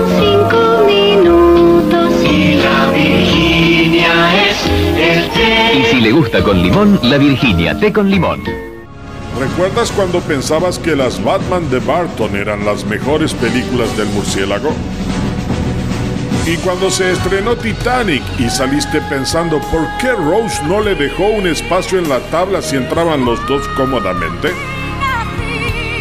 Y 5.36 5.84
si 5.84 6.00
le 6.00 6.12
gusta 6.12 6.42
con 6.42 6.62
limón, 6.62 7.00
la 7.04 7.18
Virginia, 7.18 7.78
té 7.78 7.92
con 7.92 8.10
limón. 8.10 8.44
¿Recuerdas 9.38 9.92
cuando 9.92 10.22
pensabas 10.22 10.80
que 10.80 10.96
las 10.96 11.22
Batman 11.22 11.70
de 11.70 11.80
Barton 11.80 12.36
eran 12.38 12.64
las 12.66 12.86
mejores 12.86 13.34
películas 13.34 13.96
del 13.98 14.08
murciélago? 14.08 14.72
Y 16.48 16.56
cuando 16.58 16.90
se 16.90 17.12
estrenó 17.12 17.58
Titanic 17.58 18.24
y 18.40 18.50
saliste 18.50 19.02
pensando 19.10 19.60
por 19.72 19.86
qué 20.00 20.14
Rose 20.14 20.64
no 20.68 20.80
le 20.80 20.96
dejó 20.96 21.26
un 21.26 21.48
espacio 21.48 22.00
en 22.00 22.08
la 22.08 22.20
tabla 22.30 22.62
si 22.62 22.78
entraban 22.78 23.26
los 23.26 23.46
dos 23.48 23.68
cómodamente? 23.76 24.52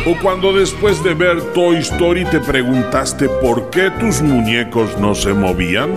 ¿O 0.06 0.16
cuando 0.22 0.52
después 0.52 1.02
de 1.02 1.14
ver 1.14 1.40
Toy 1.54 1.78
Story 1.78 2.24
te 2.26 2.38
preguntaste 2.38 3.28
por 3.40 3.70
qué 3.70 3.90
tus 3.90 4.20
muñecos 4.20 4.96
no 4.98 5.14
se 5.14 5.32
movían? 5.32 5.94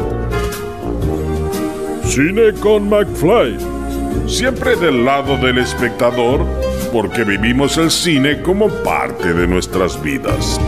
Cine 2.17 2.51
con 2.61 2.89
McFly. 2.89 3.59
Siempre 4.27 4.75
del 4.75 5.05
lado 5.05 5.37
del 5.37 5.59
espectador, 5.59 6.43
porque 6.91 7.23
vivimos 7.23 7.77
el 7.77 7.91
cine 7.91 8.41
como 8.41 8.69
parte 8.83 9.35
de 9.35 9.45
nuestras 9.45 10.01
vidas. 10.01 10.59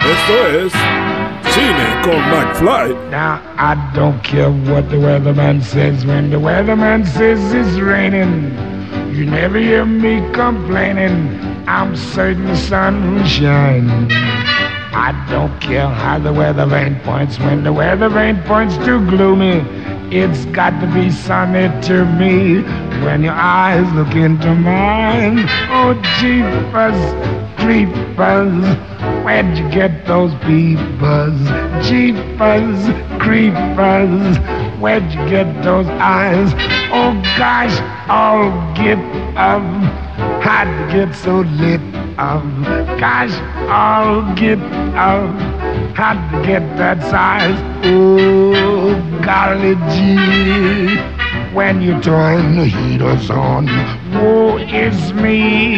Esto 0.00 0.48
es 0.48 0.72
Cine 1.52 2.00
con 2.02 2.18
McFly. 2.30 3.10
Now, 3.10 3.38
I 3.58 3.76
don't 3.94 4.24
care 4.24 4.50
what 4.72 4.88
the 4.88 4.96
weatherman 4.96 5.60
says 5.60 6.06
when 6.06 6.30
the 6.30 6.38
weatherman 6.38 7.04
says 7.04 7.52
it's 7.52 7.78
raining. 7.78 8.56
You 9.12 9.26
never 9.26 9.58
hear 9.58 9.84
me 9.84 10.22
complaining. 10.32 11.38
I'm 11.68 11.94
certain 11.94 12.46
the 12.46 12.56
sun 12.56 13.14
will 13.14 13.26
shine. 13.26 14.31
I 14.94 15.26
don't 15.30 15.58
care 15.58 15.88
how 15.88 16.18
the 16.18 16.32
weather 16.32 16.66
vane 16.66 17.00
points 17.00 17.38
when 17.38 17.64
the 17.64 17.72
weather 17.72 18.10
vane 18.10 18.42
points 18.42 18.76
too 18.76 19.04
gloomy. 19.08 19.64
It's 20.14 20.44
got 20.46 20.78
to 20.82 20.86
be 20.92 21.10
sunny 21.10 21.68
to 21.86 22.04
me 22.04 22.60
when 23.02 23.22
your 23.22 23.32
eyes 23.32 23.90
look 23.94 24.14
into 24.14 24.54
mine. 24.54 25.46
Oh, 25.70 25.94
jeepers, 26.20 27.00
creepers, 27.56 29.24
where'd 29.24 29.56
you 29.56 29.66
get 29.70 30.06
those 30.06 30.34
peepers? 30.44 31.40
Jeepers, 31.88 32.84
creepers, 33.18 34.38
where'd 34.78 35.10
you 35.10 35.26
get 35.30 35.62
those 35.64 35.86
eyes? 35.86 36.52
Oh 36.92 37.14
gosh, 37.38 37.78
I'll 38.10 38.52
get 38.76 38.98
up. 39.38 39.62
How'd 40.42 40.68
you 40.68 41.06
get 41.06 41.14
so 41.14 41.40
lit 41.40 41.80
up? 42.18 42.42
Gosh, 42.98 43.32
I'll 43.68 44.34
get 44.34 44.58
up. 44.94 45.34
How'd 45.94 46.32
you 46.32 46.46
get 46.46 46.76
that 46.76 47.00
size? 47.02 47.58
Oh, 47.84 48.94
golly 49.24 49.74
gee. 49.92 50.96
When 51.54 51.82
you 51.82 52.00
turn 52.00 52.56
the 52.56 52.66
heaters 52.66 53.30
on, 53.30 53.66
woe 54.14 54.56
is 54.56 55.12
me. 55.12 55.76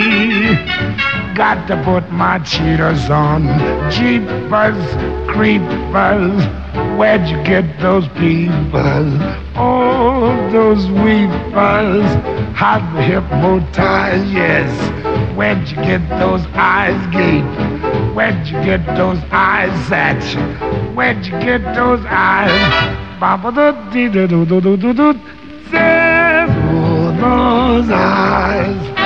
Got 1.35 1.66
to 1.66 1.82
put 1.82 2.12
my 2.12 2.39
cheaters 2.39 3.11
on. 3.11 3.43
Jeepers, 3.91 4.78
creepers, 5.26 6.47
where'd 6.97 7.28
you 7.28 7.43
get 7.43 7.80
those 7.80 8.07
peepers? 8.11 9.12
Oh, 9.57 10.49
those 10.53 10.87
weepers, 10.87 12.07
how 12.55 12.78
the 12.95 13.03
hypnotize, 13.03 14.32
yes. 14.32 15.03
Where'd 15.37 15.68
you 15.68 15.76
get 15.76 16.09
those 16.20 16.47
eyes 16.55 16.95
gape? 17.12 17.45
Where'd 18.14 18.47
you 18.47 18.62
get 18.62 18.87
those 18.97 19.18
eyes 19.32 19.91
at? 19.91 20.22
Where'd 20.95 21.26
you 21.26 21.32
get 21.41 21.74
those 21.74 22.05
eyes? 22.07 23.18
Baba 23.18 23.51
do 23.51 23.72
dee 23.93 24.09
do 24.09 24.28
do 24.28 24.47
do 24.47 24.61
do 24.61 24.76
do 24.76 24.93
do. 24.93 25.12
Those 27.20 27.91
eyes. 27.91 29.03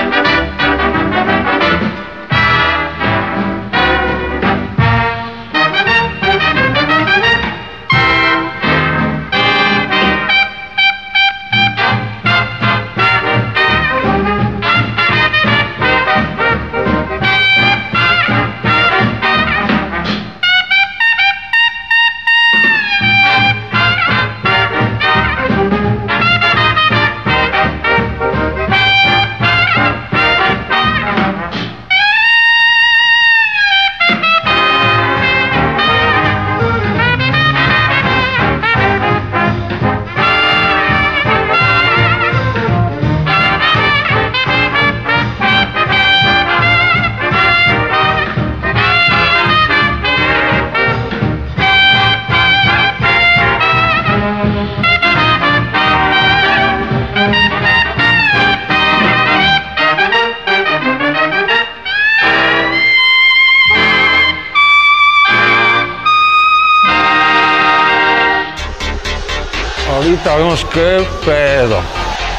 Simpsons, 70.18 70.64
qué 70.72 71.06
pedo. 71.24 71.80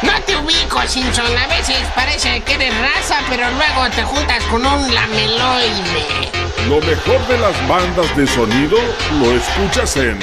No 0.01 0.11
te 0.25 0.35
ubico, 0.35 0.81
Simpson. 0.85 1.37
A 1.37 1.47
veces 1.47 1.77
parece 1.95 2.41
que 2.41 2.53
eres 2.53 2.73
raza, 2.77 3.19
pero 3.29 3.49
luego 3.51 3.89
te 3.95 4.03
juntas 4.03 4.43
con 4.45 4.65
un 4.65 4.93
lameloide. 4.93 6.29
Lo 6.67 6.81
mejor 6.81 7.25
de 7.27 7.37
las 7.37 7.67
bandas 7.67 8.15
de 8.17 8.27
sonido 8.27 8.77
lo 9.19 9.33
escuchas 9.33 9.95
en 9.97 10.19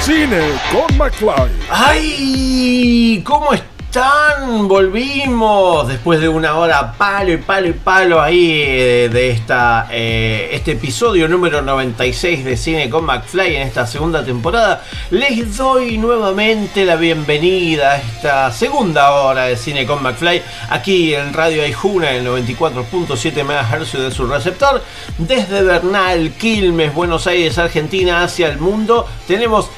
Cine 0.00 0.40
con 0.70 0.96
McFly. 0.96 1.50
¡Ay! 1.70 3.22
¿Cómo 3.24 3.52
están? 3.92 4.68
Volvimos 4.68 5.86
después 5.86 6.18
de 6.18 6.26
una 6.26 6.56
hora 6.56 6.94
palo 6.96 7.30
y 7.30 7.36
palo 7.36 7.68
y 7.68 7.72
palo 7.74 8.22
ahí 8.22 8.62
eh, 8.64 9.10
de 9.12 9.28
esta, 9.28 9.86
eh, 9.90 10.48
este 10.52 10.72
episodio 10.72 11.28
número 11.28 11.60
96 11.60 12.42
de 12.42 12.56
Cine 12.56 12.88
con 12.88 13.04
McFly 13.04 13.56
en 13.56 13.68
esta 13.68 13.86
segunda 13.86 14.24
temporada. 14.24 14.82
Les 15.10 15.58
doy 15.58 15.98
nuevamente 15.98 16.86
la 16.86 16.96
bienvenida 16.96 17.92
a 17.92 17.96
esta 17.98 18.50
segunda 18.50 19.12
hora 19.12 19.44
de 19.44 19.58
Cine 19.58 19.84
con 19.84 20.02
McFly 20.02 20.40
aquí 20.70 21.14
en 21.14 21.34
Radio 21.34 21.62
Aijuna 21.62 22.12
en 22.12 22.24
94.7 22.24 23.44
MHz 23.44 23.92
de 23.92 24.10
su 24.10 24.26
receptor. 24.26 24.82
Desde 25.18 25.62
Bernal, 25.62 26.32
Quilmes, 26.38 26.94
Buenos 26.94 27.26
Aires, 27.26 27.58
Argentina 27.58 28.22
hacia 28.22 28.48
el 28.48 28.56
mundo 28.56 29.06
tenemos 29.26 29.68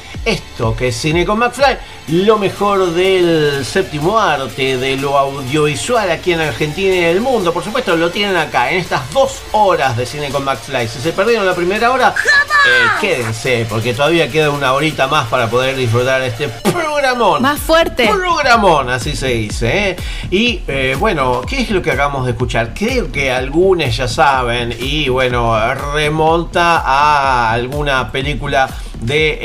esto 0.54 0.76
que 0.76 0.88
es 0.88 0.96
Cine 0.96 1.26
con 1.26 1.40
McFly, 1.40 1.78
lo 2.24 2.38
mejor 2.38 2.92
del 2.92 3.64
séptimo 3.64 4.20
arte, 4.20 4.76
de 4.76 4.96
lo 4.96 5.18
audiovisual 5.18 6.08
aquí 6.12 6.32
en 6.32 6.42
Argentina 6.42 6.94
y 6.94 6.98
en 6.98 7.04
el 7.06 7.20
mundo. 7.20 7.52
Por 7.52 7.64
supuesto, 7.64 7.96
lo 7.96 8.08
tienen 8.10 8.36
acá, 8.36 8.70
en 8.70 8.78
estas 8.78 9.12
dos 9.12 9.42
horas 9.50 9.96
de 9.96 10.06
Cine 10.06 10.30
con 10.30 10.44
McFly. 10.44 10.86
Si 10.86 11.00
se 11.00 11.10
perdieron 11.10 11.44
la 11.44 11.56
primera 11.56 11.90
hora, 11.90 12.14
eh, 12.14 12.86
quédense, 13.00 13.66
porque 13.68 13.94
todavía 13.94 14.30
queda 14.30 14.50
una 14.50 14.74
horita 14.74 15.08
más 15.08 15.26
para 15.26 15.50
poder 15.50 15.74
disfrutar 15.74 16.22
este 16.22 16.46
programón. 16.46 17.42
Más 17.42 17.58
fuerte. 17.58 18.06
Programón, 18.06 18.90
así 18.90 19.16
se 19.16 19.28
dice. 19.28 19.88
¿eh? 19.90 19.96
Y 20.30 20.62
eh, 20.68 20.96
bueno, 20.96 21.42
¿qué 21.48 21.62
es 21.62 21.70
lo 21.70 21.82
que 21.82 21.90
acabamos 21.90 22.26
de 22.26 22.30
escuchar? 22.30 22.74
Creo 22.74 23.10
que 23.10 23.32
algunos 23.32 23.96
ya 23.96 24.06
saben, 24.06 24.72
y 24.78 25.08
bueno, 25.08 25.52
remonta 25.74 26.78
a 26.78 27.50
alguna 27.50 28.12
película 28.12 28.68
de 29.00 29.38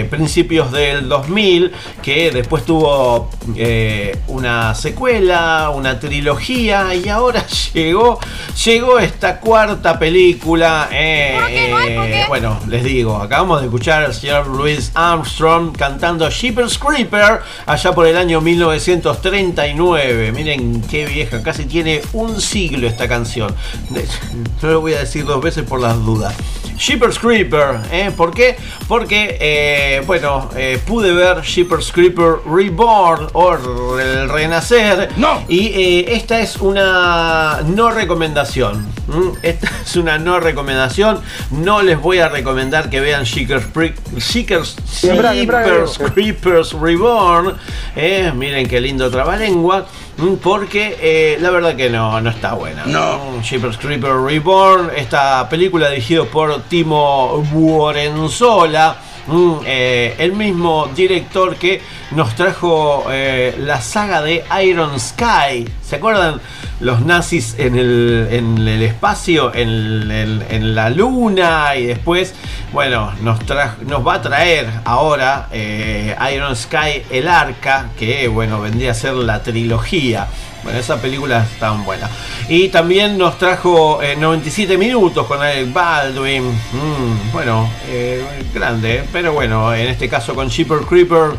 eh, 0.00 0.04
principios 0.56 0.72
del 0.72 1.08
2000 1.08 1.72
que 2.02 2.30
después 2.30 2.64
tuvo 2.64 3.30
eh, 3.56 4.16
una 4.28 4.74
secuela, 4.74 5.70
una 5.74 5.98
trilogía 6.00 6.94
y 6.94 7.08
ahora 7.08 7.44
llegó 7.74 8.18
llegó 8.64 8.98
esta 8.98 9.38
cuarta 9.40 9.98
película. 9.98 10.88
eh, 10.90 11.38
eh, 11.88 12.24
bueno, 12.28 12.58
les 12.68 12.84
digo, 12.84 13.16
acabamos 13.16 13.60
de 13.60 13.66
escuchar 13.66 14.04
al 14.04 14.14
señor 14.14 14.46
Louis 14.46 14.92
Armstrong 14.94 15.76
cantando 15.76 16.28
Sheepers 16.30 16.78
Creeper 16.78 17.40
allá 17.66 17.92
por 17.92 18.06
el 18.06 18.16
año 18.16 18.40
1939. 18.40 20.32
Miren 20.32 20.80
qué 20.82 21.06
vieja, 21.06 21.42
casi 21.42 21.66
tiene 21.66 22.00
un 22.12 22.40
siglo 22.40 22.86
esta 22.86 23.08
canción. 23.08 23.54
No 24.62 24.70
lo 24.70 24.80
voy 24.80 24.94
a 24.94 25.00
decir 25.00 25.24
dos 25.24 25.42
veces 25.42 25.64
por 25.64 25.80
las 25.80 26.02
dudas. 26.04 26.34
Sheepers 26.78 27.18
Creeper, 27.18 27.80
¿eh? 27.90 28.10
¿por 28.14 28.32
qué? 28.32 28.56
Porque, 28.86 29.38
eh, 29.40 30.02
bueno, 30.06 30.45
eh, 30.54 30.80
pude 30.86 31.12
ver 31.12 31.42
Sheepers 31.42 31.92
Creeper 31.92 32.36
Reborn 32.46 33.28
o 33.32 33.98
el 33.98 34.28
Renacer. 34.28 35.10
No. 35.16 35.42
Y 35.48 35.66
eh, 35.68 36.14
esta 36.14 36.40
es 36.40 36.56
una 36.56 37.60
no 37.64 37.90
recomendación. 37.90 38.86
Esta 39.42 39.70
es 39.84 39.96
una 39.96 40.18
no 40.18 40.40
recomendación. 40.40 41.20
No 41.50 41.82
les 41.82 42.00
voy 42.00 42.18
a 42.18 42.28
recomendar 42.28 42.90
que 42.90 43.00
vean 43.00 43.24
Sheepers 43.24 43.66
Diego. 45.96 46.14
Creepers 46.14 46.72
Reborn. 46.72 47.54
¿eh? 47.94 48.32
Miren 48.34 48.68
qué 48.68 48.80
lindo 48.80 49.10
trabalengua. 49.10 49.86
Porque 50.42 50.96
eh, 51.00 51.38
la 51.40 51.50
verdad 51.50 51.76
que 51.76 51.90
no, 51.90 52.20
no 52.20 52.30
está 52.30 52.54
buena. 52.54 52.86
No. 52.86 53.42
Jeepers 53.42 53.76
Creeper 53.76 54.12
Reborn, 54.12 54.90
esta 54.96 55.46
película 55.48 55.90
dirigida 55.90 56.24
por 56.24 56.62
Timo 56.62 57.42
Buorenzola. 57.52 58.96
Mm, 59.26 59.52
eh, 59.66 60.14
el 60.18 60.32
mismo 60.32 60.88
director 60.94 61.56
que 61.56 61.80
nos 62.12 62.34
trajo 62.34 63.06
eh, 63.10 63.54
la 63.58 63.80
saga 63.80 64.22
de 64.22 64.44
Iron 64.64 64.98
Sky. 65.00 65.66
¿Se 65.82 65.96
acuerdan? 65.96 66.40
Los 66.80 67.00
nazis 67.00 67.54
en 67.58 67.76
el, 67.78 68.28
en 68.30 68.58
el 68.68 68.82
espacio, 68.82 69.54
en, 69.54 70.10
en- 70.10 70.74
la 70.74 70.90
luna 70.90 71.74
y 71.76 71.86
después, 71.86 72.34
bueno, 72.72 73.12
nos, 73.22 73.38
nos 73.86 74.06
va 74.06 74.14
a 74.14 74.20
traer 74.22 74.68
ahora 74.84 75.48
eh, 75.52 76.14
Iron 76.34 76.54
Sky, 76.54 77.02
el 77.10 77.28
arca, 77.28 77.90
que 77.98 78.28
bueno, 78.28 78.60
vendría 78.60 78.90
a 78.90 78.94
ser 78.94 79.14
la 79.14 79.42
trilogía. 79.42 80.26
Bueno, 80.66 80.80
esa 80.80 81.00
película 81.00 81.44
es 81.44 81.60
tan 81.60 81.84
buena. 81.84 82.10
Y 82.48 82.70
también 82.70 83.16
nos 83.16 83.38
trajo 83.38 84.02
eh, 84.02 84.16
97 84.16 84.76
minutos 84.76 85.24
con 85.24 85.40
Alec 85.40 85.72
Baldwin. 85.72 86.42
Mm, 86.42 87.30
bueno, 87.32 87.70
eh, 87.86 88.24
grande, 88.52 89.04
pero 89.12 89.32
bueno, 89.32 89.72
en 89.72 89.86
este 89.86 90.08
caso 90.08 90.34
con 90.34 90.48
Sheeper 90.48 90.80
Creeper 90.80 91.34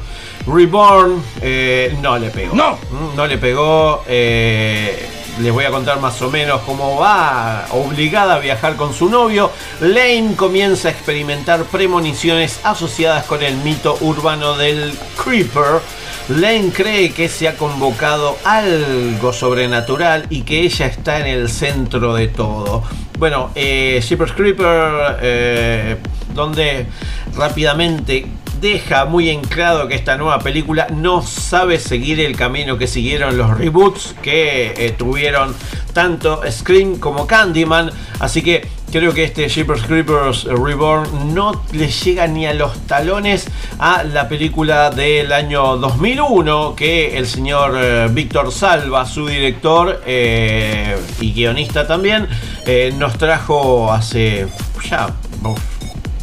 Reborn 0.47 1.21
eh, 1.41 1.93
no 2.01 2.17
le 2.17 2.30
pegó. 2.30 2.55
No, 2.55 2.78
no 3.17 3.28
le 3.28 3.38
pegó. 3.38 4.05
eh, 4.07 5.09
les 5.41 5.51
voy 5.53 5.65
a 5.65 5.71
contar 5.71 5.99
más 5.99 6.19
o 6.21 6.32
menos 6.32 6.61
cómo 6.61 6.97
va 6.97 7.65
obligada 7.71 8.36
a 8.36 8.39
viajar 8.39 8.75
con 8.78 8.93
su 8.93 9.09
novio. 9.09 9.51
Lane 9.82 10.36
comienza 10.36 10.88
a 10.88 10.91
experimentar 10.91 11.65
premoniciones 11.65 12.61
asociadas 12.63 13.25
con 13.25 13.43
el 13.43 13.55
mito 13.57 13.97
urbano 14.01 14.55
del 14.57 14.97
Creeper. 15.21 15.82
Lane 16.30 16.71
cree 16.73 17.11
que 17.11 17.30
se 17.30 17.47
ha 17.47 17.55
convocado 17.55 18.38
algo 18.43 19.32
sobrenatural 19.32 20.25
y 20.30 20.41
que 20.41 20.61
ella 20.61 20.88
está 20.88 21.19
en 21.19 21.28
el 21.28 21.47
centro 21.47 22.13
de 22.15 22.28
todo. 22.28 22.84
Bueno, 23.17 23.51
eh, 23.55 24.03
Creeper, 24.36 25.17
eh, 25.21 25.97
donde 26.34 26.86
rápidamente 27.34 28.28
deja 28.59 29.05
muy 29.05 29.30
en 29.30 29.41
claro 29.41 29.88
que 29.88 29.95
esta 29.95 30.17
nueva 30.17 30.39
película 30.39 30.88
no 30.93 31.21
sabe 31.21 31.80
seguir 31.80 32.19
el 32.19 32.36
camino 32.36 32.78
que 32.78 32.88
siguieron 32.88 33.38
los 33.38 33.57
reboots 33.57 34.15
que 34.21 34.73
eh, 34.75 34.95
tuvieron 34.97 35.55
tanto 35.93 36.41
Scream 36.49 36.99
como 36.99 37.25
Candyman. 37.25 37.89
Así 38.19 38.41
que 38.41 38.67
creo 38.97 39.13
que 39.13 39.25
este 39.25 39.47
Jeepers 39.47 39.83
Creepers 39.83 40.45
Reborn 40.45 41.35
no 41.35 41.61
le 41.71 41.87
llega 41.87 42.25
ni 42.25 42.47
a 42.47 42.53
los 42.55 42.79
talones 42.87 43.47
a 43.77 44.03
la 44.03 44.27
película 44.27 44.89
del 44.89 45.31
año 45.31 45.77
2001 45.77 46.75
que 46.75 47.15
el 47.15 47.27
señor 47.27 47.77
eh, 47.79 48.07
Víctor 48.09 48.51
Salva, 48.51 49.05
su 49.05 49.27
director 49.27 50.01
eh, 50.03 50.97
y 51.21 51.31
guionista 51.31 51.85
también, 51.85 52.27
eh, 52.65 52.91
nos 52.97 53.19
trajo 53.19 53.93
hace 53.93 54.47
ya... 54.89 55.13
uf, 55.43 55.59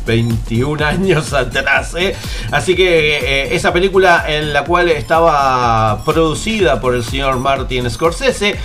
21 0.04 0.84
años 0.84 1.32
atrás. 1.32 1.94
¿eh? 1.96 2.14
Así 2.50 2.74
que 2.74 3.18
eh, 3.18 3.54
esa 3.54 3.72
película 3.72 4.24
en 4.28 4.52
la 4.52 4.64
cual 4.64 4.90
estaba 4.90 6.02
producida 6.04 6.80
por 6.80 6.94
el 6.94 7.04
señor 7.04 7.38
Martin 7.38 7.88
Scorsese 7.88 8.56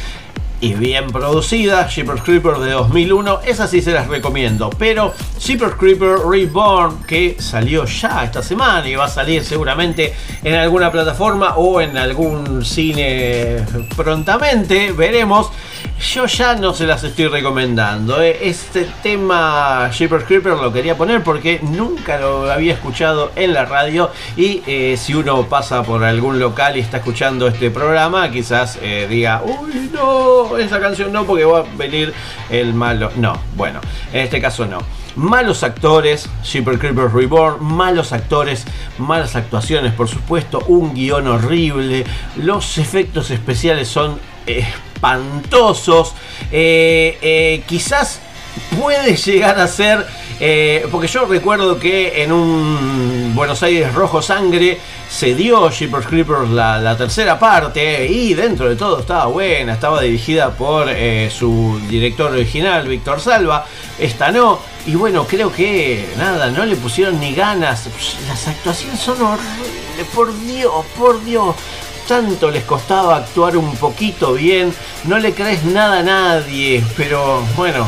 y 0.62 0.74
bien 0.74 1.08
producida, 1.08 1.88
Jeepers 1.88 2.22
Creeper 2.22 2.58
de 2.58 2.72
2001, 2.72 3.42
esas 3.46 3.70
sí 3.70 3.82
se 3.82 3.92
las 3.92 4.08
recomiendo. 4.08 4.70
Pero 4.70 5.14
Jeepers 5.40 5.76
Creeper 5.76 6.20
Reborn, 6.30 7.04
que 7.04 7.38
salió 7.40 7.86
ya 7.86 8.24
esta 8.26 8.44
semana 8.44 8.88
y 8.88 8.96
va 8.96 9.06
a 9.06 9.10
salir 9.10 9.44
seguramente 9.44 10.14
en 10.44 10.56
alguna 10.56 10.92
plataforma 10.92 11.56
o 11.56 11.80
en 11.80 11.98
algún 11.98 12.66
cine 12.66 13.64
prontamente, 13.96 14.92
veremos. 14.92 15.50
Yo 16.00 16.28
ya 16.28 16.56
no 16.56 16.74
se 16.74 16.88
las 16.88 17.04
estoy 17.04 17.28
recomendando. 17.28 18.22
¿eh? 18.22 18.40
Este 18.44 18.88
tema 19.04 19.90
Jeepers 19.92 20.24
Creeper 20.24 20.54
lo 20.54 20.72
quería 20.72 20.96
poner 20.96 21.22
porque 21.24 21.60
nunca 21.62 22.18
lo 22.18 22.50
había 22.50 22.74
escuchado 22.74 23.34
en 23.36 23.54
la 23.54 23.66
radio. 23.66 24.10
Y 24.38 24.64
eh, 24.66 24.96
si 24.98 25.14
uno 25.14 25.44
pasa 25.48 25.84
por 25.84 26.06
algún 26.06 26.40
local 26.40 26.78
y 26.78 26.80
está 26.80 26.98
escuchando 26.98 27.48
este 27.48 27.70
programa, 27.70 28.32
quizás 28.32 28.80
eh, 28.82 29.08
diga, 29.10 29.44
uy, 29.44 29.92
no, 29.92 30.58
esa 30.58 30.80
canción 30.80 31.12
no, 31.12 31.26
porque 31.26 31.44
va 31.44 31.60
a 31.60 31.66
venir 31.78 32.14
el 32.50 32.74
malo. 32.74 33.12
No, 33.18 33.38
bueno, 33.58 33.82
en 34.14 34.22
este 34.22 34.40
caso 34.40 34.66
no. 34.66 34.80
Malos 35.18 35.64
actores, 35.64 36.30
Jeepers 36.46 36.80
Creepers 36.80 37.12
Reborn, 37.12 37.62
malos 37.62 38.14
actores, 38.14 38.66
malas 39.00 39.36
actuaciones, 39.36 39.92
por 39.92 40.08
supuesto, 40.08 40.64
un 40.68 40.94
guion 40.94 41.28
horrible, 41.28 42.06
los 42.38 42.78
efectos 42.78 43.30
especiales 43.32 43.90
son 43.90 44.18
espantosos, 44.58 46.14
eh, 46.52 47.18
eh, 47.22 47.64
quizás 47.68 48.20
puede 48.78 49.16
llegar 49.16 49.60
a 49.60 49.68
ser, 49.68 50.06
eh, 50.40 50.86
porque 50.92 51.08
yo 51.08 51.26
recuerdo 51.26 51.80
que 51.80 52.24
en 52.24 52.32
un 52.32 53.32
Buenos 53.34 53.64
Aires 53.64 53.94
rojo 53.94 54.22
sangre 54.22 54.78
se 55.10 55.36
dio 55.36 55.70
Jeepers 55.70 56.08
Creepers 56.08 56.50
la, 56.50 56.98
tercera 56.98 57.40
parte 57.40 58.08
y 58.08 58.34
dentro 58.34 58.68
de 58.68 58.76
todo 58.76 59.00
estaba 59.00 59.28
buena, 59.28 59.74
estaba 59.74 60.02
dirigida 60.02 60.52
por 60.52 60.90
su 61.30 61.80
director 61.88 62.32
original, 62.32 62.88
Víctor 62.88 63.22
Salva, 63.22 63.66
esta 63.98 64.32
no, 64.32 64.60
y 64.86 64.96
bueno, 64.96 65.26
creo 65.26 65.52
que 65.54 66.10
nada, 66.18 66.50
no 66.50 66.66
le 66.66 66.76
pusieron 66.76 67.20
ni 67.20 67.34
ganas, 67.34 67.88
las 68.28 68.48
actuaciones 68.48 69.00
son 69.00 69.22
horribles, 69.22 70.08
por 70.14 70.38
Dios, 70.42 70.86
por 70.98 71.24
Dios. 71.24 71.56
Tanto 72.10 72.50
les 72.50 72.64
costaba 72.64 73.18
actuar 73.18 73.56
un 73.56 73.76
poquito 73.76 74.34
bien, 74.34 74.74
no 75.04 75.20
le 75.20 75.32
crees 75.32 75.64
nada 75.64 76.00
a 76.00 76.02
nadie, 76.02 76.84
pero 76.98 77.44
bueno, 77.56 77.88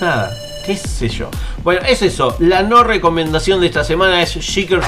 nada, 0.00 0.36
qué 0.66 0.76
sé 0.76 1.08
yo. 1.08 1.30
Bueno, 1.62 1.80
es 1.88 2.02
eso. 2.02 2.34
La 2.40 2.62
no 2.62 2.82
recomendación 2.82 3.60
de 3.60 3.68
esta 3.68 3.84
semana 3.84 4.20
es 4.20 4.34
Jeepers, 4.34 4.84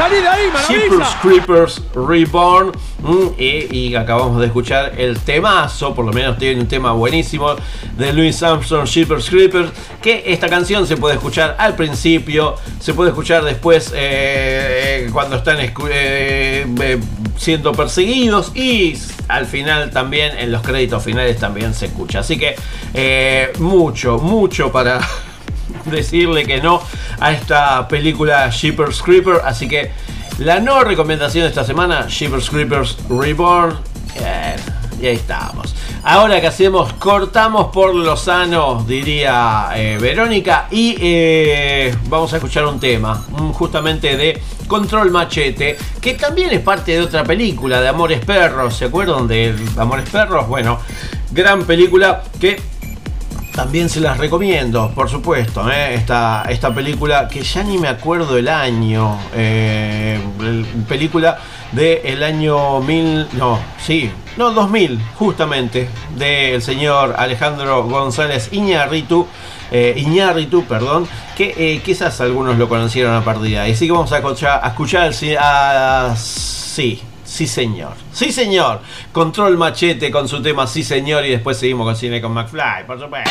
Jeepers 0.69 1.09
Creepers 1.23 1.83
Reborn. 1.95 2.73
Mm, 3.03 3.27
y, 3.39 3.77
y 3.77 3.95
acabamos 3.95 4.41
de 4.41 4.47
escuchar 4.47 4.95
el 4.99 5.19
temazo, 5.21 5.95
por 5.95 6.05
lo 6.05 6.13
menos 6.13 6.39
tiene 6.39 6.61
un 6.61 6.67
tema 6.67 6.93
buenísimo 6.93 7.55
de 7.97 8.13
Louis 8.13 8.43
Armstrong, 8.43 8.87
Jeepers 8.87 9.29
Creepers. 9.31 9.71
Que 10.03 10.25
esta 10.27 10.49
canción 10.49 10.87
se 10.87 10.97
puede 10.97 11.15
escuchar 11.15 11.55
al 11.59 11.77
principio, 11.77 12.57
se 12.81 12.93
puede 12.93 13.11
escuchar 13.11 13.45
después 13.45 13.93
eh, 13.95 15.05
eh, 15.07 15.11
cuando 15.13 15.37
están 15.37 15.59
eh, 15.61 15.73
eh, 15.91 17.01
siendo 17.37 17.73
perseguidos 17.73 18.51
y 18.57 18.99
al 19.29 19.47
final 19.47 19.91
también, 19.91 20.37
en 20.39 20.51
los 20.51 20.63
créditos 20.63 21.05
finales 21.05 21.39
también 21.39 21.73
se 21.73 21.87
escucha. 21.87 22.21
Así 22.21 22.37
que 22.37 22.57
eh, 22.95 23.53
mucho, 23.59 24.19
mucho 24.19 24.73
para 24.73 25.01
decirle 25.87 26.45
que 26.45 26.61
no 26.61 26.83
a 27.21 27.33
esta 27.33 27.87
película 27.89 28.51
Jeepers 28.51 29.03
Creeper. 29.03 29.41
Así 29.45 29.69
que 29.69 29.91
la 30.39 30.61
no 30.61 30.83
recomendación 30.83 31.45
de 31.45 31.49
esta 31.49 31.65
semana, 31.65 32.07
Jeepers 32.09 32.51
Creepers 32.51 32.99
Reborn. 33.09 33.79
Y 35.01 35.07
ahí 35.07 35.17
estamos. 35.17 35.75
Ahora 36.05 36.41
que 36.41 36.47
hacemos, 36.47 36.93
cortamos 36.95 37.67
por 37.73 37.95
lo 37.95 38.17
sano, 38.17 38.85
diría 38.87 39.71
eh, 39.75 39.99
Verónica. 40.01 40.67
Y 40.71 40.97
eh, 41.01 41.97
vamos 42.09 42.33
a 42.33 42.37
escuchar 42.37 42.67
un 42.67 42.79
tema, 42.79 43.25
justamente 43.53 44.17
de 44.17 44.41
Control 44.67 45.11
Machete, 45.11 45.77
que 46.01 46.15
también 46.15 46.51
es 46.53 46.61
parte 46.61 46.93
de 46.93 47.01
otra 47.01 47.25
película, 47.25 47.81
de 47.81 47.89
Amores 47.89 48.25
Perros. 48.25 48.77
¿Se 48.77 48.87
acuerdan 48.87 49.27
de 49.27 49.55
Amores 49.77 50.09
Perros? 50.09 50.47
Bueno, 50.47 50.79
gran 51.33 51.65
película 51.65 52.23
que 52.41 52.61
también 53.55 53.89
se 53.89 54.01
las 54.01 54.19
recomiendo, 54.19 54.91
por 54.95 55.09
supuesto, 55.09 55.71
¿eh? 55.71 55.95
esta, 55.95 56.45
esta 56.49 56.75
película 56.75 57.29
que 57.29 57.43
ya 57.43 57.63
ni 57.63 57.79
me 57.79 57.89
acuerdo 57.89 58.37
el 58.37 58.49
año. 58.49 59.17
eh, 59.35 60.19
el- 60.41 60.67
película 60.89 61.39
del 61.73 62.23
año 62.23 62.81
1000, 62.81 63.29
no, 63.35 63.59
sí, 63.85 64.11
no, 64.37 64.51
2000, 64.51 65.01
justamente, 65.17 65.89
del 66.17 66.61
señor 66.63 67.15
Alejandro 67.17 67.85
González 67.85 68.49
Iñárritu. 68.53 69.27
eh, 69.71 69.95
Iñárritu, 69.97 70.65
perdón, 70.65 71.09
que 71.37 71.55
eh, 71.57 71.81
quizás 71.85 72.21
algunos 72.21 72.59
lo 72.59 72.69
conocieron 72.69 73.15
a 73.15 73.25
partir 73.25 73.51
de 73.53 73.59
ahí. 73.59 73.73
Así 73.73 73.87
que 73.87 73.93
vamos 73.93 74.13
a 74.13 74.19
escuchar, 74.19 74.61
a 74.63 74.69
escuchar 74.69 75.13
sí, 75.15 75.35
sí 77.25 77.47
señor, 77.47 77.95
sí 78.13 78.33
señor, 78.33 78.81
Control 79.13 79.57
Machete 79.57 80.11
con 80.11 80.29
su 80.29 80.43
tema 80.43 80.67
sí 80.67 80.83
señor 80.83 81.25
y 81.25 81.31
después 81.31 81.59
seguimos 81.59 81.87
con 81.87 81.97
Cine 81.97 82.21
con 82.21 82.33
McFly, 82.33 82.87
por 82.87 83.01
supuesto. 83.01 83.31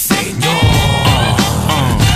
señor. 0.13 0.51
Señor. 1.67 2.10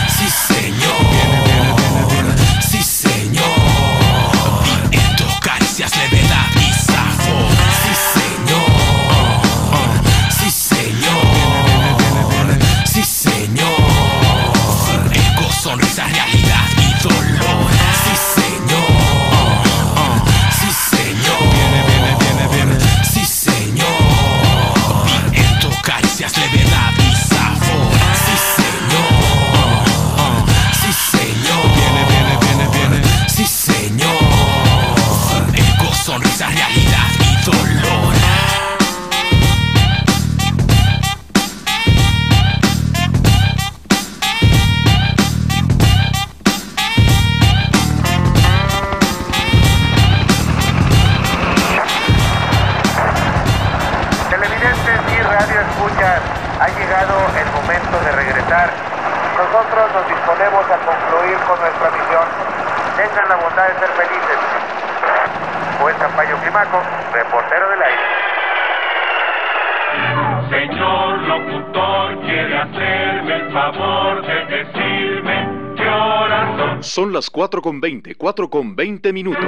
Son. 76.96 77.12
Las 77.12 77.30
4 77.30 77.62
con 77.62 77.82
20, 77.82 78.16
4 78.16 78.50
con 78.50 78.76
20 78.76 79.12
minutos. 79.12 79.44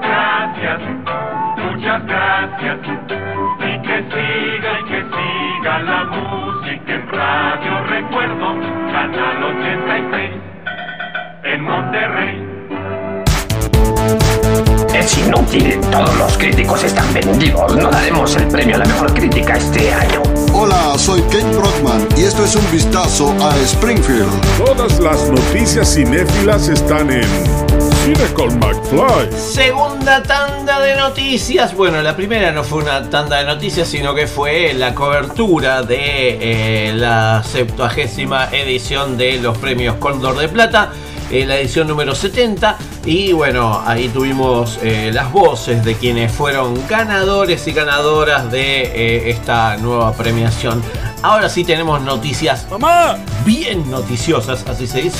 Gracias, 0.00 0.80
muchas 1.56 2.06
gracias. 2.06 2.78
Y 3.58 3.82
que 3.82 3.98
siga 4.10 4.80
y 4.80 4.84
que 4.84 5.02
siga 5.02 5.78
la 5.80 6.04
música 6.04 6.94
en 6.94 7.08
radio. 7.08 7.84
Recuerdo, 7.86 8.54
Canal 8.92 9.44
86 9.44 10.30
en 11.44 11.64
Monterrey. 11.64 12.41
Es 15.12 15.18
inútil, 15.18 15.78
todos 15.90 16.16
los 16.16 16.38
críticos 16.38 16.84
están 16.84 17.12
vendidos. 17.12 17.76
No 17.76 17.90
daremos 17.90 18.34
el 18.34 18.48
premio 18.48 18.76
a 18.76 18.78
la 18.78 18.86
mejor 18.86 19.12
crítica 19.12 19.58
este 19.58 19.92
año. 19.92 20.22
Hola, 20.54 20.94
soy 20.96 21.20
Kate 21.22 21.54
Brockman 21.54 22.08
y 22.16 22.22
esto 22.22 22.42
es 22.44 22.56
un 22.56 22.70
vistazo 22.70 23.34
a 23.42 23.54
Springfield. 23.58 24.30
Todas 24.64 24.98
las 25.00 25.28
noticias 25.28 25.94
cinéfilas 25.94 26.68
están 26.68 27.10
en 27.10 27.28
Cine 28.04 28.24
con 28.32 28.58
McFly. 28.58 29.30
Segunda 29.38 30.22
tanda 30.22 30.80
de 30.80 30.96
noticias. 30.96 31.74
Bueno, 31.76 32.00
la 32.00 32.16
primera 32.16 32.50
no 32.50 32.64
fue 32.64 32.82
una 32.82 33.10
tanda 33.10 33.36
de 33.36 33.44
noticias, 33.44 33.88
sino 33.88 34.14
que 34.14 34.26
fue 34.26 34.72
la 34.72 34.94
cobertura 34.94 35.82
de 35.82 36.88
eh, 36.88 36.92
la 36.94 37.42
70 37.44 38.48
edición 38.52 39.18
de 39.18 39.36
los 39.36 39.58
premios 39.58 39.96
Cóndor 39.96 40.38
de 40.38 40.48
Plata, 40.48 40.90
eh, 41.30 41.44
la 41.44 41.58
edición 41.58 41.86
número 41.86 42.14
70. 42.14 42.78
Y 43.04 43.32
bueno, 43.32 43.82
ahí 43.84 44.08
tuvimos 44.08 44.78
eh, 44.80 45.10
las 45.12 45.32
voces 45.32 45.84
de 45.84 45.96
quienes 45.96 46.30
fueron 46.30 46.86
ganadores 46.86 47.66
y 47.66 47.72
ganadoras 47.72 48.50
de 48.52 48.82
eh, 48.82 49.30
esta 49.30 49.76
nueva 49.78 50.12
premiación. 50.12 50.80
Ahora 51.22 51.48
sí 51.48 51.64
tenemos 51.64 52.00
noticias 52.00 52.66
bien 53.44 53.90
noticiosas, 53.90 54.64
así 54.68 54.86
se 54.86 55.02
dice. 55.02 55.18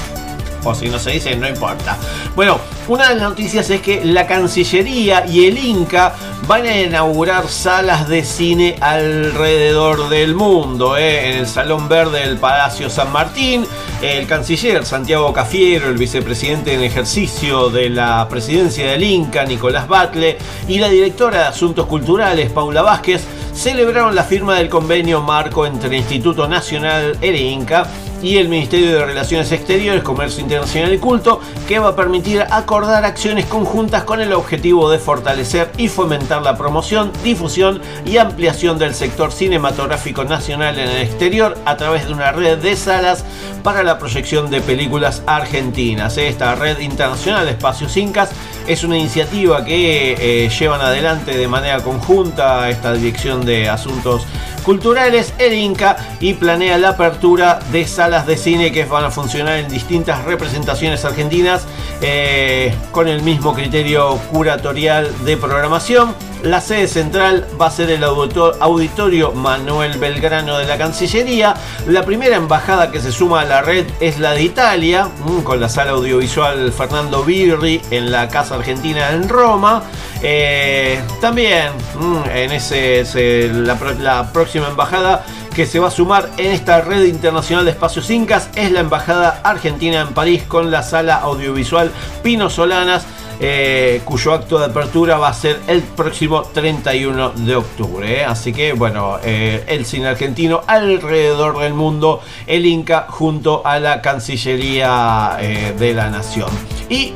O 0.65 0.77
si 0.77 0.89
no 0.89 0.99
se 1.01 1.11
dice, 1.11 1.35
no 1.35 1.49
importa. 1.49 1.99
Bueno, 2.37 2.61
una 2.87 3.09
de 3.09 3.17
las 3.17 3.31
noticias 3.31 3.69
es 3.69 3.81
que 3.81 4.05
la 4.05 4.29
Cancillería 4.29 5.27
y 5.27 5.47
el 5.47 5.59
Inca 5.59 6.15
van 6.47 6.67
a 6.67 6.81
inaugurar 6.81 7.49
salas 7.49 8.09
de 8.09 8.25
cine 8.25 8.77
alrededor 8.81 10.09
del 10.09 10.35
mundo. 10.35 10.97
¿eh? 10.97 11.31
En 11.31 11.39
el 11.39 11.47
Salón 11.47 11.89
Verde 11.89 12.21
del 12.21 12.37
Palacio 12.37 12.91
San 12.91 13.13
Martín, 13.13 13.67
el 14.01 14.27
canciller 14.27 14.85
Santiago 14.85 15.33
Cafiero, 15.33 15.89
el 15.89 15.97
vicepresidente 15.97 16.75
en 16.75 16.83
ejercicio 16.83 17.71
de 17.71 17.91
la 17.91 18.29
presidencia 18.29 18.91
del 18.91 19.05
Inca, 19.05 19.45
Nicolás 19.45 19.87
Batle, 19.87 20.39
y 20.67 20.79
la 20.79 20.89
directora 20.89 21.39
de 21.39 21.45
Asuntos 21.45 21.87
Culturales, 21.87 22.51
Paula 22.51 22.83
Vázquez, 22.83 23.23
celebraron 23.55 24.15
la 24.15 24.25
firma 24.25 24.57
del 24.57 24.69
convenio 24.69 25.21
marco 25.23 25.67
entre 25.67 25.89
el 25.89 25.95
Instituto 25.97 26.49
Nacional 26.49 27.17
El 27.21 27.37
Inca 27.37 27.87
y 28.23 28.37
el 28.37 28.49
Ministerio 28.49 28.93
de 28.93 29.05
Relaciones 29.05 29.51
Exteriores, 29.53 30.03
Comercio 30.03 30.41
Internacional 30.41 30.95
y 30.95 30.99
Culto, 30.99 31.41
que 31.67 31.79
va 31.79 31.89
a 31.89 31.97
permitir 31.97 32.43
acordar 32.51 33.05
acciones 33.05 33.47
conjuntas 33.47 34.05
con 34.05 34.21
el 34.21 34.33
objetivo 34.33 34.91
de 34.91 34.99
fortalecer 34.99 35.71
y 35.77 35.89
fomentar 35.89 36.43
la 36.43 36.57
promoción, 36.57 37.13
difusión 37.25 37.81
y 38.07 38.17
ampliación 38.19 38.79
del 38.79 38.95
sector 38.95 39.33
cinematográfico 39.33 40.25
nacional 40.25 40.79
en 40.79 40.89
el 40.89 41.03
exterior 41.03 41.59
a 41.65 41.77
través 41.77 42.07
de 42.07 42.15
una 42.15 42.33
red 42.33 42.59
de 42.59 42.77
salas 42.77 43.25
para 43.63 43.83
la 43.83 43.99
proyección 43.99 44.51
de 44.51 44.61
películas 44.61 45.23
argentinas. 45.27 46.17
Esta 46.17 46.55
red 46.55 46.79
internacional 46.79 47.45
de 47.45 47.53
espacios 47.53 47.97
incas 47.97 48.31
es 48.67 48.85
una 48.85 48.97
iniciativa 48.97 49.65
que 49.65 50.17
eh, 50.19 50.49
llevan 50.49 50.81
adelante 50.81 51.37
de 51.37 51.49
manera 51.49 51.81
conjunta 51.81 52.69
esta 52.71 52.93
Dirección 52.93 53.45
de 53.45 53.69
Asuntos 53.69 54.27
Culturales, 54.63 55.35
el 55.39 55.55
Inca, 55.55 55.97
y 56.21 56.35
planea 56.35 56.79
la 56.79 56.91
apertura 56.91 57.59
de 57.73 57.87
salas 57.87 58.12
de 58.21 58.37
cine 58.37 58.71
que 58.73 58.85
van 58.85 59.05
a 59.05 59.11
funcionar 59.11 59.57
en 59.57 59.69
distintas 59.69 60.25
representaciones 60.25 61.05
argentinas 61.07 61.67
eh, 62.03 62.75
con 62.91 63.09
el 63.09 63.23
mismo 63.23 63.55
criterio 63.55 64.17
curatorial 64.31 65.11
de 65.25 65.37
programación. 65.39 66.15
La 66.43 66.61
sede 66.61 66.89
central 66.89 67.47
va 67.61 67.67
a 67.67 67.71
ser 67.71 67.89
el 67.91 68.03
auditor- 68.03 68.57
auditorio 68.61 69.31
Manuel 69.33 69.97
Belgrano 69.99 70.59
de 70.59 70.67
la 70.67 70.77
Cancillería. 70.77 71.55
La 71.87 72.05
primera 72.05 72.35
embajada 72.37 72.91
que 72.91 73.01
se 73.01 73.13
suma 73.13 73.43
a 73.43 73.45
la 73.45 73.63
red 73.63 73.87
es 74.01 74.19
la 74.19 74.33
de 74.33 74.43
Italia, 74.43 75.09
mm, 75.25 75.43
con 75.43 75.61
la 75.61 75.69
sala 75.69 75.93
audiovisual 75.93 76.73
Fernando 76.73 77.23
Birri 77.23 77.81
en 77.93 78.11
la 78.11 78.29
Casa 78.29 78.57
Argentina 78.57 79.11
en 79.11 79.29
Roma. 79.29 79.85
Eh, 80.21 81.01
también 81.21 81.69
mm, 81.95 82.29
en 82.35 82.53
ese, 82.53 83.49
la 83.55 84.33
próxima 84.33 84.67
embajada 84.69 85.25
que 85.53 85.67
se 85.67 85.79
va 85.79 85.89
a 85.89 85.91
sumar 85.91 86.31
en 86.39 86.53
esta 86.53 86.81
red 86.81 87.05
internacional 87.05 87.65
de 87.65 87.73
espacios 87.73 88.11
incas 88.11 88.49
es 88.55 88.71
la 88.71 88.81
embajada 88.81 89.41
argentina 89.45 90.01
en 90.01 90.09
París 90.15 90.43
con 90.47 90.71
la 90.71 90.83
sala 90.83 91.17
audiovisual 91.17 91.91
Pino 92.23 92.49
Solanas. 92.49 93.05
eh, 93.45 94.03
cuyo 94.05 94.35
acto 94.35 94.59
de 94.59 94.67
apertura 94.67 95.17
va 95.17 95.29
a 95.29 95.35
ser 95.35 95.59
el 95.67 95.83
próximo 95.83 96.43
31 96.43 97.31
de 97.31 97.57
octubre. 97.57 98.21
¿eh? 98.21 98.25
Así 98.25 98.53
que 98.53 98.73
bueno, 98.73 99.19
eh, 99.25 99.65
el 99.67 99.85
cine 99.85 100.09
argentino 100.09 100.61
alrededor 100.67 101.59
del 101.59 101.75
mundo, 101.75 102.21
el 102.47 102.67
Inca 102.67 103.07
junto 103.09 103.67
a 103.67 103.81
la 103.81 104.01
Cancillería 104.01 105.39
de 105.77 105.95
la 105.95 106.09
Nación. 106.09 106.51
Y 106.89 107.15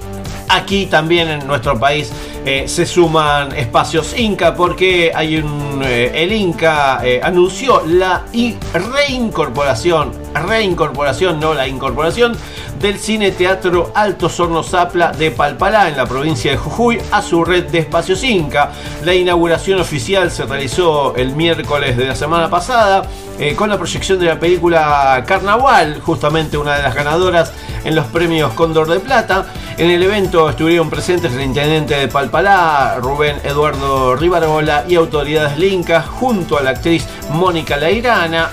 aquí 0.57 0.87
también 0.87 1.29
en 1.29 1.47
nuestro 1.47 1.79
país 1.79 2.13
eh, 2.45 2.65
se 2.67 2.87
suman 2.87 3.55
espacios 3.57 4.19
Inca 4.19 4.55
porque 4.55 5.13
hay 5.15 5.39
un 5.39 5.83
eh, 5.85 6.13
el 6.15 6.33
Inca 6.33 7.01
eh, 7.05 7.21
anunció 7.23 7.83
la 7.87 8.25
reincorporación, 8.73 10.13
reincorporación, 10.35 11.39
no 11.39 11.55
la 11.55 11.67
incorporación 11.67 12.37
del 12.81 12.99
cine 12.99 13.31
teatro 13.31 13.93
Altos 13.95 14.39
Hornos 14.39 14.71
Zapla 14.71 15.13
de 15.13 15.31
Palpalá 15.31 15.89
en 15.89 15.97
la 15.97 16.07
provincia 16.07 16.51
de 16.51 16.57
Jujuy 16.57 16.99
a 17.11 17.23
su 17.23 17.45
red 17.45 17.65
de 17.67 17.79
espacios 17.79 18.23
Inca. 18.25 18.71
La 19.05 19.15
inauguración 19.15 19.81
oficial 19.81 20.31
se 20.31 20.45
realizó 20.45 21.15
el 21.17 21.35
miércoles 21.35 21.97
de 21.97 22.07
la 22.07 22.15
semana 22.15 22.51
pasada 22.51 23.09
eh, 23.39 23.55
con 23.55 23.69
la 23.69 23.77
proyección 23.77 24.19
de 24.19 24.27
la 24.27 24.41
película 24.41 25.25
Carnaval, 25.27 26.01
justamente 26.01 26.57
una 26.57 26.77
de 26.77 26.83
las 26.83 26.95
ganadoras 26.95 27.53
en 27.85 27.95
los 27.95 28.07
premios 28.07 28.53
Cóndor 28.55 28.89
de 28.89 29.01
Plata. 29.01 29.47
En 29.77 29.91
el 29.91 30.03
evento 30.03 30.49
estuvieron 30.49 30.89
presentes 30.89 31.33
el 31.35 31.43
intendente 31.43 31.95
de 31.97 32.09
Palpalá, 32.09 32.97
Rubén 33.01 33.37
Eduardo 33.45 34.17
Rivarola 34.17 34.85
y 34.89 34.95
autoridades 34.95 35.59
lincas, 35.59 36.07
junto 36.07 36.59
a 36.59 36.63
la 36.63 36.71
actriz 36.71 37.07
Mónica 37.31 37.77
Lairana, 37.77 38.51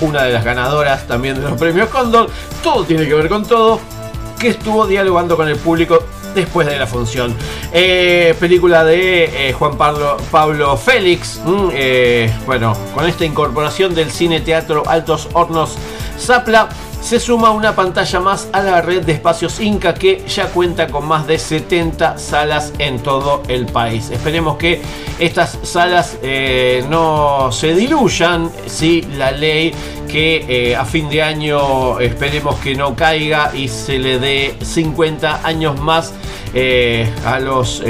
una 0.00 0.24
de 0.24 0.32
las 0.32 0.44
ganadoras 0.44 1.06
también 1.06 1.36
de 1.36 1.48
los 1.48 1.58
premios 1.58 1.88
Cóndor. 1.88 2.28
Todo 2.62 2.84
tiene 2.84 3.06
que 3.06 3.14
ver 3.14 3.28
con 3.28 3.44
todo, 3.44 3.80
que 4.38 4.48
estuvo 4.48 4.86
dialogando 4.86 5.36
con 5.36 5.48
el 5.48 5.56
público 5.56 6.02
después 6.34 6.66
de 6.66 6.78
la 6.78 6.86
función. 6.86 7.34
Eh, 7.72 8.34
película 8.38 8.84
de 8.84 9.48
eh, 9.48 9.52
Juan 9.52 9.76
Pablo, 9.76 10.16
Pablo 10.30 10.76
Félix. 10.76 11.40
mm, 11.44 11.68
eh, 11.72 12.32
bueno, 12.46 12.76
con 12.94 13.06
esta 13.08 13.24
incorporación 13.24 13.94
del 13.94 14.10
cine 14.10 14.40
teatro 14.40 14.82
Altos 14.86 15.28
Hornos 15.32 15.76
Zapla. 16.18 16.68
Se 17.00 17.18
suma 17.18 17.50
una 17.50 17.74
pantalla 17.74 18.20
más 18.20 18.48
a 18.52 18.60
la 18.62 18.82
red 18.82 19.02
de 19.04 19.12
espacios 19.12 19.58
Inca 19.58 19.94
que 19.94 20.22
ya 20.28 20.46
cuenta 20.48 20.86
con 20.86 21.08
más 21.08 21.26
de 21.26 21.38
70 21.38 22.18
salas 22.18 22.72
en 22.78 23.00
todo 23.00 23.42
el 23.48 23.66
país. 23.66 24.10
Esperemos 24.10 24.56
que 24.58 24.80
estas 25.18 25.58
salas 25.62 26.18
eh, 26.22 26.84
no 26.88 27.50
se 27.52 27.74
diluyan 27.74 28.50
si 28.66 29.02
la 29.16 29.32
ley 29.32 29.72
que 30.06 30.70
eh, 30.70 30.76
a 30.76 30.84
fin 30.84 31.08
de 31.08 31.22
año 31.22 31.98
esperemos 31.98 32.56
que 32.56 32.74
no 32.74 32.94
caiga 32.94 33.50
y 33.54 33.68
se 33.68 33.98
le 33.98 34.18
dé 34.18 34.56
50 34.60 35.46
años 35.46 35.80
más 35.80 36.12
eh, 36.52 37.10
a 37.24 37.40
los 37.40 37.82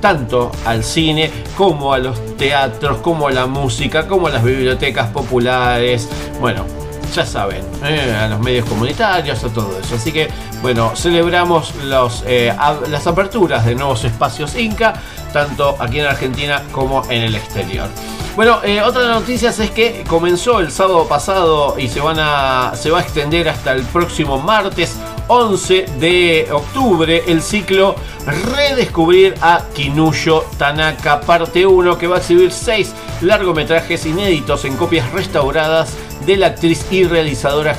tanto 0.00 0.50
al 0.64 0.84
cine 0.84 1.30
como 1.56 1.92
a 1.94 1.98
los 1.98 2.36
teatros, 2.36 2.98
como 2.98 3.28
a 3.28 3.30
la 3.30 3.46
música, 3.46 4.06
como 4.06 4.26
a 4.26 4.30
las 4.30 4.42
bibliotecas 4.42 5.08
populares. 5.10 6.08
Bueno, 6.40 6.79
ya 7.10 7.26
saben, 7.26 7.64
eh, 7.84 8.16
a 8.18 8.28
los 8.28 8.40
medios 8.40 8.68
comunitarios, 8.68 9.42
a 9.44 9.48
todo 9.48 9.78
eso. 9.78 9.94
Así 9.94 10.12
que, 10.12 10.28
bueno, 10.62 10.92
celebramos 10.94 11.74
los, 11.84 12.22
eh, 12.26 12.54
las 12.88 13.06
aperturas 13.06 13.64
de 13.64 13.74
nuevos 13.74 14.04
espacios 14.04 14.54
Inca, 14.56 14.94
tanto 15.32 15.76
aquí 15.78 16.00
en 16.00 16.06
Argentina 16.06 16.62
como 16.72 17.02
en 17.10 17.22
el 17.22 17.34
exterior. 17.34 17.88
Bueno, 18.36 18.60
eh, 18.62 18.80
otra 18.80 19.02
de 19.02 19.08
las 19.08 19.20
noticias 19.20 19.58
es 19.58 19.70
que 19.70 20.04
comenzó 20.08 20.60
el 20.60 20.70
sábado 20.70 21.06
pasado 21.08 21.78
y 21.78 21.88
se, 21.88 22.00
van 22.00 22.18
a, 22.20 22.72
se 22.74 22.90
va 22.90 23.00
a 23.00 23.02
extender 23.02 23.48
hasta 23.48 23.72
el 23.72 23.82
próximo 23.82 24.38
martes 24.38 24.96
11 25.26 25.86
de 25.98 26.48
octubre 26.50 27.24
el 27.26 27.42
ciclo 27.42 27.96
Redescubrir 28.54 29.34
a 29.42 29.62
Kinuyo 29.74 30.44
Tanaka 30.58 31.20
parte 31.20 31.66
1 31.66 31.98
que 31.98 32.06
va 32.06 32.16
a 32.16 32.18
exhibir 32.20 32.52
6 32.52 32.94
largometrajes 33.20 34.06
inéditos 34.06 34.64
en 34.64 34.76
copias 34.76 35.10
restauradas 35.12 35.96
de 36.26 36.36
la 36.36 36.46
actriz 36.48 36.84
y 36.90 37.04
realizadora 37.04 37.76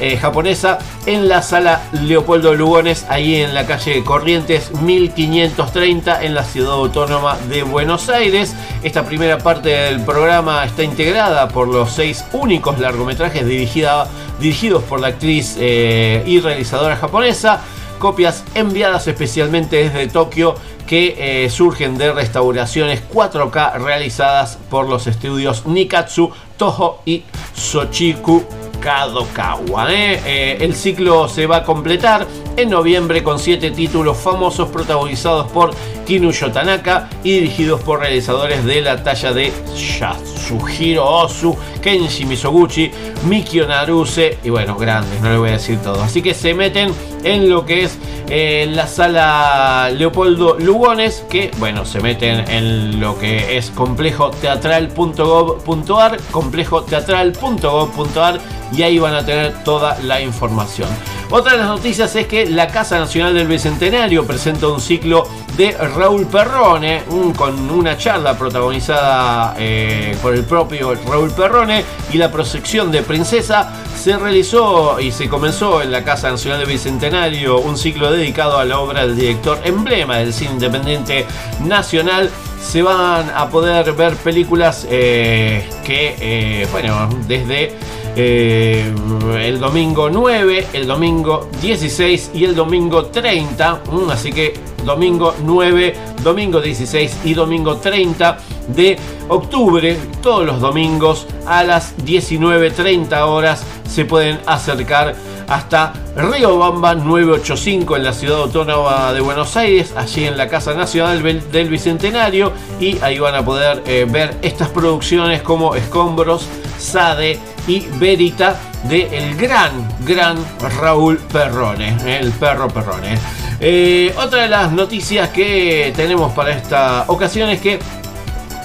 eh, 0.00 0.16
japonesa 0.16 0.78
en 1.06 1.28
la 1.28 1.42
sala 1.42 1.82
Leopoldo 1.92 2.54
Lugones, 2.54 3.04
ahí 3.10 3.36
en 3.42 3.52
la 3.54 3.66
calle 3.66 4.02
Corrientes 4.02 4.70
1530 4.80 6.22
en 6.24 6.34
la 6.34 6.44
ciudad 6.44 6.72
autónoma 6.72 7.36
de 7.48 7.62
Buenos 7.62 8.08
Aires. 8.08 8.54
Esta 8.82 9.04
primera 9.04 9.38
parte 9.38 9.68
del 9.68 10.00
programa 10.00 10.64
está 10.64 10.82
integrada 10.84 11.48
por 11.48 11.68
los 11.68 11.92
seis 11.92 12.24
únicos 12.32 12.78
largometrajes 12.78 13.46
dirigida- 13.46 14.06
dirigidos 14.40 14.82
por 14.84 15.00
la 15.00 15.08
actriz 15.08 15.56
eh, 15.58 16.22
y 16.26 16.40
realizadora 16.40 16.96
japonesa 16.96 17.60
copias 18.00 18.42
enviadas 18.56 19.06
especialmente 19.06 19.76
desde 19.76 20.08
Tokio 20.08 20.56
que 20.88 21.44
eh, 21.44 21.50
surgen 21.50 21.96
de 21.96 22.12
restauraciones 22.12 23.00
4K 23.12 23.78
realizadas 23.78 24.58
por 24.68 24.88
los 24.88 25.06
estudios 25.06 25.66
Nikatsu, 25.66 26.32
Toho 26.56 27.02
y 27.04 27.22
Sochiku 27.54 28.42
Kadokawa. 28.80 29.92
¿eh? 29.92 30.20
Eh, 30.24 30.58
el 30.60 30.74
ciclo 30.74 31.28
se 31.28 31.46
va 31.46 31.58
a 31.58 31.62
completar 31.62 32.26
en 32.56 32.70
noviembre 32.70 33.22
con 33.22 33.38
siete 33.38 33.70
títulos 33.70 34.16
famosos 34.16 34.68
protagonizados 34.68 35.50
por 35.50 35.70
Kinuyo 36.06 36.50
Tanaka 36.50 37.08
y 37.22 37.34
dirigidos 37.34 37.80
por 37.82 38.00
realizadores 38.00 38.64
de 38.64 38.80
la 38.80 39.02
talla 39.02 39.32
de 39.32 39.52
Yasuhiro 39.76 41.04
Ozu, 41.04 41.56
Kenshi 41.80 42.24
Misoguchi, 42.24 42.90
Mikio 43.28 43.66
Naruse 43.66 44.38
y 44.42 44.50
bueno, 44.50 44.76
grandes, 44.76 45.20
no 45.20 45.30
le 45.30 45.38
voy 45.38 45.48
a 45.50 45.52
decir 45.52 45.78
todo. 45.78 46.02
Así 46.02 46.22
que 46.22 46.34
se 46.34 46.54
meten 46.54 46.92
en 47.22 47.48
lo 47.48 47.64
que 47.64 47.84
es 47.84 47.98
eh, 48.28 48.68
la 48.70 48.86
sala 48.86 49.90
Leopoldo 49.90 50.56
Lugones, 50.58 51.24
que 51.28 51.50
bueno, 51.58 51.84
se 51.84 52.00
meten 52.00 52.48
en 52.48 53.00
lo 53.00 53.18
que 53.18 53.56
es 53.56 53.70
complejo 53.70 54.30
teatral.gov.ar, 54.30 56.16
complejo 56.30 56.82
teatral.gov.ar 56.82 58.40
y 58.76 58.82
ahí 58.82 58.98
van 58.98 59.14
a 59.14 59.24
tener 59.24 59.64
toda 59.64 59.98
la 60.02 60.20
información. 60.20 60.88
Otra 61.32 61.52
de 61.52 61.58
las 61.58 61.68
noticias 61.68 62.16
es 62.16 62.26
que 62.26 62.46
la 62.46 62.66
Casa 62.66 62.98
Nacional 62.98 63.32
del 63.34 63.46
Bicentenario 63.46 64.26
presenta 64.26 64.66
un 64.66 64.80
ciclo 64.80 65.28
de 65.56 65.70
Raúl 65.70 66.26
Perrone, 66.26 67.04
con 67.36 67.70
una 67.70 67.96
charla 67.96 68.36
protagonizada 68.36 69.54
eh, 69.56 70.16
por 70.20 70.34
el 70.34 70.42
propio 70.42 70.92
Raúl 71.06 71.30
Perrone 71.30 71.84
y 72.12 72.18
la 72.18 72.32
proyección 72.32 72.90
de 72.90 73.02
Princesa. 73.02 73.72
Se 73.96 74.18
realizó 74.18 74.98
y 74.98 75.12
se 75.12 75.28
comenzó 75.28 75.82
en 75.82 75.92
la 75.92 76.02
Casa 76.02 76.32
Nacional 76.32 76.58
del 76.58 76.68
Bicentenario 76.68 77.60
un 77.60 77.78
ciclo 77.78 78.10
dedicado 78.10 78.58
a 78.58 78.64
la 78.64 78.80
obra 78.80 79.06
del 79.06 79.14
director 79.14 79.60
emblema 79.62 80.16
del 80.16 80.32
cine 80.32 80.54
independiente 80.54 81.26
nacional. 81.64 82.28
Se 82.60 82.82
van 82.82 83.30
a 83.30 83.48
poder 83.50 83.92
ver 83.92 84.16
películas 84.16 84.84
eh, 84.90 85.64
que, 85.84 86.16
eh, 86.18 86.66
bueno, 86.72 87.08
desde 87.28 87.76
eh, 88.16 88.92
el 89.40 89.58
domingo 89.58 90.10
9, 90.10 90.66
el 90.72 90.86
domingo 90.86 91.48
16 91.60 92.30
y 92.34 92.44
el 92.44 92.54
domingo 92.54 93.06
30. 93.06 93.82
mm, 93.90 94.10
Así 94.10 94.32
que 94.32 94.54
domingo 94.84 95.34
9, 95.44 95.94
domingo 96.22 96.60
16 96.60 97.18
y 97.24 97.34
domingo 97.34 97.76
30 97.76 98.38
de 98.68 98.98
octubre, 99.28 99.96
todos 100.22 100.46
los 100.46 100.60
domingos 100.60 101.26
a 101.46 101.64
las 101.64 101.96
19.30 101.98 103.20
horas 103.26 103.64
se 103.88 104.04
pueden 104.04 104.38
acercar 104.46 105.14
hasta 105.48 105.92
Río 106.14 106.58
Bamba 106.58 106.94
985 106.94 107.96
en 107.96 108.04
la 108.04 108.12
ciudad 108.12 108.38
autónoma 108.42 109.12
de 109.12 109.20
Buenos 109.20 109.56
Aires, 109.56 109.92
allí 109.96 110.24
en 110.24 110.36
la 110.36 110.48
Casa 110.48 110.74
Nacional 110.74 111.22
del 111.22 111.50
del 111.50 111.68
Bicentenario 111.68 112.52
y 112.78 112.98
ahí 112.98 113.18
van 113.18 113.34
a 113.34 113.44
poder 113.44 113.82
eh, 113.86 114.06
ver 114.08 114.36
estas 114.42 114.68
producciones 114.68 115.42
como 115.42 115.74
Escombros, 115.74 116.46
Sade 116.78 117.38
y 117.66 117.80
Verita 117.98 118.58
de 118.84 119.34
gran, 119.38 119.86
gran 120.06 120.36
Raúl 120.80 121.18
Perrone, 121.18 121.96
eh, 122.04 122.18
el 122.20 122.32
perro 122.32 122.68
Perrone. 122.68 123.18
Eh, 123.60 124.14
otra 124.16 124.42
de 124.42 124.48
las 124.48 124.72
noticias 124.72 125.28
que 125.30 125.92
tenemos 125.94 126.32
para 126.32 126.52
esta 126.52 127.04
ocasión 127.08 127.50
es 127.50 127.60
que 127.60 127.78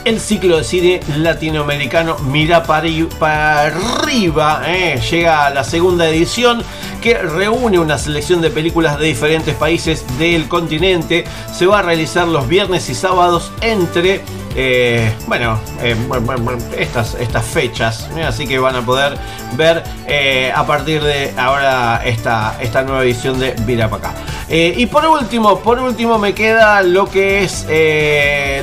el 0.05 0.19
ciclo 0.19 0.57
de 0.57 0.63
cine 0.63 0.99
latinoamericano 1.17 2.15
Mira 2.19 2.63
para 2.63 3.61
arriba 3.63 4.61
eh, 4.67 5.01
llega 5.09 5.47
a 5.47 5.49
la 5.49 5.63
segunda 5.63 6.07
edición 6.07 6.63
que 7.01 7.17
reúne 7.17 7.79
una 7.79 7.97
selección 7.97 8.39
de 8.41 8.51
películas 8.51 8.99
de 8.99 9.07
diferentes 9.07 9.55
países 9.55 10.05
del 10.19 10.47
continente. 10.47 11.25
Se 11.53 11.65
va 11.65 11.79
a 11.79 11.81
realizar 11.81 12.27
los 12.27 12.47
viernes 12.47 12.89
y 12.89 12.95
sábados 12.95 13.51
entre 13.61 14.21
eh, 14.55 15.13
bueno, 15.27 15.59
eh, 15.81 15.95
estas, 16.77 17.15
estas 17.15 17.45
fechas. 17.45 18.09
¿eh? 18.15 18.23
Así 18.23 18.47
que 18.47 18.57
van 18.57 18.75
a 18.75 18.85
poder 18.85 19.17
ver 19.57 19.83
a 20.53 20.65
partir 20.65 21.03
de 21.03 21.33
ahora 21.37 22.01
esta, 22.05 22.57
esta 22.61 22.83
nueva 22.83 23.03
edición 23.03 23.39
de 23.39 23.55
Mira 23.65 23.89
para 23.89 24.09
acá. 24.09 24.19
Y 24.49 24.85
por 24.85 25.05
último, 25.05 25.59
por 25.59 25.79
último 25.79 26.19
me 26.19 26.33
queda 26.33 26.83
lo 26.83 27.09
que 27.09 27.43
es 27.43 27.65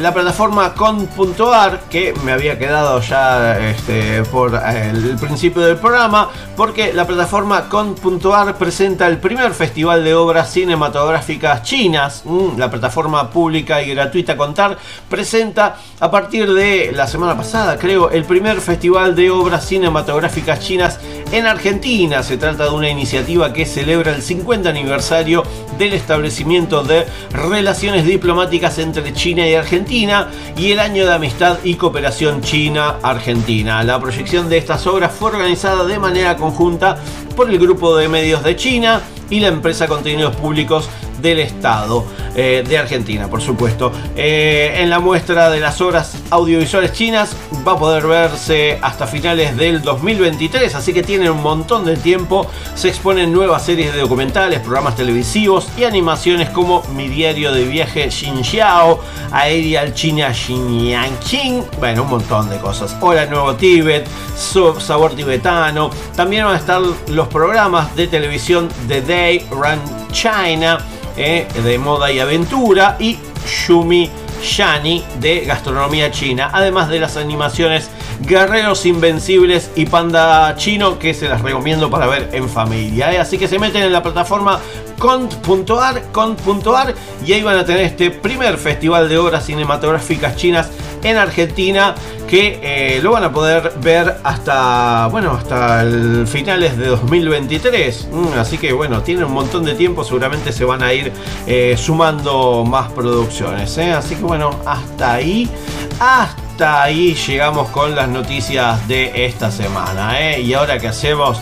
la 0.01 0.15
plataforma 0.15 0.75
con.ar 0.75 1.81
que 1.91 2.15
me 2.25 2.33
había 2.33 2.59
quedado 2.59 3.01
ya 3.01 3.59
este, 3.59 4.23
por 4.25 4.55
el 4.55 5.17
principio 5.17 5.63
del 5.63 5.77
programa 5.77 6.31
porque 6.57 6.93
la 6.93 7.07
plataforma 7.07 7.69
con.ar 7.69 8.57
presenta 8.57 9.09
el 9.09 9.19
primer 9.19 9.53
festival 9.53 10.05
de 10.05 10.15
obras 10.15 10.53
cinematográficas 10.53 11.63
chinas. 11.63 12.23
La 12.57 12.71
plataforma 12.71 13.31
pública 13.31 13.83
y 13.83 13.91
gratuita 13.93 14.37
Contar 14.37 14.79
presenta 15.09 15.77
a 16.01 16.11
partir 16.11 16.53
de 16.53 16.91
la 16.93 17.07
semana 17.07 17.37
pasada, 17.37 17.79
creo, 17.79 18.11
el 18.11 18.25
primer 18.25 18.61
festival 18.61 19.15
de 19.15 19.31
obras 19.31 19.67
cinematográficas 19.67 20.59
chinas 20.59 20.99
en 21.31 21.47
Argentina. 21.47 22.23
Se 22.25 22.37
trata 22.37 22.65
de 22.65 22.71
una 22.71 22.89
iniciativa 22.89 23.53
que 23.53 23.67
celebra 23.67 24.13
el 24.13 24.21
50 24.21 24.69
aniversario 24.69 25.45
del 25.79 25.93
establecimiento 25.93 26.83
de 26.83 27.07
relaciones 27.31 28.05
diplomáticas 28.05 28.79
entre 28.79 29.13
China 29.15 29.47
y 29.47 29.55
Argentina 29.55 30.29
y 30.57 30.73
el 30.73 30.81
año 30.81 31.07
de 31.07 31.15
amistad 31.15 31.59
y 31.63 31.75
cooperación 31.75 32.43
China-Argentina. 32.43 33.83
La 33.85 34.01
proyección 34.01 34.49
de 34.49 34.59
estas 34.59 34.87
obras 34.87 35.13
fue 35.13 35.31
organizada 35.31 35.85
de 35.85 35.99
manera 35.99 36.37
conjunta 36.37 36.99
por 37.33 37.51
el 37.51 37.59
grupo 37.59 37.97
de 37.97 38.09
medios 38.09 38.43
de 38.43 38.57
China 38.57 39.01
y 39.31 39.41
la 39.41 39.49
empresa 39.49 39.89
Contenidos 39.89 40.37
Públicos 40.37 40.89
del 41.23 41.39
Estado 41.39 42.05
eh, 42.35 42.65
de 42.69 42.79
Argentina, 42.79 43.29
por 43.29 43.41
supuesto. 43.41 43.93
Eh, 44.17 44.75
en 44.79 44.91
la 44.91 44.99
muestra 44.99 45.49
de 45.51 45.61
las 45.61 45.81
obras 45.81 46.17
audiovisuales 46.31 46.93
chinas 46.93 47.35
va 47.67 47.73
a 47.73 47.79
poder 47.79 48.07
verse 48.07 48.79
hasta 48.83 49.07
finales 49.07 49.57
del 49.57 49.81
2023, 49.83 50.75
así 50.75 50.93
que 50.93 51.03
tienen 51.03 51.31
un 51.31 51.43
montón 51.43 51.85
de 51.85 51.97
tiempo. 51.97 52.47
Se 52.75 52.89
exponen 52.89 53.33
nuevas 53.33 53.65
series 53.65 53.95
de 53.95 54.01
documentales, 54.01 54.61
programas 54.61 54.97
televisivos 54.97 55.69
y 55.79 55.85
animaciones 55.85 56.51
como 56.51 56.83
Mi 56.95 57.09
Diario 57.09 57.53
de 57.53 57.65
Viaje 57.65 58.11
Xinjiao, 58.11 59.01
Aerial 59.31 59.95
China 59.95 60.35
Xinjiang, 60.35 61.65
bueno, 61.79 62.03
un 62.03 62.11
montón 62.11 62.51
de 62.51 62.59
cosas. 62.59 62.97
Hola 63.01 63.27
Nuevo 63.27 63.55
Tíbet, 63.55 64.07
Sabor 64.37 65.15
Tibetano. 65.15 65.91
También 66.17 66.45
van 66.45 66.55
a 66.55 66.59
estar 66.59 66.81
los 66.81 67.22
programas 67.29 67.95
de 67.97 68.07
televisión 68.07 68.69
The 68.89 69.03
Day 69.03 69.47
Run 69.51 69.81
China, 70.13 70.79
eh, 71.17 71.47
de 71.63 71.79
moda 71.79 72.11
y 72.11 72.21
aventura, 72.21 72.97
y 72.99 73.19
Shumi 73.47 74.11
Shani 74.43 75.05
de 75.21 75.41
gastronomía 75.41 76.11
china, 76.11 76.51
además 76.53 76.89
de 76.89 77.01
las 77.01 77.17
animaciones 77.17 77.91
Guerreros 78.21 78.87
Invencibles 78.87 79.71
y 79.75 79.87
Panda 79.87 80.55
Chino 80.57 80.99
que 80.99 81.15
se 81.15 81.29
las 81.29 81.43
recomiendo 81.43 81.91
para 81.91 82.07
ver 82.07 82.31
en 82.33 82.49
familia. 82.49 83.13
¿eh? 83.13 83.19
Así 83.19 83.39
que 83.39 83.49
se 83.49 83.59
meten 83.59 83.83
en 83.83 83.93
la 83.93 84.03
plataforma 84.03 84.61
cont.ar, 85.03 86.13
cont.ar, 86.13 86.95
y 87.27 87.33
ahí 87.33 87.43
van 87.43 87.59
a 87.59 87.65
tener 87.65 87.83
este 87.83 88.13
primer 88.13 88.57
festival 88.57 89.09
de 89.09 89.19
obras 89.19 89.45
cinematográficas 89.45 90.37
chinas 90.37 90.71
en 91.03 91.17
Argentina 91.17 91.97
que 92.29 92.61
eh, 92.63 93.01
lo 93.03 93.11
van 93.11 93.25
a 93.25 93.33
poder 93.33 93.73
ver 93.81 94.19
hasta 94.23 95.09
bueno 95.09 95.33
hasta 95.33 95.85
finales 96.25 96.79
de 96.79 96.87
2023 96.87 98.11
mm, 98.13 98.39
así 98.39 98.59
que 98.59 98.73
bueno 98.73 99.03
tiene 99.03 99.25
un 99.25 99.33
montón 99.33 99.65
de 99.65 99.75
tiempo 99.75 100.05
seguramente 100.05 100.53
se 100.53 100.65
van 100.65 100.85
a 100.85 100.95
ir 100.95 101.13
eh, 101.49 101.75
sumando 101.77 102.65
más 102.65 102.93
producciones 102.93 103.77
eh. 103.79 103.93
así 103.93 104.15
que 104.15 104.23
bueno 104.23 104.51
hasta 104.65 105.15
ahí 105.15 105.51
hasta 105.99 106.85
ahí 106.85 107.17
llegamos 107.27 107.69
con 107.71 107.97
las 107.97 108.09
noticias 108.09 108.87
de 108.87 109.27
esta 109.27 109.51
semana 109.51 110.39
y 110.39 110.55
ahora 110.55 110.79
que 110.79 110.87
hacemos 110.87 111.41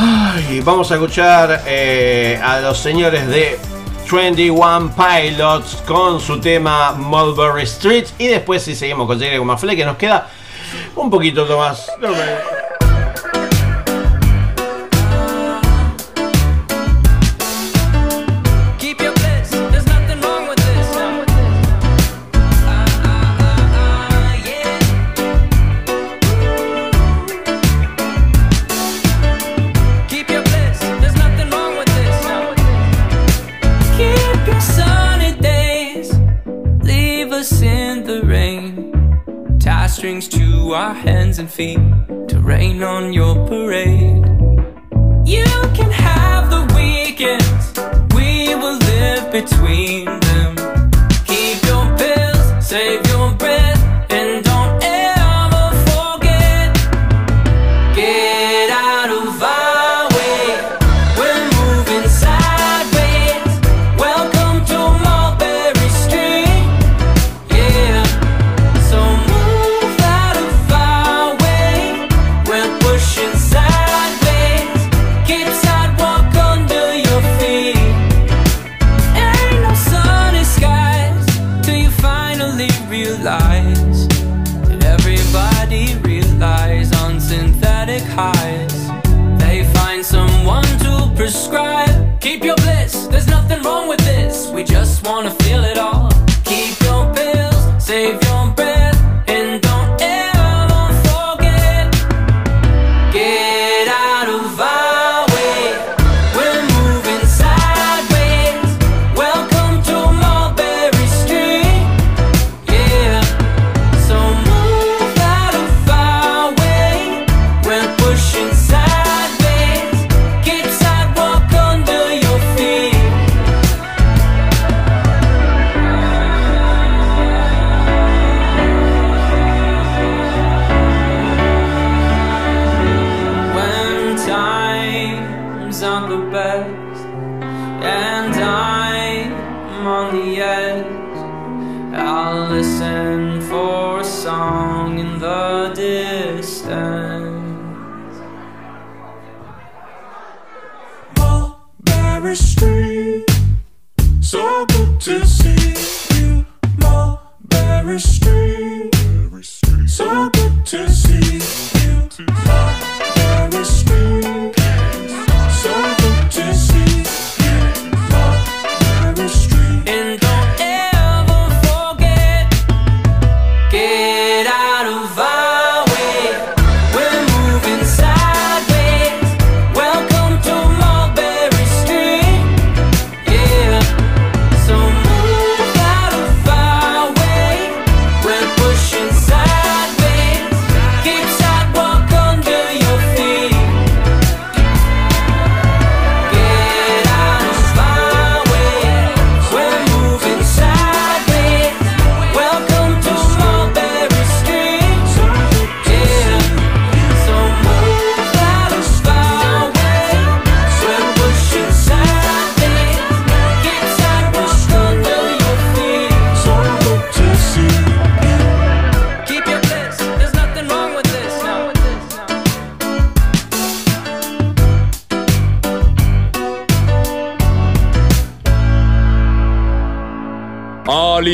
Ay, 0.00 0.60
vamos 0.60 0.92
a 0.92 0.94
escuchar 0.94 1.64
eh, 1.66 2.40
a 2.40 2.60
los 2.60 2.78
señores 2.78 3.26
de 3.26 3.58
21 4.08 4.94
Pilots 4.94 5.82
con 5.88 6.20
su 6.20 6.40
tema 6.40 6.92
Mulberry 6.92 7.64
Street. 7.64 8.06
Y 8.16 8.28
después, 8.28 8.62
si 8.62 8.76
seguimos 8.76 9.08
con 9.08 9.18
Jerry 9.18 9.42
Fleck, 9.58 9.76
que 9.76 9.84
nos 9.84 9.96
queda 9.96 10.28
un 10.94 11.10
poquito 11.10 11.44
más. 11.58 11.90
hands 41.38 41.40
and 41.40 41.50
feet 41.50 42.28
to 42.28 42.40
rain 42.40 42.82
on 42.82 43.12
your 43.12 43.34
parade. 43.46 44.26
You 45.26 45.44
can 45.74 45.90
have 45.90 46.50
the 46.50 46.62
weekends 46.74 48.14
we 48.14 48.54
will 48.54 48.78
live 48.78 49.30
between. 49.32 49.97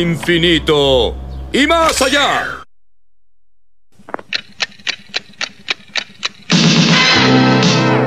infinito 0.04 1.16
y 1.50 1.66
más 1.66 2.02
allá. 2.02 2.60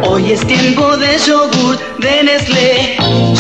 Hoy 0.04 0.32
es 0.32 0.46
tiempo 0.46 0.96
de 0.98 1.18
yogur 1.18 1.78
de 1.98 2.24
Nestlé. 2.24 2.98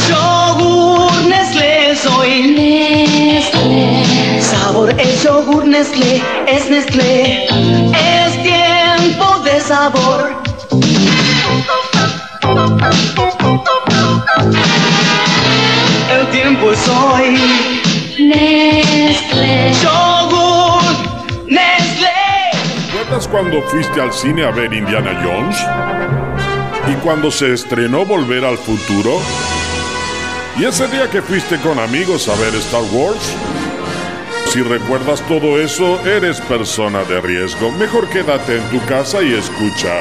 Yogur 0.09 1.13
Nestlé 1.25 1.95
soy. 1.95 2.33
Nestlé. 2.57 4.41
Sabor 4.41 4.89
es 4.99 5.23
yogur 5.23 5.65
Nestlé, 5.65 6.21
es 6.47 6.67
Nestlé. 6.69 7.45
Es 7.93 8.31
tiempo 8.41 9.39
de 9.45 9.61
sabor. 9.61 10.35
El 16.09 16.27
tiempo 16.31 16.71
es 16.71 16.87
hoy. 16.87 17.76
Nestlé. 18.19 19.73
Nestlé. 21.45 22.09
¿Recuerdas 22.91 23.27
cuando 23.27 23.61
fuiste 23.63 24.01
al 24.01 24.11
cine 24.11 24.43
a 24.43 24.49
ver 24.49 24.73
Indiana 24.73 25.21
Jones? 25.23 25.55
¿Y 26.91 26.95
cuando 27.03 27.29
se 27.29 27.53
estrenó 27.53 28.05
Volver 28.05 28.43
al 28.43 28.57
Futuro? 28.57 29.21
¿Y 30.57 30.65
ese 30.65 30.87
día 30.87 31.07
que 31.11 31.21
fuiste 31.21 31.57
con 31.59 31.77
amigos 31.77 32.27
a 32.27 32.35
ver 32.41 32.55
Star 32.55 32.81
Wars? 32.91 33.35
Si 34.47 34.63
recuerdas 34.63 35.21
todo 35.27 35.59
eso, 35.59 35.99
eres 36.07 36.41
persona 36.41 37.03
de 37.03 37.21
riesgo. 37.21 37.71
Mejor 37.73 38.09
quédate 38.09 38.57
en 38.57 38.63
tu 38.69 38.83
casa 38.87 39.21
y 39.21 39.33
escucha. 39.33 39.93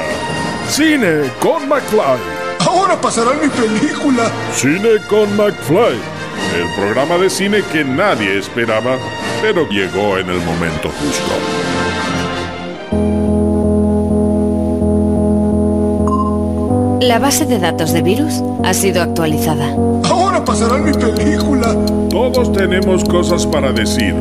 Cine 0.69 1.29
con 1.39 1.69
McFly. 1.69 2.17
Ahora 2.65 2.99
pasará 2.99 3.33
mi 3.33 3.47
película. 3.49 4.31
Cine 4.55 4.97
con 5.07 5.37
McFly 5.37 6.16
el 6.55 6.73
programa 6.75 7.17
de 7.17 7.29
cine 7.29 7.61
que 7.71 7.83
nadie 7.83 8.37
esperaba, 8.37 8.97
pero 9.41 9.67
llegó 9.69 10.17
en 10.17 10.29
el 10.29 10.41
momento 10.41 10.89
justo. 10.89 11.33
La 17.01 17.19
base 17.19 17.45
de 17.45 17.59
datos 17.59 17.93
de 17.93 18.01
virus 18.01 18.43
ha 18.63 18.73
sido 18.73 19.01
actualizada. 19.01 19.73
Ahora 20.03 20.43
pasará 20.43 20.77
mi 20.77 20.91
película. 20.91 21.75
Todos 22.09 22.51
tenemos 22.51 23.03
cosas 23.05 23.45
para 23.45 23.71
decir. 23.71 24.15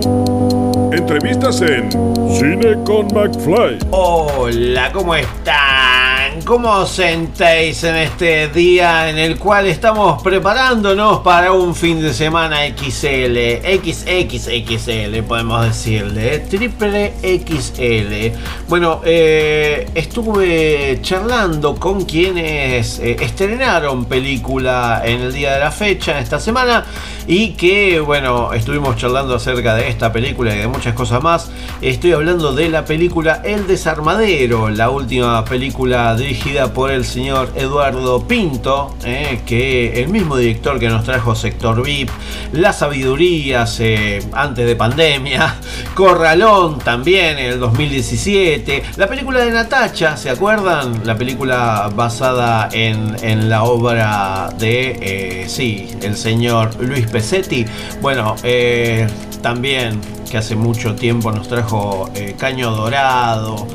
Entrevistas 0.93 1.62
en 1.62 1.90
Cine 2.38 2.76
con 2.84 3.06
McFly. 3.09 3.78
Hola, 3.90 4.93
¿cómo 4.93 5.14
estás? 5.14 5.95
¿Cómo 6.44 6.86
sentéis 6.86 7.82
en 7.84 7.96
este 7.96 8.48
día 8.48 9.08
en 9.10 9.18
el 9.18 9.38
cual 9.38 9.66
estamos 9.66 10.22
preparándonos 10.22 11.20
para 11.20 11.52
un 11.52 11.74
fin 11.74 12.00
de 12.00 12.12
semana 12.12 12.58
XL? 12.66 13.36
XXXL, 13.64 15.22
podemos 15.26 15.64
decirle. 15.64 16.40
Triple 16.40 17.14
XL. 17.22 18.36
Bueno, 18.68 19.00
eh, 19.04 19.88
estuve 19.94 20.98
charlando 21.02 21.74
con 21.76 22.04
quienes 22.04 22.98
eh, 22.98 23.16
estrenaron 23.20 24.04
película 24.04 25.02
en 25.04 25.22
el 25.22 25.32
día 25.32 25.54
de 25.54 25.60
la 25.60 25.70
fecha, 25.70 26.18
esta 26.18 26.38
semana, 26.38 26.84
y 27.27 27.51
que, 27.51 28.01
bueno, 28.01 28.53
estuvimos 28.53 28.97
charlando 28.97 29.35
acerca 29.35 29.74
de 29.74 29.89
esta 29.89 30.12
película 30.12 30.55
y 30.55 30.59
de 30.59 30.69
muchas 30.69 30.94
cosas 30.94 31.23
más. 31.23 31.51
Estoy 31.81 32.12
hablando 32.12 32.55
de 32.55 32.69
la 32.69 32.85
película 32.85 33.43
El 33.44 33.66
Desarmadero, 33.66 34.70
la 34.70 34.90
última 34.90 35.44
película 35.44 36.15
dirigida 36.15 36.73
por 36.73 36.90
el 36.90 37.05
señor 37.05 37.51
Eduardo 37.57 38.27
Pinto, 38.27 38.94
eh, 39.05 39.40
que 39.44 40.03
el 40.03 40.09
mismo 40.09 40.36
director 40.36 40.78
que 40.78 40.89
nos 40.89 41.05
trajo 41.05 41.35
Sector 41.35 41.82
VIP, 41.82 42.11
La 42.53 42.73
Sabiduría 42.73 43.66
eh, 43.78 44.23
antes 44.32 44.66
de 44.66 44.77
pandemia, 44.77 45.57
Corralón 45.94 46.78
también 46.78 47.39
en 47.39 47.53
el 47.53 47.61
2017, 47.61 48.82
la 48.97 49.07
película 49.07 49.40
de 49.40 49.51
Natacha, 49.51 50.16
¿se 50.16 50.31
acuerdan? 50.31 51.03
La 51.05 51.16
película 51.16 51.90
basada 51.94 52.69
en, 52.73 53.16
en 53.23 53.48
la 53.48 53.65
obra 53.65 54.51
de, 54.59 54.98
eh, 55.01 55.48
sí, 55.48 55.89
el 56.03 56.16
señor 56.16 56.77
Luis 56.81 57.07
Pesetti. 57.16 57.64
Bueno, 58.02 58.36
eh, 58.43 59.06
también 59.40 60.02
que 60.30 60.36
hace 60.36 60.55
mucho 60.55 60.94
tiempo 60.94 61.32
nos 61.32 61.48
trajo 61.48 62.10
eh, 62.14 62.34
Caño 62.38 62.70
Dorado, 62.72 63.66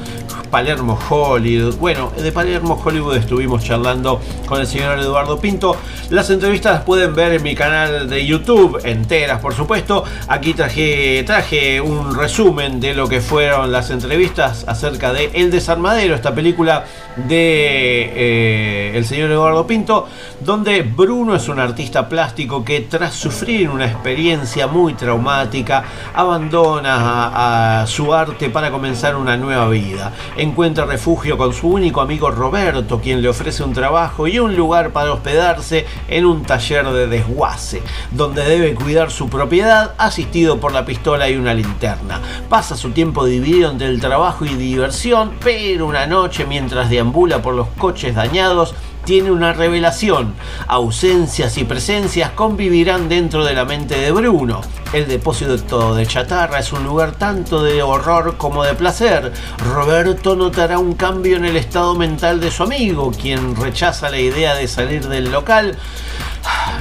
Palermo 0.52 1.00
Hollywood. 1.10 1.78
Bueno, 1.78 2.12
de 2.16 2.32
Palermo 2.32 2.80
Hollywood 2.84 3.16
estuvimos 3.16 3.64
charlando 3.64 4.22
con 4.46 4.60
el 4.60 4.68
señor 4.68 5.00
Eduardo 5.00 5.40
Pinto. 5.40 5.78
Las 6.10 6.30
entrevistas 6.30 6.74
las 6.74 6.84
pueden 6.84 7.16
ver 7.16 7.34
en 7.34 7.44
mi 7.44 7.56
canal 7.56 8.10
de 8.10 8.26
YouTube, 8.26 8.80
enteras 8.84 9.40
por 9.40 9.56
supuesto. 9.56 10.04
Aquí 10.28 10.54
traje, 10.54 11.24
traje 11.26 11.80
un 11.80 12.16
resumen 12.16 12.80
de 12.80 12.94
lo 12.94 13.08
que 13.08 13.22
fueron 13.22 13.72
las 13.72 13.90
entrevistas 13.90 14.66
acerca 14.68 15.14
de 15.14 15.32
El 15.34 15.50
Desarmadero, 15.50 16.14
esta 16.14 16.36
película 16.36 16.86
de 17.16 18.12
eh, 18.14 18.92
el 18.96 19.06
señor 19.06 19.32
Eduardo 19.32 19.66
Pinto, 19.66 20.08
donde 20.42 20.82
Bruno 20.82 21.36
es 21.36 21.48
un 21.48 21.60
artista 21.60 22.10
plástico 22.10 22.66
que 22.66 22.82
tras 22.82 23.14
sufrir 23.14 23.70
una 23.70 23.86
experiencia 23.86 24.68
muy 24.68 24.96
traumática, 24.96 25.84
abandona 26.14 26.96
a, 26.96 27.82
a 27.82 27.88
su 27.88 28.14
arte 28.14 28.50
para 28.50 28.70
comenzar 28.70 29.16
una 29.16 29.38
nueva 29.38 29.70
vida. 29.70 30.12
Encuentra 30.42 30.88
refugio 30.88 31.38
con 31.38 31.54
su 31.54 31.68
único 31.68 32.02
amigo 32.02 32.32
Roberto, 32.32 33.00
quien 33.00 33.22
le 33.22 33.30
ofrece 33.30 33.62
un 33.64 33.74
trabajo 33.74 34.26
y 34.26 34.40
un 34.40 34.56
lugar 34.56 34.90
para 34.90 35.14
hospedarse 35.14 35.86
en 36.08 36.26
un 36.26 36.42
taller 36.42 36.90
de 36.90 37.06
desguace, 37.06 37.84
donde 38.10 38.44
debe 38.44 38.74
cuidar 38.74 39.12
su 39.12 39.30
propiedad 39.30 39.94
asistido 40.00 40.60
por 40.60 40.74
la 40.74 40.84
pistola 40.84 41.30
y 41.30 41.36
una 41.36 41.54
linterna. 41.54 42.22
Pasa 42.50 42.76
su 42.76 42.90
tiempo 42.90 43.24
dividido 43.24 43.70
entre 43.70 43.86
el 43.86 44.02
trabajo 44.02 44.44
y 44.44 44.56
diversión, 44.56 45.34
pero 45.44 45.86
una 45.86 46.08
noche 46.08 46.48
mientras 46.48 46.90
deambula 46.90 47.44
por 47.44 47.54
los 47.54 47.68
coches 47.78 48.16
dañados, 48.16 48.74
tiene 49.06 49.32
una 49.32 49.54
revelación. 49.54 50.34
Ausencias 50.68 51.58
y 51.58 51.64
presencias 51.64 52.32
convivirán 52.32 53.10
dentro 53.10 53.46
de 53.46 53.54
la 53.54 53.66
mente 53.66 53.98
de 54.00 54.12
Bruno. 54.12 54.62
El 54.94 55.08
depósito 55.08 55.96
de 55.96 56.06
chatarra 56.06 56.60
es 56.60 56.74
un 56.74 56.84
lugar 56.84 57.14
tanto 57.14 57.64
de 57.64 57.82
horror 57.82 58.36
como 58.38 58.64
de 58.64 58.74
placer. 58.74 59.32
Roberto 59.74 60.36
notará 60.36 60.80
un 60.80 60.96
cambio 60.96 61.38
en 61.38 61.46
el 61.46 61.56
estado 61.56 61.96
mental 61.96 62.42
de 62.42 62.52
su 62.52 62.64
amigo, 62.64 63.12
quien 63.12 63.56
rechaza 63.56 64.10
la 64.10 64.20
idea 64.20 64.56
de 64.56 64.68
salir 64.68 65.08
del 65.08 65.32
local. 65.32 65.78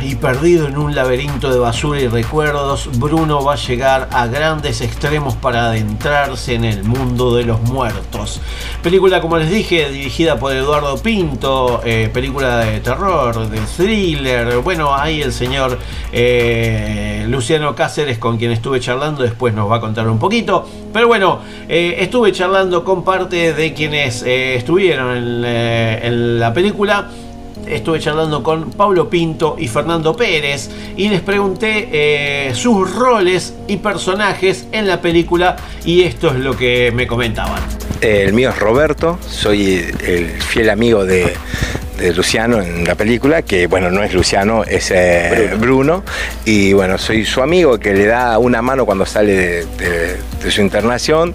Y 0.02 0.14
perdido 0.14 0.66
en 0.66 0.78
un 0.78 0.94
laberinto 0.94 1.52
de 1.52 1.58
basura 1.58 2.00
y 2.00 2.08
recuerdos, 2.08 2.88
Bruno 2.98 3.44
va 3.44 3.52
a 3.52 3.56
llegar 3.56 4.08
a 4.12 4.26
grandes 4.28 4.80
extremos 4.80 5.34
para 5.36 5.66
adentrarse 5.66 6.54
en 6.54 6.64
el 6.64 6.84
mundo 6.84 7.34
de 7.34 7.44
los 7.44 7.60
muertos. 7.60 8.40
Película, 8.82 9.20
como 9.20 9.36
les 9.36 9.50
dije, 9.50 9.90
dirigida 9.90 10.38
por 10.38 10.54
Eduardo 10.54 10.96
Pinto, 10.96 11.82
eh, 11.84 12.08
película 12.12 12.60
de 12.60 12.80
terror, 12.80 13.50
de 13.50 13.60
thriller. 13.76 14.60
Bueno, 14.60 14.94
ahí 14.94 15.20
el 15.20 15.34
señor 15.34 15.78
eh, 16.12 17.26
Luciano 17.28 17.74
Cáceres, 17.74 18.16
con 18.16 18.38
quien 18.38 18.52
estuve 18.52 18.80
charlando, 18.80 19.22
después 19.22 19.52
nos 19.52 19.70
va 19.70 19.76
a 19.76 19.80
contar 19.80 20.08
un 20.08 20.18
poquito. 20.18 20.66
Pero 20.94 21.08
bueno, 21.08 21.40
eh, 21.68 21.96
estuve 21.98 22.32
charlando 22.32 22.84
con 22.84 23.04
parte 23.04 23.52
de 23.52 23.74
quienes 23.74 24.22
estuvieron 24.22 25.44
en 25.44 26.40
la 26.40 26.54
película 26.54 27.10
estuve 27.66 28.00
charlando 28.00 28.42
con 28.42 28.70
Pablo 28.70 29.08
Pinto 29.08 29.56
y 29.58 29.68
Fernando 29.68 30.14
Pérez 30.16 30.70
y 30.96 31.08
les 31.08 31.20
pregunté 31.20 31.88
eh, 31.92 32.54
sus 32.54 32.94
roles 32.94 33.54
y 33.68 33.76
personajes 33.78 34.66
en 34.72 34.86
la 34.86 35.00
película 35.00 35.56
y 35.84 36.02
esto 36.02 36.28
es 36.28 36.36
lo 36.36 36.56
que 36.56 36.92
me 36.94 37.06
comentaban. 37.06 37.62
El 38.00 38.32
mío 38.32 38.50
es 38.50 38.58
Roberto, 38.58 39.18
soy 39.26 39.84
el 40.06 40.28
fiel 40.40 40.70
amigo 40.70 41.04
de, 41.04 41.34
de 42.00 42.14
Luciano 42.14 42.60
en 42.60 42.84
la 42.84 42.94
película, 42.94 43.42
que 43.42 43.66
bueno, 43.66 43.90
no 43.90 44.02
es 44.02 44.12
Luciano, 44.14 44.64
es 44.64 44.90
eh, 44.94 45.50
Bruno. 45.58 46.02
y 46.44 46.72
bueno, 46.72 46.98
soy 46.98 47.24
su 47.24 47.42
amigo 47.42 47.78
que 47.78 47.92
le 47.94 48.06
da 48.06 48.38
una 48.38 48.62
mano 48.62 48.84
cuando 48.86 49.06
sale 49.06 49.34
de, 49.34 49.66
de- 49.78 50.16
de 50.42 50.50
su 50.50 50.62
internación. 50.62 51.34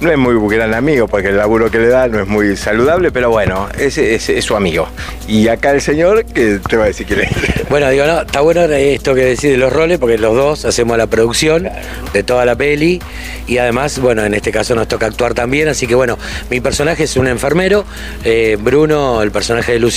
No 0.00 0.10
es 0.12 0.18
muy 0.18 0.34
gran 0.54 0.74
amigo 0.74 1.08
porque 1.08 1.28
el 1.28 1.38
laburo 1.38 1.70
que 1.70 1.78
le 1.78 1.88
da 1.88 2.08
no 2.08 2.20
es 2.20 2.26
muy 2.28 2.56
saludable, 2.58 3.10
pero 3.10 3.30
bueno, 3.30 3.68
es, 3.78 3.96
es- 3.96 4.28
es 4.28 4.44
su 4.44 4.54
amigo. 4.54 4.86
Y 5.26 5.48
acá 5.48 5.70
el 5.70 5.80
señor, 5.80 6.24
que 6.26 6.58
te 6.68 6.76
va 6.76 6.84
a 6.84 6.86
decir 6.88 7.06
quién 7.06 7.20
es. 7.22 7.28
Bueno, 7.70 7.88
digo, 7.90 8.06
no, 8.06 8.20
está 8.20 8.40
bueno 8.42 8.60
esto 8.62 9.14
que 9.14 9.22
decís 9.24 9.50
de 9.50 9.56
los 9.56 9.72
roles, 9.72 9.98
porque 9.98 10.16
los 10.18 10.34
dos 10.36 10.64
hacemos 10.64 10.96
la 10.96 11.06
producción 11.08 11.68
de 12.12 12.22
toda 12.22 12.44
la 12.44 12.54
peli 12.54 13.00
y 13.48 13.58
además, 13.58 13.98
bueno, 13.98 14.22
en 14.24 14.32
este 14.34 14.52
caso 14.52 14.74
nos 14.76 14.86
toca 14.86 15.06
actuar 15.06 15.34
también, 15.34 15.66
así 15.66 15.86
que 15.88 15.94
bueno, 15.96 16.16
mi 16.50 16.60
personaje 16.60 17.04
es 17.04 17.16
un 17.16 17.26
enfermero, 17.26 17.84
eh, 18.22 18.56
Bruno, 18.60 19.22
el 19.22 19.32
personaje 19.32 19.72
de 19.72 19.78
Luciano, 19.80 19.93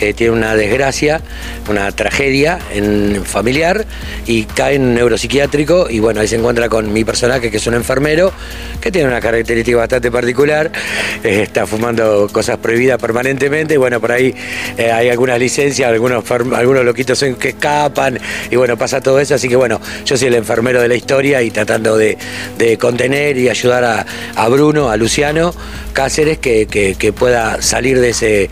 eh, 0.00 0.12
tiene 0.14 0.32
una 0.32 0.54
desgracia, 0.56 1.20
una 1.68 1.90
tragedia 1.92 2.58
en 2.72 3.22
familiar 3.24 3.84
y 4.26 4.44
cae 4.44 4.74
en 4.76 4.82
un 4.82 4.94
neuropsiquiátrico 4.94 5.86
y 5.88 6.00
bueno, 6.00 6.20
ahí 6.20 6.28
se 6.28 6.36
encuentra 6.36 6.68
con 6.68 6.92
mi 6.92 7.04
personaje 7.04 7.50
que 7.50 7.56
es 7.58 7.66
un 7.66 7.74
enfermero, 7.74 8.32
que 8.80 8.90
tiene 8.90 9.08
una 9.08 9.20
característica 9.20 9.76
bastante 9.76 10.10
particular, 10.10 10.70
eh, 11.22 11.42
está 11.42 11.66
fumando 11.66 12.28
cosas 12.32 12.58
prohibidas 12.58 12.98
permanentemente 13.00 13.74
y 13.74 13.76
bueno, 13.76 14.00
por 14.00 14.12
ahí 14.12 14.34
eh, 14.76 14.90
hay 14.90 15.08
algunas 15.08 15.38
licencias, 15.38 15.88
algunos, 15.88 16.24
algunos 16.30 16.84
loquitos 16.84 17.24
que 17.38 17.50
escapan 17.50 18.18
y 18.50 18.56
bueno, 18.56 18.76
pasa 18.76 19.00
todo 19.00 19.20
eso, 19.20 19.34
así 19.34 19.48
que 19.48 19.56
bueno, 19.56 19.80
yo 20.04 20.16
soy 20.16 20.28
el 20.28 20.34
enfermero 20.34 20.80
de 20.82 20.88
la 20.88 20.94
historia 20.96 21.42
y 21.42 21.50
tratando 21.50 21.96
de, 21.96 22.18
de 22.58 22.76
contener 22.78 23.36
y 23.38 23.48
ayudar 23.48 23.84
a, 24.36 24.48
Bruno, 24.48 24.90
a 24.90 24.96
Luciano 24.96 25.54
Cáceres, 25.92 26.38
que, 26.38 26.66
que- 26.66 26.94
que 26.96 27.12
pueda 27.12 27.60
salir 27.62 28.00
de 28.00 28.10
ese 28.10 28.50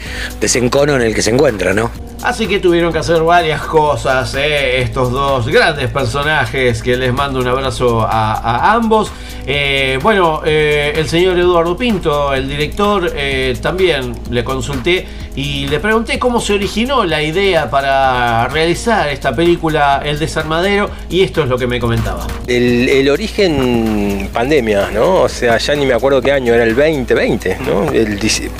encono 0.58 0.96
en 0.96 1.02
el 1.02 1.14
que 1.14 1.22
se 1.22 1.30
encuentra, 1.30 1.72
¿no? 1.72 1.90
Así 2.22 2.46
que 2.46 2.60
tuvieron 2.60 2.92
que 2.92 3.00
hacer 3.00 3.20
varias 3.22 3.62
cosas, 3.62 4.34
eh, 4.36 4.80
estos 4.80 5.10
dos 5.10 5.48
grandes 5.48 5.90
personajes 5.90 6.80
que 6.80 6.96
les 6.96 7.12
mando 7.12 7.40
un 7.40 7.48
abrazo 7.48 8.06
a, 8.08 8.72
ambos. 8.74 9.10
Eh, 9.44 9.98
bueno, 10.00 10.40
eh, 10.44 10.92
el 10.94 11.08
señor 11.08 11.36
Eduardo 11.36 11.76
Pinto, 11.76 12.32
el 12.32 12.48
director, 12.48 13.12
también 13.60 14.14
le 14.30 14.44
consulté 14.44 15.04
y 15.34 15.66
le 15.66 15.80
pregunté 15.80 16.18
cómo 16.20 16.40
se 16.40 16.52
originó 16.52 17.04
la 17.04 17.22
idea 17.22 17.68
para 17.68 18.46
realizar 18.48 19.08
esta 19.08 19.34
película 19.34 20.00
El 20.04 20.18
Desarmadero 20.18 20.90
y 21.08 21.22
esto 21.22 21.42
es 21.42 21.48
lo 21.48 21.58
que 21.58 21.66
me 21.66 21.80
comentaba. 21.80 22.26
El, 22.46 23.08
origen 23.10 24.30
pandemia, 24.32 24.90
¿no? 24.92 25.22
O 25.22 25.28
sea, 25.28 25.58
ya 25.58 25.74
ni 25.74 25.86
me 25.86 25.94
acuerdo 25.94 26.22
qué 26.22 26.30
año, 26.30 26.54
era 26.54 26.62
el 26.62 26.76
2020, 26.76 27.58
¿no? 27.66 27.86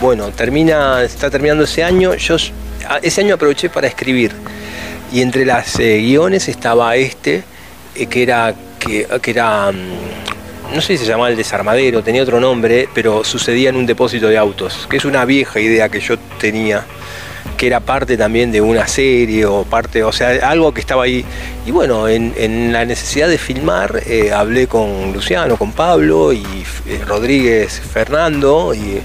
Bueno, 0.01 0.31
termina, 0.31 1.03
está 1.03 1.31
terminando 1.31 1.65
ese 1.65 1.85
año. 1.85 2.15
Yo 2.15 2.37
ese 3.03 3.21
año 3.21 3.35
aproveché 3.35 3.69
para 3.69 3.87
escribir. 3.87 4.33
Y 5.13 5.21
entre 5.21 5.45
las 5.45 5.79
eh, 5.79 5.99
guiones 5.99 6.49
estaba 6.49 6.97
este, 6.97 7.45
eh, 7.95 8.07
que 8.07 8.23
era, 8.23 8.55
que, 8.79 9.07
que 9.21 9.31
era, 9.31 9.71
mm, 9.71 10.75
no 10.75 10.81
sé 10.81 10.97
si 10.97 11.05
se 11.05 11.11
llamaba 11.11 11.29
el 11.29 11.37
desarmadero, 11.37 12.03
tenía 12.03 12.23
otro 12.23 12.41
nombre, 12.41 12.89
pero 12.95 13.25
sucedía 13.25 13.69
en 13.69 13.77
un 13.77 13.87
depósito 13.87 14.29
de 14.29 14.39
autos, 14.39 14.87
que 14.89 14.97
es 14.97 15.05
una 15.05 15.25
vieja 15.25 15.61
idea 15.61 15.89
que 15.89 16.01
yo 16.01 16.19
tenía 16.41 16.85
que 17.57 17.67
era 17.67 17.81
parte 17.81 18.17
también 18.17 18.51
de 18.51 18.61
una 18.61 18.87
serie 18.89 19.47
o 19.47 19.65
parte, 19.65 20.03
o 20.03 20.13
sea, 20.13 20.49
algo 20.49 20.73
que 20.75 20.81
estaba 20.81 21.05
ahí. 21.05 21.25
Y 21.67 21.71
bueno, 21.71 22.09
en, 22.09 22.73
la 22.73 22.85
necesidad 22.85 23.29
de 23.29 23.39
filmar, 23.39 24.03
eh, 24.07 24.33
hablé 24.33 24.67
con 24.67 25.13
Luciano, 25.13 25.57
con 25.57 25.73
Pablo 25.73 26.33
y 26.33 26.45
eh, 26.87 27.01
Rodríguez 27.07 27.81
Fernando 27.81 28.75
y 28.75 29.01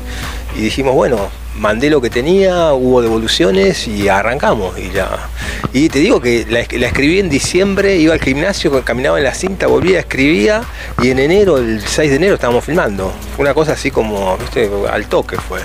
dijimos, 0.59 0.95
bueno, 0.95 1.29
mandé 1.57 1.89
lo 1.89 2.01
que 2.01 2.09
tenía, 2.09 2.73
hubo 2.73 3.01
devoluciones 3.01 3.87
y 3.87 4.07
arrancamos. 4.07 4.77
Y, 4.77 4.91
ya. 4.91 5.29
y 5.73 5.89
te 5.89 5.99
digo 5.99 6.21
que 6.21 6.45
la, 6.49 6.59
escribí 6.61 7.19
en 7.19 7.29
diciembre, 7.29 7.97
iba 7.97 8.13
al 8.13 8.21
gimnasio, 8.21 8.83
caminaba 8.83 9.17
en 9.17 9.23
la 9.23 9.33
cinta, 9.33 9.67
volvía, 9.67 9.99
escribía 9.99 10.61
y 11.01 11.09
en 11.09 11.19
enero, 11.19 11.57
el 11.57 11.81
6 11.81 12.09
de 12.09 12.15
enero, 12.15 12.35
estábamos 12.35 12.63
filmando. 12.63 13.11
Fue 13.35 13.43
una 13.43 13.53
cosa 13.53 13.73
así 13.73 13.91
como, 13.91 14.37
viste, 14.37 14.69
al 14.89 15.07
toque 15.07 15.37
fue. 15.37 15.59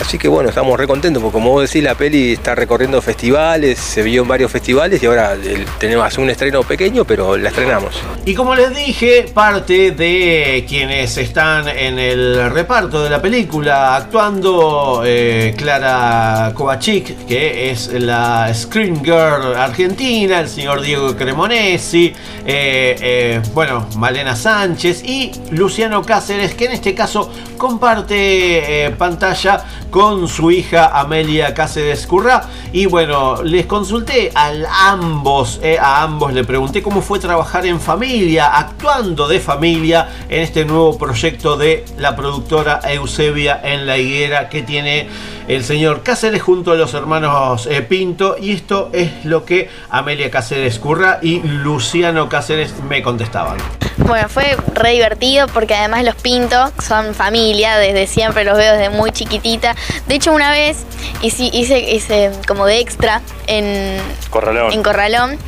Así 0.00 0.16
que 0.16 0.28
bueno, 0.28 0.48
estamos 0.48 0.78
re 0.78 0.86
contentos 0.86 1.22
porque 1.22 1.34
como 1.34 1.50
vos 1.50 1.68
decís, 1.68 1.82
la 1.82 1.94
peli 1.94 2.32
está 2.32 2.54
recorriendo 2.54 3.02
festivales, 3.02 3.78
se 3.78 4.02
vio 4.02 4.22
en 4.22 4.28
varios 4.28 4.50
festivales 4.50 5.02
y 5.02 5.06
ahora 5.06 5.36
tenemos 5.78 6.16
un 6.18 6.30
estreno 6.30 6.62
pequeño, 6.62 7.04
pero 7.04 7.36
la 7.36 7.48
estrenamos. 7.48 7.94
Y 8.24 8.34
como 8.34 8.54
les 8.54 8.74
dije, 8.74 9.26
parte 9.34 9.90
de 9.90 10.64
quienes 10.68 11.16
están 11.18 11.68
en 11.68 11.98
el 11.98 12.50
reparto 12.50 13.02
de 13.02 13.10
la 13.10 13.20
película 13.20 13.96
actuando, 13.96 15.02
eh, 15.04 15.54
Clara 15.56 16.52
Kovacic, 16.54 17.26
que 17.26 17.70
es 17.70 17.92
la 17.92 18.52
Screen 18.54 19.04
Girl 19.04 19.56
argentina, 19.56 20.40
el 20.40 20.48
señor 20.48 20.80
Diego 20.80 21.16
Cremonesi, 21.16 22.12
eh, 22.46 22.96
eh, 23.00 23.40
bueno, 23.52 23.88
Malena 23.96 24.36
Sánchez 24.36 25.02
y 25.04 25.32
Luciano 25.50 26.02
Cáceres, 26.02 26.54
que 26.54 26.66
en 26.66 26.72
este 26.72 26.94
caso 26.94 27.32
comparte 27.56 28.94
pantalla 28.96 29.64
con 29.90 30.28
su 30.28 30.50
hija 30.50 30.98
Amelia 30.98 31.54
Cáceres 31.54 32.06
Currá. 32.06 32.48
Y 32.72 32.86
bueno, 32.86 33.42
les 33.42 33.66
consulté 33.66 34.30
a 34.34 34.52
ambos, 34.90 35.60
eh, 35.62 35.78
a 35.80 36.02
ambos 36.02 36.32
le 36.32 36.44
pregunté 36.44 36.82
cómo 36.82 37.02
fue 37.02 37.18
trabajar 37.18 37.66
en 37.66 37.80
familia, 37.80 38.56
actuando 38.56 39.28
de 39.28 39.40
familia 39.40 40.08
en 40.28 40.42
este 40.42 40.64
nuevo 40.64 40.98
proyecto 40.98 41.56
de 41.56 41.84
la 41.98 42.14
productora 42.16 42.80
Eusebia 42.84 43.60
en 43.62 43.86
la 43.86 43.98
higuera 43.98 44.48
que 44.48 44.62
tiene 44.62 45.08
el 45.48 45.64
señor 45.64 46.02
Cáceres 46.02 46.42
junto 46.42 46.72
a 46.72 46.74
los 46.76 46.94
hermanos 46.94 47.66
eh, 47.66 47.82
Pinto. 47.82 48.36
Y 48.40 48.52
esto 48.52 48.90
es 48.92 49.24
lo 49.24 49.44
que 49.44 49.70
Amelia 49.90 50.30
Cáceres 50.30 50.78
Currá 50.78 51.18
y 51.22 51.40
Luciano 51.40 52.28
Cáceres 52.28 52.74
me 52.88 53.02
contestaban. 53.02 53.58
Bueno, 53.98 54.28
fue 54.28 54.56
re 54.74 54.92
divertido 54.92 55.48
porque 55.48 55.74
además 55.74 56.04
los 56.04 56.14
Pinto 56.14 56.70
son 56.80 57.14
familia, 57.14 57.76
desde 57.78 58.06
siempre 58.06 58.44
los 58.44 58.56
veo 58.56 58.74
desde 58.74 58.90
muy 58.90 59.10
chiquitita. 59.10 59.74
De 60.06 60.14
hecho, 60.14 60.32
una 60.32 60.50
vez 60.50 60.78
hice, 61.22 61.44
hice, 61.52 61.78
hice 61.80 62.32
como 62.46 62.66
de 62.66 62.80
extra 62.80 63.22
en, 63.46 64.00
Corralón. 64.30 64.72
en 64.72 64.82
Corralón, 64.82 65.38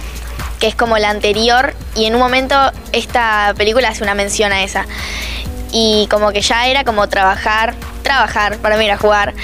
que 0.58 0.66
es 0.66 0.74
como 0.74 0.98
la 0.98 1.10
anterior, 1.10 1.74
y 1.94 2.06
en 2.06 2.14
un 2.14 2.20
momento 2.20 2.56
esta 2.92 3.54
película 3.56 3.88
hace 3.88 4.02
una 4.02 4.14
mención 4.14 4.52
a 4.52 4.62
esa. 4.62 4.86
Y 5.72 6.08
como 6.10 6.32
que 6.32 6.40
ya 6.40 6.66
era 6.66 6.84
como 6.84 7.08
trabajar, 7.08 7.74
trabajar, 8.02 8.58
para 8.58 8.76
mí 8.76 8.84
era 8.84 8.96
jugar 8.96 9.34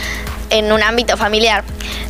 en 0.51 0.73
un 0.73 0.83
ámbito 0.83 1.17
familiar. 1.17 1.65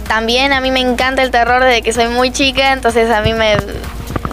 También 0.08 0.52
a 0.52 0.60
mí 0.60 0.70
me 0.70 0.80
encanta 0.80 1.22
el 1.22 1.30
terror 1.30 1.62
desde 1.64 1.82
que 1.82 1.92
soy 1.92 2.08
muy 2.08 2.30
chica, 2.32 2.72
entonces 2.72 3.10
a 3.10 3.20
mí 3.20 3.32
me 3.32 3.56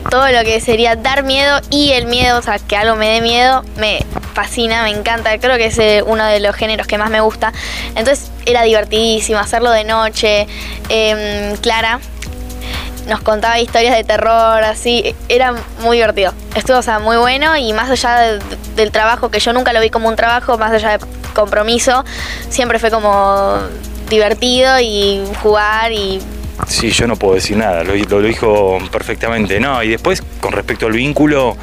todo 0.09 0.27
lo 0.29 0.43
que 0.43 0.61
sería 0.61 0.95
dar 0.95 1.23
miedo 1.23 1.59
y 1.71 1.93
el 1.93 2.05
miedo, 2.05 2.37
o 2.37 2.41
sea, 2.43 2.59
que 2.59 2.75
algo 2.77 2.95
me 2.95 3.09
dé 3.09 3.21
miedo, 3.21 3.63
me 3.77 4.05
fascina, 4.35 4.83
me 4.83 4.91
encanta. 4.91 5.35
Creo 5.39 5.57
que 5.57 5.67
es 5.67 5.79
eh, 5.79 6.03
uno 6.05 6.23
de 6.25 6.39
los 6.39 6.55
géneros 6.55 6.85
que 6.85 6.99
más 6.99 7.09
me 7.09 7.19
gusta. 7.21 7.51
Entonces 7.95 8.29
era 8.45 8.61
divertidísimo 8.61 9.39
hacerlo 9.39 9.71
de 9.71 9.83
noche. 9.85 10.45
Em, 10.89 11.55
Clara 11.57 11.99
nos 13.07 13.21
contaba 13.21 13.59
historias 13.59 13.95
de 13.95 14.03
terror, 14.03 14.63
así, 14.63 15.15
era 15.29 15.53
muy 15.81 15.97
divertido. 15.97 16.31
Estuvo, 16.53 16.77
o 16.77 16.81
sea, 16.83 16.99
muy 16.99 17.17
bueno 17.17 17.57
y 17.57 17.73
más 17.73 17.89
allá 17.89 18.17
de- 18.19 18.39
del 18.75 18.91
trabajo, 18.91 19.29
que 19.31 19.39
yo 19.39 19.51
nunca 19.51 19.73
lo 19.73 19.81
vi 19.81 19.89
como 19.89 20.07
un 20.09 20.15
trabajo, 20.15 20.57
más 20.59 20.71
allá 20.71 20.97
de 20.97 21.05
compromiso, 21.33 22.05
siempre 22.49 22.77
fue 22.77 22.91
como 22.91 23.57
divertido 24.09 24.79
y 24.79 25.21
jugar 25.41 25.91
y 25.91 26.19
Sí, 26.67 26.91
yo 26.91 27.07
no 27.07 27.15
puedo 27.15 27.35
decir 27.35 27.57
nada, 27.57 27.83
lo, 27.83 28.21
dijo 28.21 28.77
perfectamente. 28.91 29.59
No, 29.59 29.83
y 29.83 29.89
después, 29.89 30.21
con 30.39 30.53
respecto 30.53 30.85
al 30.85 30.93
vínculo, 30.93 31.57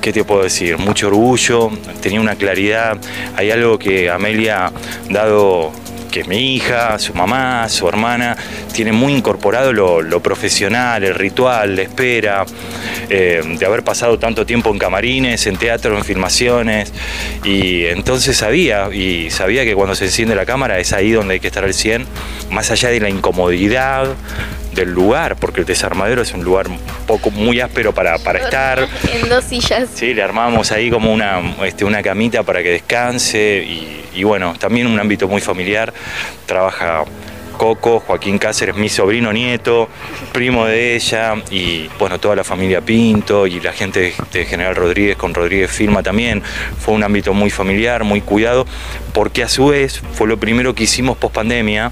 ¿qué 0.00 0.12
te 0.12 0.24
puedo 0.24 0.42
decir? 0.42 0.78
Mucho 0.78 1.08
orgullo, 1.08 1.70
tenía 2.00 2.20
una 2.20 2.36
claridad. 2.36 2.96
Hay 3.36 3.50
algo 3.50 3.78
que 3.78 4.08
Amelia, 4.08 4.72
dado 5.10 5.72
que 6.10 6.24
mi 6.24 6.54
hija, 6.54 6.98
su 6.98 7.14
mamá, 7.14 7.68
su 7.68 7.88
hermana, 7.88 8.36
tiene 8.72 8.92
muy 8.92 9.14
incorporado 9.14 9.72
lo, 9.72 10.02
lo 10.02 10.20
profesional, 10.20 11.04
el 11.04 11.14
ritual, 11.14 11.76
la 11.76 11.82
espera, 11.82 12.44
eh, 13.08 13.42
de 13.58 13.66
haber 13.66 13.84
pasado 13.84 14.18
tanto 14.18 14.44
tiempo 14.46 14.70
en 14.70 14.78
camarines, 14.78 15.46
en 15.46 15.56
teatro, 15.56 15.96
en 15.96 16.04
filmaciones, 16.04 16.92
y 17.44 17.86
entonces 17.86 18.36
sabía, 18.36 18.88
y 18.92 19.30
sabía 19.30 19.64
que 19.64 19.74
cuando 19.74 19.94
se 19.94 20.06
enciende 20.06 20.34
la 20.34 20.46
cámara 20.46 20.78
es 20.78 20.92
ahí 20.92 21.12
donde 21.12 21.34
hay 21.34 21.40
que 21.40 21.48
estar 21.48 21.64
al 21.64 21.74
100, 21.74 22.06
más 22.50 22.70
allá 22.70 22.90
de 22.90 23.00
la 23.00 23.08
incomodidad 23.08 24.14
del 24.74 24.92
lugar, 24.92 25.36
porque 25.36 25.60
el 25.60 25.66
desarmadero 25.66 26.22
es 26.22 26.32
un 26.32 26.44
lugar 26.44 26.68
un 26.68 26.78
poco 27.06 27.30
muy 27.30 27.60
áspero 27.60 27.94
para, 27.94 28.18
para 28.18 28.40
estar. 28.40 28.78
en 29.12 29.28
dos 29.28 29.44
sillas. 29.44 29.88
Sí, 29.94 30.14
le 30.14 30.22
armamos 30.22 30.72
ahí 30.72 30.90
como 30.90 31.12
una, 31.12 31.40
este, 31.64 31.84
una 31.84 32.02
camita 32.02 32.42
para 32.42 32.62
que 32.62 32.70
descanse 32.70 33.64
y, 33.66 34.04
y 34.14 34.24
bueno, 34.24 34.54
también 34.58 34.86
un 34.86 34.98
ámbito 34.98 35.28
muy 35.28 35.40
familiar. 35.40 35.92
Trabaja 36.46 37.04
Coco, 37.58 38.00
Joaquín 38.00 38.38
Cáceres, 38.38 38.76
mi 38.76 38.88
sobrino 38.88 39.32
nieto, 39.32 39.88
primo 40.32 40.64
de 40.64 40.94
ella 40.94 41.34
y 41.50 41.88
bueno, 41.98 42.20
toda 42.20 42.36
la 42.36 42.44
familia 42.44 42.80
Pinto 42.80 43.46
y 43.48 43.60
la 43.60 43.72
gente 43.72 44.14
de, 44.32 44.44
General 44.46 44.76
Rodríguez 44.76 45.16
con 45.16 45.34
Rodríguez 45.34 45.70
Firma 45.70 46.02
también. 46.02 46.40
Fue 46.78 46.94
un 46.94 47.02
ámbito 47.02 47.34
muy 47.34 47.50
familiar, 47.50 48.04
muy 48.04 48.20
cuidado, 48.20 48.64
porque 49.12 49.42
a 49.42 49.48
su 49.48 49.66
vez 49.66 50.00
fue 50.14 50.28
lo 50.28 50.38
primero 50.38 50.74
que 50.74 50.84
hicimos 50.84 51.16
post 51.18 51.34
pandemia. 51.34 51.90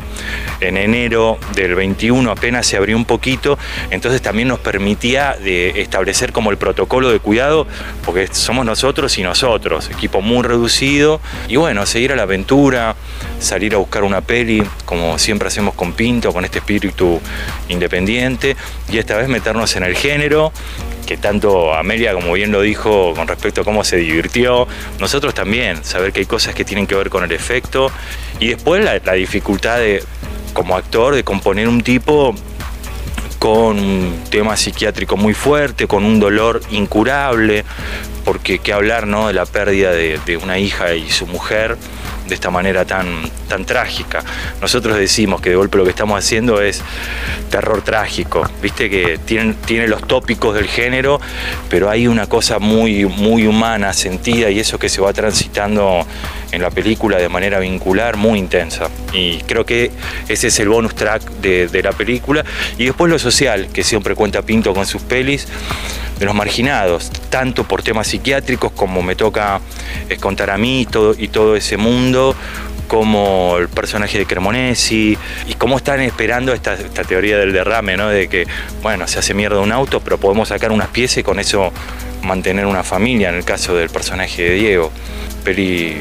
En 0.60 0.76
enero 0.76 1.36
del 1.54 1.74
21 1.74 2.30
apenas 2.30 2.66
se 2.66 2.76
abrió 2.76 2.96
un 2.96 3.04
poquito, 3.04 3.58
entonces 3.90 4.22
también 4.22 4.48
nos 4.48 4.60
permitía 4.60 5.36
de 5.42 5.80
establecer 5.82 6.32
como 6.32 6.52
el 6.52 6.58
protocolo 6.58 7.10
de 7.10 7.18
cuidado, 7.18 7.66
porque 8.04 8.28
somos 8.28 8.64
nosotros 8.64 9.18
y 9.18 9.24
nosotros, 9.24 9.90
equipo 9.90 10.20
muy 10.20 10.44
reducido, 10.44 11.20
y 11.48 11.56
bueno, 11.56 11.84
seguir 11.86 12.12
a 12.12 12.16
la 12.16 12.22
aventura, 12.22 12.94
salir 13.40 13.74
a 13.74 13.78
buscar 13.78 14.04
una 14.04 14.20
peli, 14.20 14.62
como 14.84 15.18
siempre 15.18 15.48
con 15.74 15.92
Pinto, 15.92 16.32
con 16.32 16.44
este 16.44 16.58
espíritu 16.58 17.20
independiente, 17.68 18.56
y 18.90 18.98
esta 18.98 19.16
vez 19.16 19.28
meternos 19.28 19.74
en 19.76 19.82
el 19.82 19.96
género, 19.96 20.52
que 21.06 21.16
tanto 21.16 21.72
Amelia, 21.74 22.12
como 22.14 22.32
bien 22.32 22.52
lo 22.52 22.60
dijo, 22.60 23.14
con 23.14 23.28
respecto 23.28 23.60
a 23.62 23.64
cómo 23.64 23.84
se 23.84 23.96
divirtió, 23.96 24.66
nosotros 24.98 25.34
también, 25.34 25.84
saber 25.84 26.12
que 26.12 26.20
hay 26.20 26.26
cosas 26.26 26.54
que 26.54 26.64
tienen 26.64 26.86
que 26.86 26.94
ver 26.94 27.10
con 27.10 27.24
el 27.24 27.32
efecto, 27.32 27.90
y 28.40 28.48
después 28.48 28.84
la, 28.84 28.98
la 29.04 29.12
dificultad 29.12 29.78
de, 29.78 30.02
como 30.52 30.76
actor, 30.76 31.14
de 31.14 31.24
componer 31.24 31.68
un 31.68 31.82
tipo 31.82 32.34
con 33.38 33.78
un 33.78 34.24
tema 34.30 34.56
psiquiátrico 34.56 35.16
muy 35.16 35.34
fuerte, 35.34 35.86
con 35.86 36.04
un 36.04 36.18
dolor 36.18 36.60
incurable, 36.70 37.64
porque 38.24 38.58
qué 38.58 38.72
hablar 38.72 39.06
¿no? 39.06 39.28
de 39.28 39.34
la 39.34 39.46
pérdida 39.46 39.92
de, 39.92 40.18
de 40.26 40.36
una 40.36 40.58
hija 40.58 40.94
y 40.94 41.10
su 41.10 41.26
mujer 41.26 41.76
de 42.28 42.34
esta 42.34 42.50
manera 42.50 42.84
tan, 42.84 43.22
tan 43.48 43.64
trágica. 43.64 44.22
Nosotros 44.60 44.96
decimos 44.96 45.40
que 45.40 45.50
de 45.50 45.56
golpe 45.56 45.78
lo 45.78 45.84
que 45.84 45.90
estamos 45.90 46.18
haciendo 46.18 46.60
es 46.60 46.82
terror 47.50 47.82
trágico, 47.82 48.48
viste 48.60 48.90
que 48.90 49.18
tiene, 49.24 49.54
tiene 49.64 49.88
los 49.88 50.06
tópicos 50.06 50.54
del 50.54 50.66
género, 50.66 51.20
pero 51.68 51.88
hay 51.90 52.06
una 52.06 52.26
cosa 52.28 52.58
muy, 52.58 53.04
muy 53.04 53.46
humana, 53.46 53.92
sentida, 53.92 54.50
y 54.50 54.60
eso 54.60 54.78
que 54.78 54.88
se 54.88 55.00
va 55.00 55.12
transitando 55.12 56.06
en 56.52 56.62
la 56.62 56.70
película 56.70 57.18
de 57.18 57.28
manera 57.28 57.58
vincular, 57.58 58.16
muy 58.16 58.38
intensa. 58.38 58.88
Y 59.12 59.38
creo 59.42 59.64
que 59.64 59.90
ese 60.28 60.48
es 60.48 60.58
el 60.60 60.68
bonus 60.68 60.94
track 60.94 61.22
de, 61.40 61.82
la 61.82 61.92
película. 61.92 62.44
Y 62.78 62.86
después 62.86 63.10
lo 63.10 63.18
social, 63.18 63.68
que 63.72 63.84
siempre 63.84 64.14
cuenta 64.14 64.42
Pinto 64.42 64.74
con 64.74 64.86
sus 64.86 65.02
pelis, 65.02 65.46
de 66.18 66.24
los 66.24 66.34
marginados, 66.34 67.10
tanto 67.28 67.64
por 67.64 67.82
temas 67.82 68.06
psiquiátricos 68.06 68.72
como 68.72 69.02
me 69.02 69.14
toca 69.16 69.60
contar 70.20 70.48
a 70.48 70.56
mí 70.56 70.86
todo, 70.90 71.14
y 71.16 71.28
todo 71.28 71.56
ese 71.56 71.76
mundo, 71.76 72.15
como 72.86 73.56
el 73.58 73.68
personaje 73.68 74.18
de 74.18 74.26
Cremonesi, 74.26 75.18
y 75.46 75.54
cómo 75.54 75.76
están 75.76 76.00
esperando 76.00 76.52
esta, 76.52 76.76
teoría 76.76 77.38
del 77.38 77.52
derrame, 77.52 77.96
¿no? 77.96 78.08
de 78.08 78.28
que, 78.28 78.46
bueno, 78.82 79.06
se 79.06 79.18
hace 79.18 79.34
mierda 79.34 79.60
un 79.60 79.72
auto, 79.72 80.00
pero 80.00 80.18
podemos 80.18 80.48
sacar 80.48 80.72
unas 80.72 80.88
piezas 80.88 81.18
y 81.18 81.22
con 81.22 81.38
eso 81.40 81.72
mantener 82.22 82.66
una 82.66 82.82
familia, 82.82 83.28
en 83.28 83.36
el 83.36 83.44
caso 83.44 83.74
del 83.74 83.90
personaje 83.90 84.42
de 84.42 84.50
Diego. 84.54 84.92
Peli 85.44 85.96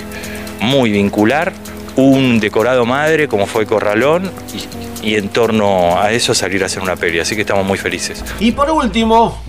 muy 0.60 0.92
vincular, 0.92 1.54
un 1.96 2.40
decorado 2.40 2.86
madre 2.86 3.28
como 3.28 3.46
fue 3.46 3.66
Corralón, 3.66 4.32
y, 5.02 5.10
y 5.10 5.16
en 5.16 5.30
torno 5.30 6.00
a 6.02 6.12
eso 6.12 6.34
salir 6.34 6.64
a 6.64 6.68
hacer 6.68 6.82
una 6.82 6.96
peli, 6.96 7.20
así 7.20 7.36
que 7.36 7.42
estamos 7.42 7.66
muy 7.66 7.78
felices. 7.78 8.24
Y 8.40 8.52
por 8.52 8.70
último, 8.70 9.42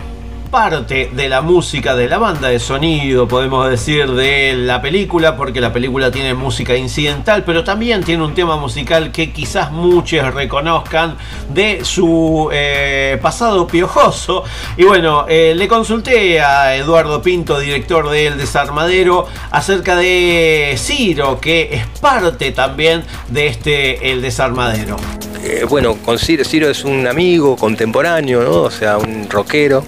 parte 0.51 1.11
de 1.13 1.29
la 1.29 1.43
música, 1.43 1.95
de 1.95 2.09
la 2.09 2.19
banda 2.19 2.49
de 2.49 2.59
sonido, 2.59 3.29
podemos 3.29 3.69
decir, 3.69 4.11
de 4.13 4.55
la 4.55 4.81
película, 4.81 5.37
porque 5.37 5.61
la 5.61 5.73
película 5.73 6.11
tiene 6.11 6.35
música 6.35 6.77
incidental, 6.77 7.45
pero 7.45 7.65
también 7.65 8.03
tiene 8.03 8.25
un 8.25 8.35
tema 8.35 8.57
musical 8.57 9.13
que 9.13 9.33
quizás 9.33 9.73
muchos 9.73 10.35
reconozcan 10.35 11.17
de 11.51 11.85
su 11.85 12.49
eh, 12.53 13.19
pasado 13.21 13.67
piojoso. 13.67 14.45
Y 14.77 14.85
bueno, 14.85 15.27
eh, 15.29 15.55
le 15.57 15.69
consulté 15.69 16.41
a 16.41 16.77
Eduardo 16.77 17.23
Pinto, 17.23 17.59
director 17.59 18.09
de 18.11 18.29
El 18.29 18.39
Desarmadero, 18.39 19.27
acerca 19.51 19.97
de 19.97 20.75
Ciro, 20.79 21.41
que 21.41 21.69
es 21.73 21.87
parte 22.01 22.53
también 22.53 23.05
de 23.29 23.49
este 23.49 24.13
El 24.13 24.23
Desarmadero. 24.23 24.97
Eh, 25.45 25.65
bueno, 25.69 25.97
con 26.05 26.19
Ciro, 26.19 26.45
Ciro 26.45 26.69
es 26.71 26.85
un 26.85 27.07
amigo 27.07 27.57
contemporáneo, 27.57 28.43
¿no? 28.43 28.63
O 28.63 28.71
sea, 28.71 28.99
un 28.99 29.29
rockero. 29.31 29.85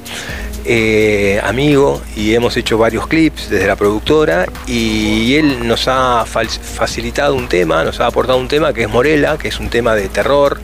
eh, 0.70 1.41
amigo 1.45 2.03
y 2.15 2.35
hemos 2.35 2.55
hecho 2.59 2.77
varios 2.77 3.07
clips 3.07 3.49
desde 3.49 3.66
la 3.66 3.75
productora 3.77 4.45
y 4.66 5.35
él 5.37 5.66
nos 5.66 5.89
ha 5.89 6.27
facilitado 6.27 7.35
un 7.37 7.49
tema, 7.49 7.85
nos 7.85 8.01
ha 8.01 8.07
aportado 8.07 8.39
un 8.39 8.49
tema 8.49 8.75
que 8.75 8.83
es 8.83 8.89
Morela, 8.91 9.39
que 9.39 9.49
es 9.49 9.61
un 9.61 9.70
tema 9.70 9.95
de 9.95 10.11
terror 10.11 10.61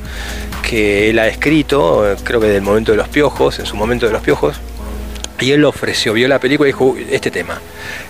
que 0.69 1.09
él 1.09 1.19
ha 1.19 1.27
escrito, 1.27 2.05
creo 2.23 2.39
que 2.39 2.49
del 2.49 2.61
momento 2.61 2.93
de 2.93 2.99
los 2.99 3.09
piojos, 3.09 3.59
en 3.61 3.65
su 3.67 3.77
momento 3.77 4.05
de 4.05 4.13
los 4.13 4.21
piojos, 4.21 4.57
y 5.41 5.53
él 5.53 5.63
lo 5.63 5.71
ofreció, 5.71 6.13
vio 6.13 6.29
la 6.29 6.39
película 6.39 6.69
y 6.69 6.73
dijo, 6.73 6.85
"Uy, 6.85 7.07
este 7.11 7.31
tema. 7.31 7.59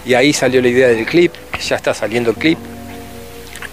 Y 0.05 0.15
ahí 0.15 0.33
salió 0.33 0.61
la 0.61 0.69
idea 0.69 0.89
del 0.89 1.07
clip, 1.07 1.33
ya 1.65 1.77
está 1.77 1.95
saliendo 1.95 2.31
el 2.31 2.37
clip. 2.37 2.59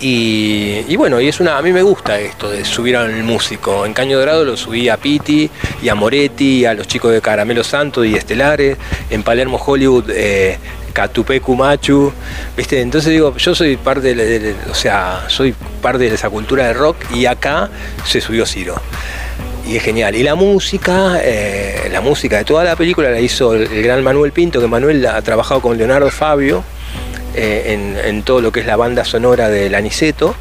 Y, 0.02 0.84
y 0.88 0.96
bueno, 0.96 1.22
y 1.22 1.28
es 1.28 1.40
una, 1.40 1.60
a 1.60 1.62
mí 1.62 1.72
me 1.72 1.84
gusta 1.84 2.20
esto 2.20 2.50
de 2.50 2.66
subir 2.66 2.98
al 2.98 3.24
músico. 3.24 3.86
En 3.86 3.94
Caño 3.94 4.18
Dorado 4.18 4.44
lo 4.44 4.58
subí 4.58 4.90
a 4.90 4.98
Piti 4.98 5.48
y 5.82 5.90
a 5.90 5.96
Moretti, 5.96 6.66
a 6.66 6.74
los 6.74 6.88
chicos 6.88 7.12
de 7.12 7.22
Caramelo 7.22 7.64
Santo 7.64 8.04
y 8.04 8.16
Estelares. 8.16 8.78
En 9.12 9.22
Palermo 9.22 9.62
Hollywood, 9.64 10.10
eh, 10.10 10.58
Catupecu 10.92 11.56
Machu. 11.56 12.12
¿Viste? 12.58 12.82
Entonces 12.82 13.12
digo, 13.12 13.38
yo 13.38 13.54
soy 13.54 13.78
parte 13.78 14.16
de, 14.16 14.56
o 14.72 14.74
sea, 14.74 15.26
soy 15.28 15.54
parte 15.84 16.10
de 16.10 16.16
esa 16.16 16.32
cultura 16.32 16.66
de 16.66 16.74
rock 16.74 16.98
y 17.14 17.28
acá 17.28 17.70
se 18.04 18.22
subió 18.22 18.48
Ciro 18.48 18.82
y 19.68 19.76
es 19.76 19.84
genial. 19.84 20.16
Y 20.16 20.24
la 20.24 20.34
música, 20.34 21.20
eh, 21.24 21.90
la 21.92 22.02
música 22.02 22.38
de 22.38 22.44
toda 22.44 22.64
la 22.64 22.76
película 22.76 23.12
la 23.12 23.20
hizo 23.20 23.54
el 23.54 23.84
gran 23.84 24.04
Manuel 24.04 24.32
Pinto, 24.32 24.60
que 24.60 24.68
Manuel 24.68 25.06
ha 25.06 25.22
trabajado 25.22 25.62
con 25.62 25.78
Leonardo 25.78 26.10
Fabio 26.10 26.64
eh, 27.34 28.02
en, 28.06 28.24
todo 28.24 28.42
lo 28.42 28.52
que 28.52 28.60
es 28.60 28.66
la 28.66 28.76
banda 28.76 29.06
sonora 29.06 29.50
del 29.50 29.76
Aniceto. 29.76 30.36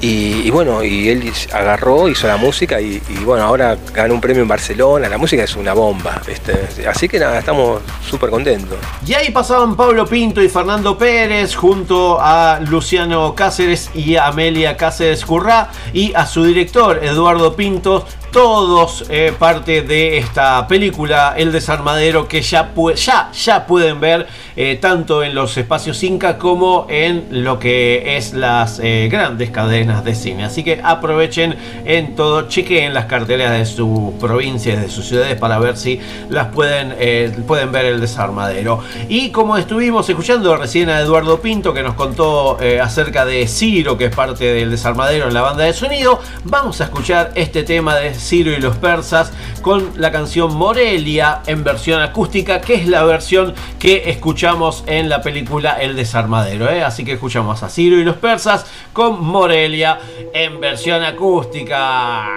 Y, 0.00 0.50
bueno, 0.50 0.82
y 0.82 1.08
él 1.08 1.32
agarró, 1.52 2.08
hizo 2.08 2.26
la 2.26 2.36
música 2.36 2.80
y, 2.80 3.00
bueno, 3.24 3.44
ahora 3.44 3.76
ganó 3.94 4.14
un 4.14 4.20
premio 4.20 4.42
en 4.42 4.48
Barcelona. 4.48 5.08
La 5.08 5.18
música 5.18 5.44
es 5.44 5.54
una 5.54 5.72
bomba, 5.72 6.20
¿viste? 6.26 6.68
Así 6.88 7.08
que 7.08 7.18
nada, 7.18 7.38
estamos 7.38 7.82
súper 8.08 8.30
contentos. 8.30 8.78
Y 9.06 9.14
ahí 9.14 9.30
pasaban 9.30 9.76
Pablo 9.76 10.06
Pinto 10.06 10.42
y 10.42 10.48
Fernando 10.48 10.98
Pérez 10.98 11.54
junto 11.54 12.18
a 12.20 12.60
Luciano 12.60 13.34
Cáceres 13.34 13.90
y 13.94 14.16
a 14.16 14.26
Amelia 14.26 14.76
Cáceres 14.76 15.24
Currá 15.24 15.70
y 15.92 16.12
a 16.14 16.26
su 16.26 16.44
director 16.44 16.98
Eduardo 17.02 17.54
Pinto, 17.54 18.04
todos 18.32 19.04
eh, 19.10 19.32
parte 19.38 19.82
de 19.82 20.16
esta 20.16 20.66
película 20.66 21.34
El 21.36 21.52
Desarmadero 21.52 22.26
que 22.26 22.40
ya, 22.40 22.72
ya, 22.96 23.30
ya 23.30 23.66
pueden 23.66 24.00
ver 24.00 24.26
eh, 24.56 24.78
tanto 24.80 25.22
en 25.22 25.34
los 25.34 25.56
espacios 25.58 26.02
Inca 26.02 26.38
como 26.38 26.86
en 26.88 27.44
lo 27.44 27.58
que 27.58 28.16
es 28.16 28.32
las 28.32 28.80
eh, 28.82 29.08
grandes 29.12 29.50
cadenas 29.50 30.02
de 30.02 30.14
cine. 30.14 30.44
Así 30.44 30.64
que 30.64 30.80
aprovechen 30.82 31.56
en 31.84 32.16
todo, 32.16 32.48
chequen 32.48 32.94
las 32.94 33.04
carteleras 33.04 33.58
de 33.58 33.66
su 33.66 34.14
provincia, 34.18 34.80
de 34.80 34.88
sus 34.88 35.06
ciudades 35.06 35.36
para 35.38 35.58
ver 35.58 35.76
si 35.76 36.00
las 36.30 36.48
pueden, 36.48 37.44
pueden 37.44 37.70
ver 37.70 37.84
el 37.84 38.00
desarmadero. 38.00 38.80
Y 39.08 39.30
como 39.30 39.58
estuvimos 39.58 40.08
escuchando 40.08 40.56
recién 40.56 40.88
a 40.88 41.00
Eduardo 41.00 41.40
Pinto 41.40 41.74
que 41.74 41.82
nos 41.82 41.94
contó 41.94 42.56
acerca 42.82 43.26
de 43.26 43.46
Ciro, 43.46 43.98
que 43.98 44.06
es 44.06 44.14
parte 44.14 44.44
del 44.54 44.70
desarmadero 44.70 45.28
en 45.28 45.34
la 45.34 45.42
banda 45.42 45.64
de 45.64 45.74
sonido, 45.74 46.18
vamos 46.44 46.80
a 46.80 46.84
escuchar 46.84 47.32
este 47.34 47.62
tema 47.62 47.96
de 47.96 48.21
Ciro 48.22 48.52
y 48.52 48.60
los 48.60 48.76
persas 48.76 49.32
con 49.60 49.92
la 49.96 50.10
canción 50.10 50.54
Morelia 50.56 51.42
en 51.46 51.64
versión 51.64 52.00
acústica, 52.00 52.60
que 52.60 52.74
es 52.74 52.88
la 52.88 53.04
versión 53.04 53.54
que 53.78 54.10
escuchamos 54.10 54.84
en 54.86 55.08
la 55.08 55.20
película 55.22 55.72
El 55.80 55.96
desarmadero. 55.96 56.70
¿eh? 56.70 56.82
Así 56.82 57.04
que 57.04 57.12
escuchamos 57.12 57.62
a 57.62 57.68
Ciro 57.68 57.96
y 57.96 58.04
los 58.04 58.16
persas 58.16 58.66
con 58.92 59.22
Morelia 59.22 59.98
en 60.32 60.60
versión 60.60 61.02
acústica. 61.02 62.28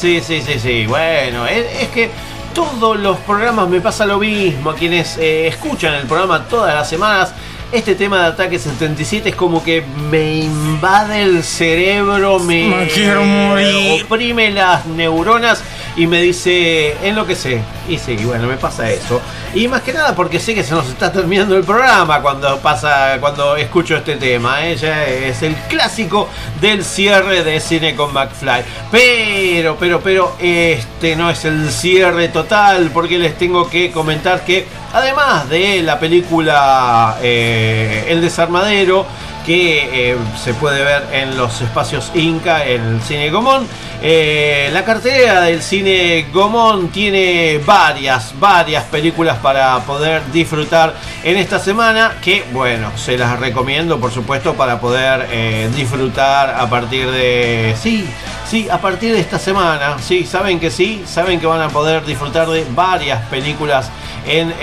Sí, 0.00 0.20
sí, 0.20 0.40
sí, 0.40 0.58
sí. 0.58 0.86
Bueno, 0.86 1.46
es, 1.46 1.82
es 1.82 1.88
que 1.88 2.10
todos 2.54 2.98
los 2.98 3.18
programas 3.18 3.68
me 3.68 3.80
pasa 3.80 4.06
lo 4.06 4.18
mismo. 4.18 4.70
A 4.70 4.74
quienes 4.74 5.18
eh, 5.18 5.46
escuchan 5.46 5.94
el 5.94 6.06
programa 6.06 6.46
todas 6.48 6.74
las 6.74 6.88
semanas, 6.88 7.34
este 7.70 7.94
tema 7.94 8.20
de 8.20 8.26
Ataque 8.28 8.58
77 8.58 9.28
es 9.28 9.34
como 9.36 9.62
que 9.62 9.82
me 10.10 10.38
invade 10.40 11.22
el 11.22 11.44
cerebro, 11.44 12.38
me, 12.38 12.68
Me 12.68 12.86
quiero 12.88 13.22
morir. 13.24 14.02
oprime 14.04 14.50
las 14.50 14.86
neuronas 14.86 15.62
y 15.96 16.06
me 16.06 16.22
dice 16.22 16.96
enloquece. 17.06 17.60
Y 17.88 17.98
sí, 17.98 18.16
bueno, 18.24 18.46
me 18.46 18.56
pasa 18.56 18.90
eso. 18.90 19.20
Y 19.52 19.66
más 19.66 19.82
que 19.82 19.92
nada 19.92 20.14
porque 20.14 20.38
sé 20.38 20.54
que 20.54 20.62
se 20.62 20.72
nos 20.74 20.88
está 20.88 21.10
terminando 21.10 21.56
el 21.56 21.64
programa 21.64 22.22
cuando 22.22 22.58
pasa, 22.58 23.16
cuando 23.18 23.56
escucho 23.56 23.96
este 23.96 24.14
tema. 24.14 24.64
¿eh? 24.64 24.76
Ya 24.76 25.04
es 25.04 25.42
el 25.42 25.56
clásico 25.68 26.28
del 26.60 26.84
cierre 26.84 27.42
de 27.42 27.58
cine 27.58 27.96
con 27.96 28.12
McFly. 28.12 28.62
Pero, 28.92 29.76
pero, 29.76 30.00
pero, 30.00 30.36
este 30.38 31.16
no 31.16 31.30
es 31.30 31.44
el 31.44 31.68
cierre 31.70 32.28
total 32.28 32.90
porque 32.94 33.18
les 33.18 33.36
tengo 33.36 33.68
que 33.68 33.90
comentar 33.90 34.44
que 34.44 34.68
además 34.92 35.48
de 35.48 35.82
la 35.82 35.98
película 35.98 37.18
eh, 37.20 38.06
El 38.08 38.20
Desarmadero, 38.20 39.04
que 39.50 40.12
eh, 40.12 40.16
se 40.40 40.54
puede 40.54 40.84
ver 40.84 41.02
en 41.12 41.36
los 41.36 41.60
espacios 41.60 42.12
Inca, 42.14 42.64
en 42.64 42.82
el 42.82 43.02
cine 43.02 43.30
Gomón. 43.30 43.66
Eh, 44.00 44.70
la 44.72 44.84
cartera 44.84 45.40
del 45.40 45.60
cine 45.60 46.26
Gomón 46.32 46.86
tiene 46.90 47.60
varias, 47.66 48.32
varias 48.38 48.84
películas 48.84 49.38
para 49.38 49.76
poder 49.80 50.22
disfrutar 50.32 50.94
en 51.24 51.36
esta 51.36 51.58
semana. 51.58 52.12
Que 52.22 52.44
bueno, 52.52 52.92
se 52.96 53.18
las 53.18 53.40
recomiendo 53.40 53.98
por 53.98 54.12
supuesto 54.12 54.54
para 54.54 54.80
poder 54.80 55.26
eh, 55.32 55.68
disfrutar 55.74 56.50
a 56.50 56.70
partir 56.70 57.10
de... 57.10 57.74
Sí, 57.76 58.08
sí, 58.48 58.68
a 58.70 58.78
partir 58.80 59.12
de 59.12 59.18
esta 59.18 59.40
semana. 59.40 59.96
Sí, 59.98 60.26
saben 60.26 60.60
que 60.60 60.70
sí, 60.70 61.02
saben 61.06 61.40
que 61.40 61.48
van 61.48 61.62
a 61.62 61.70
poder 61.70 62.04
disfrutar 62.04 62.48
de 62.48 62.64
varias 62.72 63.20
películas 63.26 63.90
en 64.28 64.54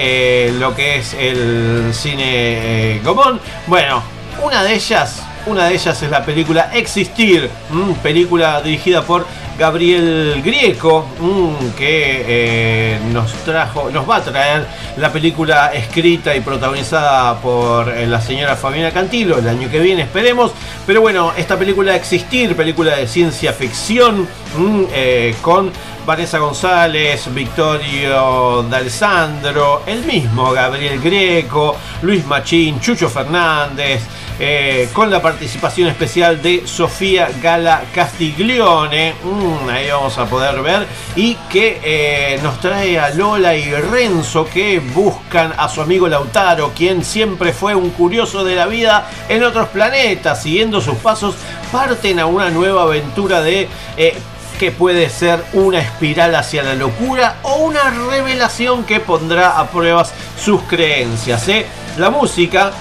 lo 0.61 0.73
que 0.73 0.99
es 0.99 1.13
el 1.13 1.89
cine 1.93 3.01
Gomón. 3.03 3.41
Bueno, 3.65 4.01
una 4.43 4.63
de 4.63 4.73
ellas, 4.73 5.21
una 5.45 5.65
de 5.65 5.73
ellas 5.73 6.01
es 6.01 6.09
la 6.09 6.23
película 6.23 6.69
Existir, 6.73 7.49
mm, 7.69 7.93
película 8.03 8.61
dirigida 8.61 9.01
por 9.01 9.25
Gabriel 9.57 10.41
Grieco, 10.43 11.07
mm, 11.19 11.75
que 11.75 12.25
eh, 12.27 12.99
nos 13.11 13.31
trajo, 13.43 13.89
nos 13.89 14.07
va 14.07 14.17
a 14.17 14.21
traer 14.21 14.67
la 14.97 15.11
película 15.11 15.73
escrita 15.73 16.35
y 16.35 16.41
protagonizada 16.41 17.39
por 17.41 17.89
eh, 17.89 18.05
la 18.05 18.21
señora 18.21 18.55
Fabiana 18.55 18.91
Cantilo 18.91 19.39
el 19.39 19.47
año 19.47 19.69
que 19.69 19.79
viene, 19.79 20.03
esperemos. 20.03 20.51
Pero 20.85 21.01
bueno, 21.01 21.33
esta 21.35 21.57
película 21.57 21.95
Existir, 21.95 22.55
película 22.55 22.95
de 22.95 23.07
ciencia 23.07 23.51
ficción, 23.51 24.27
mm, 24.57 24.83
eh, 24.93 25.35
con 25.41 25.71
Vanessa 26.07 26.37
González, 26.37 27.27
Victorio 27.33 28.63
D'Alessandro, 28.63 29.83
el 29.85 30.05
mismo 30.05 30.53
Gabriel 30.53 31.01
Greco, 31.01 31.75
Luis 32.01 32.25
Machín, 32.25 32.79
Chucho 32.79 33.09
Fernández, 33.09 34.03
eh, 34.39 34.87
con 34.93 35.11
la 35.11 35.21
participación 35.21 35.89
especial 35.89 36.41
de 36.41 36.65
Sofía 36.65 37.27
Gala 37.41 37.83
Castiglione, 37.93 39.15
mm, 39.21 39.67
ahí 39.67 39.89
vamos 39.89 40.17
a 40.17 40.25
poder 40.27 40.61
ver, 40.61 40.87
y 41.17 41.35
que 41.49 41.81
eh, 41.83 42.39
nos 42.41 42.61
trae 42.61 42.97
a 42.97 43.09
Lola 43.09 43.53
y 43.57 43.69
Renzo 43.69 44.45
que 44.45 44.79
buscan 44.79 45.53
a 45.57 45.67
su 45.67 45.81
amigo 45.81 46.07
Lautaro, 46.07 46.71
quien 46.73 47.03
siempre 47.03 47.51
fue 47.51 47.75
un 47.75 47.89
curioso 47.89 48.45
de 48.45 48.55
la 48.55 48.67
vida 48.67 49.09
en 49.27 49.43
otros 49.43 49.67
planetas, 49.67 50.41
siguiendo 50.41 50.79
sus 50.79 50.95
pasos, 50.99 51.35
parten 51.69 52.17
a 52.21 52.27
una 52.27 52.49
nueva 52.49 52.83
aventura 52.83 53.41
de... 53.41 53.67
eh, 53.97 54.15
que 54.57 54.71
puede 54.71 55.09
ser 55.09 55.43
una 55.53 55.79
espiral 55.79 56.33
hacia 56.35 56.63
la 56.63 56.73
locura 56.73 57.35
o 57.43 57.57
una 57.57 57.89
revelación 57.89 58.83
que 58.83 58.99
pondrá 58.99 59.59
a 59.59 59.67
pruebas 59.67 60.13
sus 60.39 60.61
creencias. 60.63 61.47
¿eh? 61.47 61.65
La 61.97 62.09
música 62.09 62.71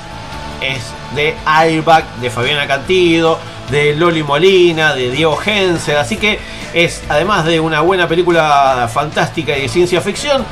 es 0.60 0.80
de 1.14 1.36
Airbag, 1.44 2.04
de 2.16 2.30
Fabiana 2.30 2.66
Cantido, 2.66 3.38
de 3.70 3.94
Loli 3.94 4.22
Molina, 4.22 4.94
de 4.94 5.10
Diego 5.10 5.38
Hensel, 5.44 5.98
así 5.98 6.16
que 6.16 6.38
es 6.72 7.02
además 7.08 7.44
de 7.44 7.60
una 7.60 7.80
buena 7.80 8.08
película 8.08 8.88
fantástica 8.92 9.56
y 9.56 9.62
de 9.62 9.68
ciencia 9.68 10.00
ficción, 10.00 10.44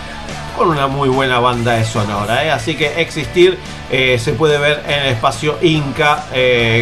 con 0.56 0.68
una 0.68 0.86
muy 0.86 1.09
buena 1.09 1.40
banda 1.40 1.72
de 1.72 1.84
sonora, 1.84 2.44
¿eh? 2.44 2.51
así 2.51 2.76
que 2.76 3.01
existir 3.01 3.59
eh, 3.90 4.18
se 4.22 4.34
puede 4.34 4.59
ver 4.59 4.84
en 4.86 5.01
el 5.01 5.06
espacio 5.09 5.59
Inca 5.62 6.26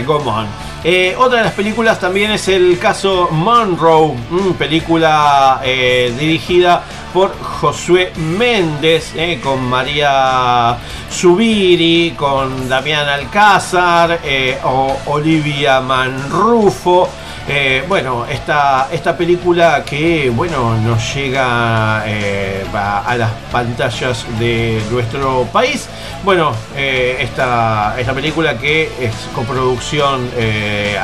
Gomón. 0.04 0.71
Eh, 0.84 1.14
otra 1.16 1.38
de 1.38 1.44
las 1.44 1.52
películas 1.52 2.00
también 2.00 2.32
es 2.32 2.48
el 2.48 2.76
caso 2.76 3.28
Monroe, 3.30 4.14
mm, 4.30 4.52
película 4.54 5.60
eh, 5.62 6.12
dirigida 6.18 6.82
por 7.12 7.32
Josué 7.40 8.12
Méndez, 8.16 9.12
eh, 9.14 9.40
con 9.40 9.64
María 9.64 10.76
Zubiri, 11.08 12.14
con 12.16 12.68
Damián 12.68 13.08
Alcázar, 13.08 14.18
o 14.64 14.96
Olivia 15.06 15.80
Manrufo. 15.80 17.08
Eh, 17.48 17.82
bueno, 17.88 18.24
esta, 18.26 18.88
esta 18.92 19.16
película 19.16 19.84
que 19.84 20.30
bueno 20.30 20.76
nos 20.78 21.14
llega 21.14 22.04
eh, 22.06 22.64
a 22.72 23.16
las 23.16 23.30
pantallas 23.50 24.24
de 24.38 24.80
nuestro 24.90 25.44
país. 25.52 25.88
Bueno, 26.24 26.52
eh, 26.76 27.16
esta, 27.20 27.96
esta 27.98 28.14
película 28.14 28.56
que 28.58 28.84
es 29.00 29.12
coproducción 29.34 30.30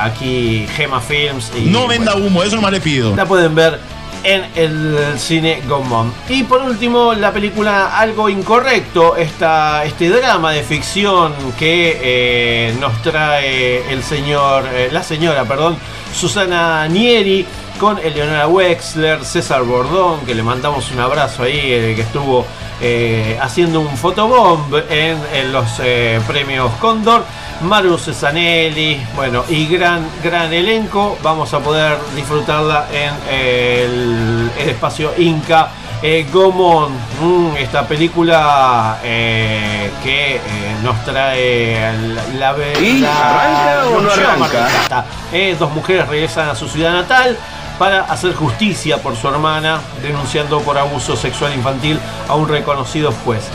aquí 0.01 0.66
Gema 0.77 1.01
Films. 1.01 1.51
Y, 1.56 1.70
No 1.70 1.89
venda 1.89 2.15
humo, 2.15 2.43
eso 2.43 2.56
nomás 2.56 2.73
le 2.73 2.81
pido. 2.81 3.16
La 3.16 3.27
pueden 3.27 3.55
ver 3.55 3.81
en 4.24 4.45
el 4.55 5.19
cine 5.19 5.62
Gomón. 5.69 6.12
Y 6.28 6.45
por 6.45 6.62
último, 6.62 7.15
la 7.15 7.32
película 7.32 7.99
Algo 7.99 8.28
Incorrecto, 8.28 9.16
este 9.16 10.09
drama 10.11 10.53
de 10.53 10.62
ficción 10.62 11.35
que 11.59 11.99
eh, 12.03 12.77
nos 12.81 13.01
trae 13.03 13.93
el 13.93 14.03
señor, 14.03 14.65
eh, 14.73 14.89
la 14.93 15.03
señora, 15.03 15.45
perdón, 15.45 15.77
Susana 16.15 16.86
Nieri 16.89 17.47
con 17.79 17.99
Eleonora 17.99 18.49
Wexler, 18.49 19.25
César 19.25 19.63
Bordón, 19.63 20.21
que 20.27 20.35
le 20.35 20.43
mandamos 20.43 20.91
un 20.91 21.01
abrazo 21.01 21.45
ahí, 21.45 21.59
eh, 21.59 21.93
que 21.95 22.03
estuvo 22.03 22.45
eh, 22.81 23.39
haciendo 23.41 23.81
un 23.81 23.97
fotobomb 23.97 24.75
en, 24.91 25.53
los 25.53 25.81
eh, 25.81 26.21
premios 26.27 26.73
Cóndor. 26.81 27.25
Maru 27.63 27.97
Cesanelli, 27.99 29.01
bueno, 29.17 29.45
y 29.49 29.67
gran, 29.67 30.07
gran 30.23 30.53
elenco. 30.53 31.19
Vamos 31.23 31.55
a 31.55 31.61
poder 31.61 31.99
disfrutarla 32.15 32.89
en 32.93 33.35
el 33.35 34.51
espacio 34.59 35.13
Inca. 35.17 35.71
Eh, 36.01 36.27
Gomón, 36.33 36.93
mm, 37.20 37.57
esta 37.57 37.87
película 37.89 38.99
eh, 39.03 39.91
que 40.03 40.37
eh, 40.37 40.41
nos 40.83 41.05
trae 41.05 41.93
la, 42.39 42.53
la, 42.53 42.81
¿Y 42.81 43.05
arranca 43.05 43.89
o 43.89 43.95
no 43.95 44.01
Noche 44.03 44.20
arranca? 44.20 44.35
Amargata. 44.35 45.05
Eh, 45.33 45.57
dos 45.59 45.73
mujeres 45.73 46.07
regresan 46.07 46.49
a 46.49 46.55
su 46.55 46.69
ciudad 46.69 46.93
natal 46.93 47.37
para 47.81 48.03
hacer 48.03 48.33
justicia 48.35 48.99
por 48.99 49.16
su 49.16 49.27
hermana, 49.27 49.81
denunciando 50.01 50.61
por 50.61 50.79
abuso 50.79 51.16
sexual 51.16 51.53
infantil 51.55 51.99
a 52.29 52.37
un 52.37 52.49
reconocido 52.49 53.12
juez. 53.25 53.49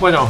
Bueno, 0.00 0.28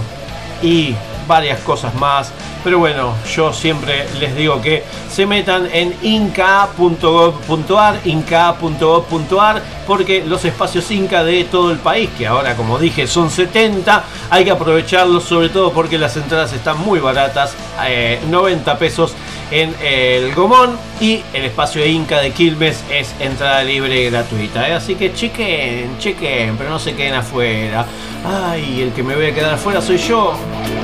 y 0.61 0.97
varias 1.29 1.61
cosas 1.61 1.95
más. 1.95 2.33
Pero 2.67 2.81
bueno, 2.81 3.15
yo 3.33 3.53
siempre 3.53 4.09
les 4.19 4.35
digo 4.35 4.61
que 4.61 4.83
se 5.09 5.25
metan 5.25 5.69
en 5.73 5.95
inca.gov.ar, 6.03 8.01
inca.gov.ar, 8.05 9.63
porque 9.87 10.25
los 10.27 10.45
espacios 10.45 10.91
Inca 10.91 11.23
de 11.23 11.45
todo 11.45 11.71
el 11.71 11.79
país, 11.79 12.11
que 12.19 12.27
ahora 12.27 12.57
como 12.57 12.77
dije 12.81 13.07
son 13.07 13.31
70, 13.31 14.03
hay 14.31 14.45
que 14.45 14.51
aprovecharlos, 14.51 15.23
sobre 15.23 15.49
todo 15.49 15.73
porque 15.73 15.97
las 15.97 16.17
entradas 16.17 16.53
están 16.55 16.81
muy 16.81 16.99
baratas, 16.99 17.55
eh, 17.87 18.19
90 18.29 18.77
pesos 18.79 19.15
en 19.51 19.75
el 19.83 20.35
Gomón 20.35 20.77
y 21.01 21.23
el 21.33 21.45
espacio 21.45 21.85
Inca 21.87 22.21
de 22.21 22.33
Quilmes 22.33 22.83
es 22.91 23.15
entrada 23.21 23.63
libre 23.63 24.03
y 24.03 24.11
gratuita. 24.11 24.69
¿eh? 24.69 24.75
Así 24.75 24.95
que 24.95 25.13
chequen, 25.15 25.99
chequen, 25.99 26.57
pero 26.57 26.71
no 26.71 26.79
se 26.79 26.95
queden 26.95 27.15
afuera. 27.15 27.87
Ay, 28.25 28.83
el 28.83 28.93
que 28.93 29.03
me 29.03 29.15
voy 29.15 29.27
a 29.27 29.35
quedar 29.35 29.55
afuera 29.55 29.81
soy 29.81 29.99
yo, 29.99 30.35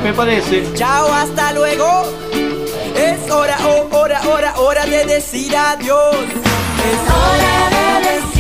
me 0.05 0.13
parece. 0.13 0.65
Chao, 0.75 1.13
hasta 1.13 1.53
luego. 1.53 2.05
Es 2.97 3.31
hora, 3.31 3.57
oh, 3.67 3.89
hora, 3.97 4.21
hora, 4.29 4.55
hora 4.59 4.87
de 4.87 5.07
decir 5.07 5.57
adiós. 5.57 6.17
Es 6.17 7.01
hora 7.11 7.71
de 7.71 8.11
decir 8.11 8.32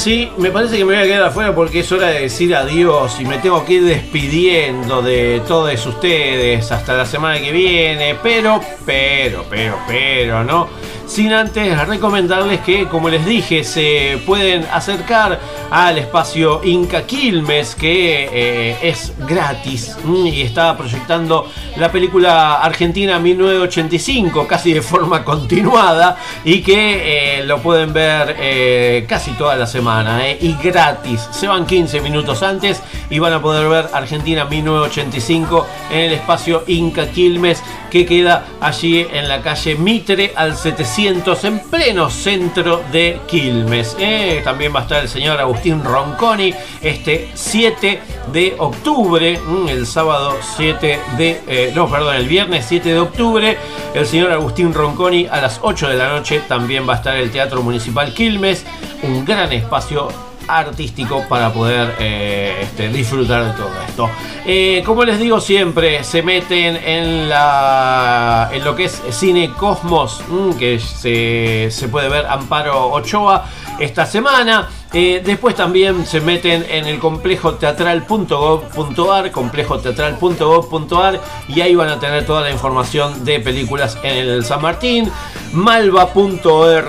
Sí, 0.00 0.32
me 0.38 0.50
parece 0.50 0.78
que 0.78 0.84
me 0.86 0.94
voy 0.94 1.02
a 1.02 1.06
quedar 1.06 1.24
afuera 1.24 1.54
porque 1.54 1.80
es 1.80 1.92
hora 1.92 2.06
de 2.06 2.22
decir 2.22 2.56
adiós 2.56 3.20
y 3.20 3.26
me 3.26 3.36
tengo 3.36 3.62
que 3.66 3.74
ir 3.74 3.84
despidiendo 3.84 5.02
de 5.02 5.42
todos 5.46 5.84
ustedes 5.84 6.72
hasta 6.72 6.94
la 6.96 7.04
semana 7.04 7.38
que 7.38 7.52
viene. 7.52 8.16
Pero, 8.22 8.62
pero, 8.86 9.44
pero, 9.50 9.78
pero, 9.86 10.42
¿no? 10.42 10.70
Sin 11.10 11.32
antes 11.32 11.76
recomendarles 11.88 12.60
que, 12.60 12.86
como 12.86 13.08
les 13.08 13.26
dije, 13.26 13.64
se 13.64 14.22
pueden 14.24 14.64
acercar 14.72 15.40
al 15.68 15.98
espacio 15.98 16.60
Inca 16.62 17.02
Quilmes, 17.02 17.74
que 17.74 18.28
eh, 18.32 18.76
es 18.80 19.12
gratis 19.26 19.96
mm, 20.04 20.26
y 20.28 20.42
está 20.42 20.76
proyectando 20.76 21.48
la 21.78 21.90
película 21.90 22.60
Argentina 22.62 23.18
1985, 23.18 24.46
casi 24.46 24.72
de 24.72 24.82
forma 24.82 25.24
continuada, 25.24 26.16
y 26.44 26.62
que 26.62 27.38
eh, 27.40 27.44
lo 27.44 27.58
pueden 27.58 27.92
ver 27.92 28.36
eh, 28.38 29.04
casi 29.08 29.32
toda 29.32 29.56
la 29.56 29.66
semana, 29.66 30.28
y 30.28 30.56
gratis. 30.62 31.28
Se 31.32 31.48
van 31.48 31.66
15 31.66 32.02
minutos 32.02 32.44
antes 32.44 32.80
y 33.10 33.18
van 33.18 33.32
a 33.32 33.42
poder 33.42 33.68
ver 33.68 33.88
Argentina 33.92 34.44
1985 34.44 35.66
en 35.90 35.98
el 35.98 36.12
espacio 36.12 36.62
Inca 36.68 37.10
Quilmes, 37.10 37.64
que 37.90 38.06
queda 38.06 38.44
allí 38.60 39.04
en 39.12 39.26
la 39.26 39.42
calle 39.42 39.74
Mitre 39.74 40.32
al 40.36 40.56
700 40.56 40.99
en 41.06 41.60
pleno 41.70 42.10
centro 42.10 42.82
de 42.92 43.20
Quilmes. 43.26 43.96
Eh, 43.98 44.42
también 44.44 44.74
va 44.74 44.80
a 44.80 44.82
estar 44.82 45.02
el 45.02 45.08
señor 45.08 45.40
Agustín 45.40 45.82
Ronconi 45.82 46.52
este 46.82 47.30
7 47.32 48.00
de 48.30 48.54
octubre, 48.58 49.38
mm, 49.38 49.68
el 49.68 49.86
sábado 49.86 50.36
7 50.56 51.00
de, 51.16 51.40
eh, 51.46 51.72
no, 51.74 51.90
perdón, 51.90 52.16
el 52.16 52.28
viernes 52.28 52.66
7 52.68 52.90
de 52.90 52.98
octubre, 52.98 53.56
el 53.94 54.06
señor 54.06 54.30
Agustín 54.30 54.74
Ronconi 54.74 55.26
a 55.26 55.40
las 55.40 55.60
8 55.62 55.88
de 55.88 55.96
la 55.96 56.08
noche 56.08 56.42
también 56.46 56.86
va 56.86 56.94
a 56.94 56.96
estar 56.96 57.16
el 57.16 57.30
Teatro 57.30 57.62
Municipal 57.62 58.12
Quilmes, 58.12 58.66
un 59.02 59.24
gran 59.24 59.52
espacio 59.52 60.29
artístico 60.58 61.24
para 61.28 61.52
poder 61.52 61.94
eh, 61.98 62.60
este, 62.62 62.88
disfrutar 62.88 63.44
de 63.44 63.52
todo 63.52 63.70
esto. 63.86 64.10
Eh, 64.44 64.82
como 64.84 65.04
les 65.04 65.18
digo 65.18 65.40
siempre, 65.40 66.02
se 66.04 66.22
meten 66.22 66.76
en, 66.76 67.28
la, 67.28 68.50
en 68.52 68.64
lo 68.64 68.74
que 68.74 68.84
es 68.84 69.02
Cine 69.10 69.52
Cosmos, 69.52 70.22
mm, 70.28 70.52
que 70.52 70.78
se, 70.78 71.68
se 71.70 71.88
puede 71.88 72.08
ver 72.08 72.26
Amparo 72.26 72.90
Ochoa 72.92 73.44
esta 73.78 74.06
semana. 74.06 74.68
Eh, 74.92 75.22
después 75.24 75.54
también 75.54 76.04
se 76.04 76.20
meten 76.20 76.66
en 76.68 76.84
el 76.86 76.98
complejo 76.98 77.54
teatral.gov.ar, 77.54 79.30
complejo 79.30 79.78
teatral.gov.ar 79.78 81.20
y 81.46 81.60
ahí 81.60 81.76
van 81.76 81.90
a 81.90 82.00
tener 82.00 82.26
toda 82.26 82.40
la 82.40 82.50
información 82.50 83.24
de 83.24 83.38
películas 83.38 83.96
en 84.02 84.16
el 84.16 84.44
San 84.44 84.62
Martín. 84.62 85.08
Malva.org.ar, 85.52 86.80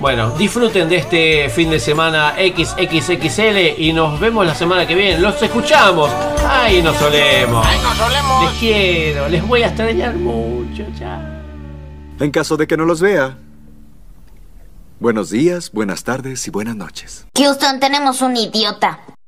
Bueno, 0.00 0.30
disfruten 0.30 0.88
de 0.88 0.96
este 0.96 1.48
fin 1.50 1.70
de 1.70 1.80
semana 1.80 2.34
XXXL 2.36 3.78
y 3.78 3.92
nos 3.92 4.18
vemos 4.18 4.46
la 4.46 4.54
semana 4.54 4.86
que 4.86 4.94
viene. 4.94 5.18
Los 5.18 5.42
escuchamos 5.42 5.81
Ay, 5.84 6.80
nos 6.80 6.96
solemos. 6.96 7.66
Ay, 7.66 7.80
nos 7.82 7.96
solemos. 7.96 8.44
Les 8.44 8.60
quiero, 8.60 9.28
les 9.28 9.44
voy 9.44 9.62
a 9.62 9.66
extrañar 9.66 10.14
mucho, 10.14 10.86
ya. 10.96 11.42
En 12.20 12.30
caso 12.30 12.56
de 12.56 12.68
que 12.68 12.76
no 12.76 12.84
los 12.84 13.00
vea. 13.00 13.36
Buenos 15.00 15.30
días, 15.30 15.72
buenas 15.72 16.04
tardes 16.04 16.46
y 16.46 16.52
buenas 16.52 16.76
noches. 16.76 17.26
Houston, 17.36 17.80
tenemos 17.80 18.22
un 18.22 18.36
idiota. 18.36 19.00